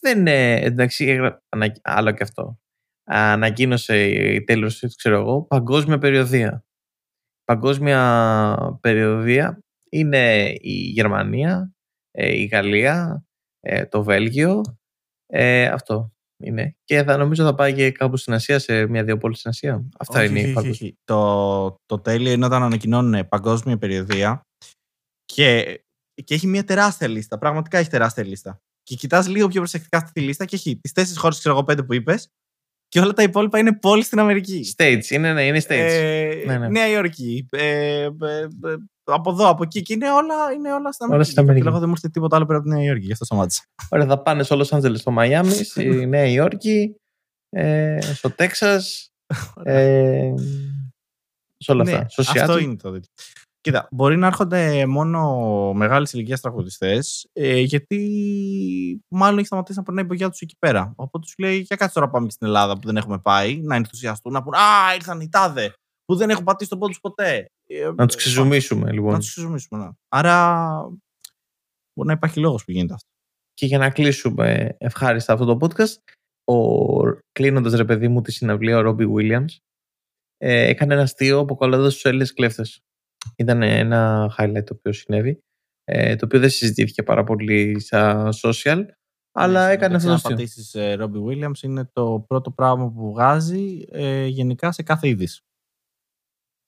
δεν 0.00 0.26
ε, 0.26 0.54
εντάξει, 0.54 1.04
έγρα- 1.06 1.42
ανα- 1.48 1.76
άλλο 1.82 2.10
και 2.10 2.22
αυτό. 2.22 2.58
Ανακοίνωσε 3.04 4.04
η 4.08 4.44
Taylor 4.48 4.64
Swift, 4.68 4.92
ξέρω 4.96 5.18
εγώ, 5.18 5.42
παγκόσμια 5.42 5.98
περιοδία. 5.98 6.64
Παγκόσμια 7.52 8.78
περιοδία 8.80 9.58
είναι 9.90 10.54
η 10.60 10.72
Γερμανία, 10.72 11.72
ε, 12.10 12.34
η 12.34 12.44
Γαλλία, 12.44 13.24
ε, 13.60 13.86
το 13.86 14.02
Βέλγιο, 14.02 14.62
ε, 15.26 15.66
αυτό 15.66 16.12
είναι. 16.44 16.76
Και 16.84 17.02
θα 17.02 17.16
νομίζω 17.16 17.44
θα 17.44 17.54
πάει 17.54 17.74
και 17.74 17.90
κάπου 17.90 18.16
στην 18.16 18.32
Ασία, 18.32 18.58
σε 18.58 18.86
μια-δύο 18.86 19.18
πόλεις 19.18 19.38
στην 19.38 19.50
Ασία. 19.50 19.88
Αυτά 19.98 20.20
Όχι, 20.20 20.28
είναι 20.28 20.38
όχι, 20.38 20.46
οι 20.46 20.52
όχι, 20.52 20.54
παγκόσμιες. 20.54 20.80
όχι. 20.80 20.94
Το, 21.04 21.74
το 21.86 21.98
τέλειο 21.98 22.32
είναι 22.32 22.44
όταν 22.44 22.62
ανακοινώνουν 22.62 23.28
παγκόσμια 23.28 23.78
περιοδία 23.78 24.40
και, 25.24 25.80
και 26.24 26.34
έχει 26.34 26.46
μια 26.46 26.64
τεράστια 26.64 27.08
λίστα. 27.08 27.38
Πραγματικά 27.38 27.78
έχει 27.78 27.90
τεράστια 27.90 28.24
λίστα. 28.24 28.58
Και 28.82 28.94
κοιτάς 28.94 29.28
λίγο 29.28 29.48
πιο 29.48 29.60
προσεκτικά 29.60 29.98
στη 29.98 30.20
λίστα 30.20 30.44
και 30.44 30.56
έχει 30.56 30.76
τις 30.76 30.92
τέσσερις 30.92 31.18
χώρες, 31.18 31.38
ξέρω 31.38 31.54
εγώ, 31.54 31.64
πέντε 31.64 31.82
που 31.82 31.94
είπες, 31.94 32.28
και 32.88 33.00
όλα 33.00 33.12
τα 33.12 33.22
υπόλοιπα 33.22 33.58
είναι 33.58 33.72
πόλει 33.78 34.02
στην 34.02 34.18
Αμερική. 34.18 34.74
States, 34.76 35.04
είναι, 35.10 35.32
ναι, 35.32 35.46
είναι 35.46 35.58
States. 35.58 35.68
Ε, 35.70 36.42
Ναι, 36.46 36.58
ναι. 36.58 36.68
Νέα 36.68 36.88
Υόρκη. 36.88 37.46
Ε, 37.50 38.02
ε, 38.02 38.04
ε, 38.04 38.08
από 39.04 39.30
εδώ, 39.30 39.48
από 39.48 39.62
εκεί. 39.62 39.82
Και 39.82 39.92
είναι 39.92 40.10
όλα, 40.12 40.34
είναι 40.56 40.72
όλα 40.72 40.92
στην 40.92 41.06
Όλα 41.06 41.14
Αμερική. 41.14 41.30
στην 41.30 41.38
Αμερική. 41.42 41.60
Και 41.64 41.68
λέγω 41.68 41.78
δεν 41.80 41.88
μου 41.88 41.94
ήρθε 41.96 42.08
τίποτα 42.08 42.36
άλλο 42.36 42.46
πέρα 42.46 42.58
από 42.58 42.68
τη 42.68 42.74
Νέα 42.74 42.84
Υόρκη. 42.84 43.04
Γι' 43.06 43.12
αυτό 43.12 43.24
σταμάτησα. 43.24 43.62
Ωραία, 43.90 44.06
θα 44.06 44.18
πάνε 44.22 44.42
στο 44.42 44.60
Los 44.60 44.78
Angeles, 44.78 44.98
στο 44.98 45.10
Μαϊάμι, 45.10 45.50
στη 45.50 45.84
Νέα 46.06 46.24
Υόρκη, 46.26 46.96
ε, 47.50 47.98
στο 48.00 48.30
Τέξας, 48.30 49.10
ε, 49.62 50.32
σε 51.56 51.72
όλα 51.72 51.82
αυτά. 51.82 51.98
Ναι, 51.98 52.04
Στο 52.08 52.22
αυτό 52.22 52.54
Seattle. 52.54 52.62
είναι 52.62 52.76
το 52.76 52.90
δίκτυο. 52.90 53.12
Κοίτα, 53.60 53.88
μπορεί 53.90 54.16
να 54.16 54.26
έρχονται 54.26 54.86
μόνο 54.86 55.72
μεγάλη 55.72 56.06
ηλικία 56.12 56.36
τραγουδιστές, 56.36 57.28
ε, 57.32 57.60
γιατί 57.60 59.04
μάλλον 59.08 59.38
έχει 59.38 59.46
σταματήσει 59.46 59.78
να 59.78 59.84
περνάει 59.84 60.04
η 60.04 60.06
πογιά 60.06 60.30
τους 60.30 60.40
εκεί 60.40 60.56
πέρα. 60.58 60.92
Οπότε 60.96 61.24
τους 61.24 61.34
λέει: 61.38 61.58
Για 61.58 61.76
κάτσε 61.76 61.94
τώρα 61.94 62.10
πάμε 62.10 62.26
και 62.26 62.32
στην 62.32 62.46
Ελλάδα 62.46 62.78
που 62.78 62.86
δεν 62.86 62.96
έχουμε 62.96 63.18
πάει, 63.18 63.60
να 63.60 63.76
ενθουσιαστούν, 63.76 64.32
να 64.32 64.42
πούνε 64.42 64.56
Α, 64.56 64.94
ήρθαν 64.94 65.20
οι 65.20 65.28
τάδε 65.28 65.72
που 66.04 66.16
δεν 66.16 66.30
έχουν 66.30 66.44
πατήσει 66.44 66.70
τον 66.70 66.78
πόντο 66.78 66.90
τους 66.90 67.00
ποτέ. 67.00 67.46
Ε, 67.66 67.90
Να 67.96 68.06
τους 68.06 68.14
ε, 68.14 68.18
ξεζουμίσουμε, 68.18 68.92
λοιπόν. 68.92 69.12
Να 69.12 69.18
τους 69.18 69.30
ξεζουμίσουμε, 69.30 69.84
ναι. 69.84 69.88
Άρα 70.08 70.68
μπορεί 71.94 72.08
να 72.08 72.12
υπάρχει 72.12 72.40
λόγος 72.40 72.64
που 72.64 72.70
γίνεται 72.70 72.94
αυτό. 72.94 73.08
Και 73.54 73.66
για 73.66 73.78
να 73.78 73.90
κλείσουμε 73.90 74.76
ευχάριστα 74.78 75.32
αυτό 75.32 75.44
το 75.44 75.56
podcast, 75.60 76.12
ο 76.44 77.02
κλείνοντας 77.32 77.72
ρε 77.72 77.84
παιδί 77.84 78.08
μου 78.08 78.20
τη 78.20 78.32
συναυλία 78.32 78.76
ο 78.76 78.80
Ρόμπι 78.80 79.06
Williams 79.16 79.56
ε, 80.36 80.68
έκανε 80.68 80.94
ένα 80.94 81.02
αστείο 81.02 81.38
αποκαλώντας 81.38 81.92
τους 81.92 82.04
Έλληνες 82.04 82.32
κλέφτες. 82.32 82.80
Ήταν 83.36 83.62
ένα 83.62 84.30
highlight 84.38 84.64
το 84.64 84.74
οποίο 84.78 84.92
συνέβη, 84.92 85.38
ε, 85.84 86.16
το 86.16 86.24
οποίο 86.24 86.40
δεν 86.40 86.50
συζητήθηκε 86.50 87.02
πάρα 87.02 87.24
πολύ 87.24 87.80
στα 87.80 88.28
social, 88.42 88.84
αλλά 89.32 89.66
Ναι, 89.66 89.72
έκανε 89.72 89.94
αυτό 89.94 90.06
το 90.06 90.12
Να 90.12 90.14
αστείο. 90.14 90.30
πατήσεις 90.36 90.74
Ρόμπι 90.96 91.18
Williams 91.26 91.62
είναι 91.62 91.90
το 91.92 92.24
πρώτο 92.28 92.50
πράγμα 92.50 92.92
που 92.92 93.12
βγάζει 93.12 93.84
ε, 93.90 94.26
γενικά 94.26 94.72
σε 94.72 94.82
κάθε 94.82 95.08
είδηση. 95.08 95.42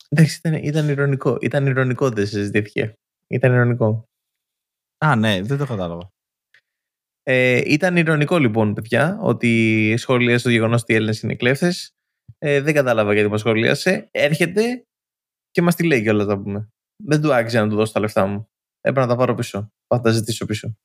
Εντάξει, 0.08 0.38
ήταν, 0.38 0.54
ήταν 0.54 0.88
ηρωνικό. 0.88 1.38
Ήταν 1.40 1.66
ηρωνικό 1.66 2.10
δεν 2.10 2.26
συζητήθηκε. 2.26 2.94
Ήταν 3.26 3.52
ηρωνικό. 3.52 4.04
Α, 5.04 5.16
ναι, 5.16 5.42
δεν 5.42 5.58
το 5.58 5.66
κατάλαβα. 5.66 6.10
Ε, 7.22 7.60
ήταν 7.64 7.96
ηρωνικό 7.96 8.38
λοιπόν, 8.38 8.74
παιδιά, 8.74 9.18
ότι 9.22 9.94
σχολίασε 9.98 10.44
το 10.44 10.50
γεγονός 10.50 10.82
ότι 10.82 10.92
οι 10.92 10.96
Έλληνες 10.96 11.20
είναι 11.20 11.34
κλέφτες. 11.34 11.90
Ε, 12.38 12.60
δεν 12.60 12.74
κατάλαβα 12.74 13.12
γιατί 13.14 13.28
μας 13.30 13.40
σχολίασε. 13.40 14.08
Έρχεται 14.10 14.84
και 15.50 15.62
μας 15.62 15.74
τη 15.74 15.86
λέει 15.86 16.02
κιόλας 16.02 16.26
να 16.26 16.42
πούμε. 16.42 16.68
Δεν 17.04 17.20
του 17.20 17.34
άξιζε 17.34 17.60
να 17.60 17.68
του 17.68 17.76
δώσω 17.76 17.92
τα 17.92 18.00
λεφτά 18.00 18.26
μου. 18.26 18.48
Έπρεπε 18.80 19.06
να 19.06 19.12
τα 19.12 19.16
πάρω 19.16 19.34
πίσω. 19.34 19.72
Θα 19.86 20.00
τα 20.00 20.10
ζητήσω 20.10 20.46
πίσω. 20.46 20.76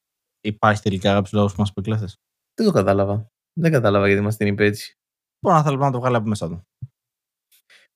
Υπάρχει 0.42 0.82
τελικά 0.82 1.14
κάποιος 1.14 1.32
λόγος 1.32 1.54
που 1.54 1.60
μας 1.60 1.74
πει 1.74 1.82
κλέφτε. 1.82 2.08
Δεν 2.54 2.66
το 2.68 2.72
κατάλαβα. 2.72 3.32
Δεν 3.54 3.72
κατάλαβα 3.72 4.08
γιατί 4.08 4.22
μας 4.22 4.38
την 4.38 4.48
είπε 4.48 4.66
έτσι. 4.66 4.98
Μπορεί 5.40 5.56
να 5.56 5.64
θέλει 5.64 5.78
να 5.78 5.92
το 5.92 6.00
βγάλει 6.00 6.16
από 6.16 6.28
μέσα 6.28 6.48
του. 6.50 6.68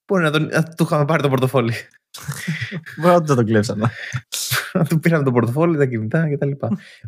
Μπορεί 0.08 0.24
να, 0.24 0.32
τον, 0.32 0.46
να 0.46 0.64
του 0.64 0.84
είχαμε 0.84 1.06
πάρει 1.06 1.22
το 1.22 1.30
πορτοφόλι. 1.30 1.74
Μπορεί 2.98 3.14
να 3.14 3.20
δεν 3.20 3.36
τον 3.36 3.46
κλέψανε. 3.46 3.90
να 4.74 4.86
του 4.86 5.00
πήραμε 5.00 5.24
το 5.24 5.32
πορτοφόλι, 5.32 5.78
τα 5.78 5.86
κινητά 5.86 6.30
κτλ. 6.36 6.52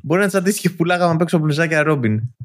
Μπορεί 0.01 0.21
να 0.21 0.27
τη 0.29 0.37
αντίστοιχε 0.37 0.69
που 0.69 0.75
πουλάγαμε 0.75 1.13
απ' 1.13 1.21
έξω 1.21 1.37
μπλουζάκια 1.37 1.83
Ρόμπιν. 1.83 2.35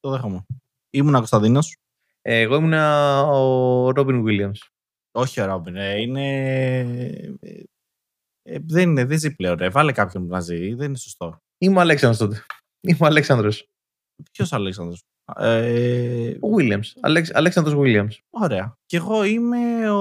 Το 0.00 0.10
δέχομαι. 0.10 0.46
Ήμουν 0.90 1.12
Κωνσταντίνος. 1.12 1.76
Ε, 2.22 2.40
εγώ 2.40 2.54
ήμουν 2.56 2.72
ο 2.72 3.90
Ρόμπιν 3.90 4.22
Βίλιαμς. 4.22 4.70
Όχι 5.16 5.40
ο 5.40 5.44
Ρόμπιν. 5.46 5.76
ε, 5.76 6.00
είναι. 6.00 6.78
ε, 7.40 7.62
ε, 8.42 8.58
δεν 8.66 8.88
είναι, 8.90 9.04
δεν 9.04 9.18
ζει 9.18 9.34
πλέον. 9.34 9.56
Ρε. 9.56 9.68
Βάλε 9.68 9.92
κάποιον 9.92 10.26
να 10.26 10.40
ζει. 10.40 10.74
Δεν 10.74 10.88
είναι 10.88 10.96
σωστό. 10.96 11.38
Είμαι 11.58 11.76
ο 11.78 11.80
Αλέξανδρος 11.80 12.18
τότε. 12.28 12.44
Είμαι 12.88 12.98
ο 13.00 13.06
Αλέξανδρος. 13.06 13.66
Ποιος 14.32 14.52
Αλέξανδρος; 14.52 15.02
Ε, 15.36 16.30
Ο 16.40 16.48
Williams. 16.58 16.92
Αλέξ, 17.00 17.30
Αλέξανδρος 17.34 17.74
Williams. 17.78 18.18
ωραία. 18.30 18.74
Και 18.86 18.96
εγώ 18.96 19.24
είμαι 19.24 19.90
ο, 19.90 20.00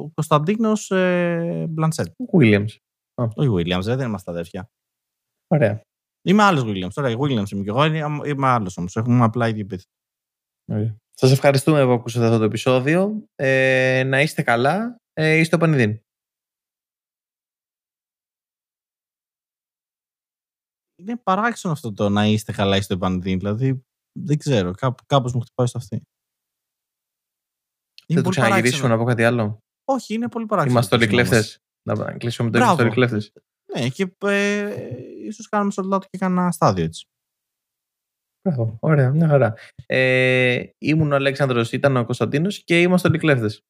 ο 0.00 0.10
Κωνσταντίνος 0.14 0.90
ε, 0.90 1.66
Μπλανσέτ. 1.68 2.06
Ο 2.06 2.38
Williams. 2.38 2.76
Όχι 3.34 3.48
Williams, 3.52 3.82
δεν 3.82 4.00
είμαστε 4.08 4.30
αδέρφια. 4.30 4.68
Ωραία. 5.46 5.80
Είμαι 6.28 6.42
άλλος 6.42 6.62
Williams. 6.66 6.92
Τώρα 6.94 7.08
Williams 7.18 7.50
είμαι 7.50 7.62
και 7.62 7.68
εγώ. 7.68 7.84
Είμαι, 7.84 8.28
είμαι 8.28 8.46
άλλος 8.46 8.76
όμως. 8.76 8.96
Έχουμε 8.96 9.24
απλά 9.24 9.48
ίδιο 9.48 9.60
επίθετο. 9.60 9.90
Ωραία. 10.72 10.96
Σας 11.14 11.30
ευχαριστούμε 11.32 11.84
που 11.84 11.90
ακούσατε 11.90 12.24
αυτό 12.26 12.38
το 12.38 12.44
επεισόδιο. 12.44 13.26
Ε, 13.34 14.02
να 14.06 14.20
είστε 14.20 14.42
καλά. 14.42 14.96
Ε, 15.12 15.36
είστε 15.36 15.56
ο 15.56 15.58
Πανιδίν. 15.58 16.00
Είναι 20.96 21.16
παράξενο 21.16 21.72
αυτό 21.72 21.92
το 21.92 22.08
να 22.08 22.24
είστε 22.26 22.52
καλά 22.52 22.76
ή 22.76 22.80
στο 22.80 22.94
επανδύν. 22.94 23.38
Δηλαδή, 23.38 23.84
δεν 24.18 24.38
ξέρω. 24.38 24.70
Κάπου, 24.72 25.04
κάπως 25.06 25.32
μου 25.32 25.40
χτυπάει 25.40 25.66
στο 25.66 25.78
αυτή. 25.78 26.02
Δεν 28.06 28.16
το 28.16 28.22
πολύ 28.22 28.36
ξαναγυρίσουμε 28.36 28.88
να 28.88 28.96
παράξενο. 28.96 29.04
πω 29.04 29.04
κάτι 29.04 29.24
άλλο. 29.24 29.58
Όχι, 29.84 30.14
είναι 30.14 30.28
πολύ 30.28 30.46
παράξενο. 30.46 30.78
Είμαστε 30.78 30.94
όλοι 30.94 31.04
το 31.06 31.10
σώμα 31.10 31.22
μας. 31.22 31.30
κλέφτες. 31.30 31.58
Να 31.82 32.16
κλείσουμε 32.18 32.48
με 32.48 32.58
το 32.58 32.64
Μπράβο. 32.64 32.82
είμαστε 32.82 32.82
όλοι 32.82 33.08
κλέφτες. 33.08 33.32
Ναι, 33.74 33.88
και 33.88 34.16
ε, 34.18 34.74
ίσως 35.26 35.48
κάνουμε 35.48 35.72
sold 35.76 35.94
out 35.96 36.04
και 36.10 36.18
κανένα 36.18 36.50
στάδιο 36.50 36.84
έτσι. 36.84 37.06
Μπράβο. 38.44 38.76
Ωραία. 38.80 39.10
Μια 39.10 39.28
χαρά. 39.28 39.54
Ε, 39.86 40.62
ήμουν 40.78 41.12
ο 41.12 41.14
Αλέξανδρος, 41.14 41.72
ήταν 41.72 41.96
ο 41.96 42.04
Κωνσταντίνος 42.04 42.64
και 42.64 42.80
είμαστε 42.80 43.08
όλοι 43.08 43.18
κλέφτες. 43.18 43.62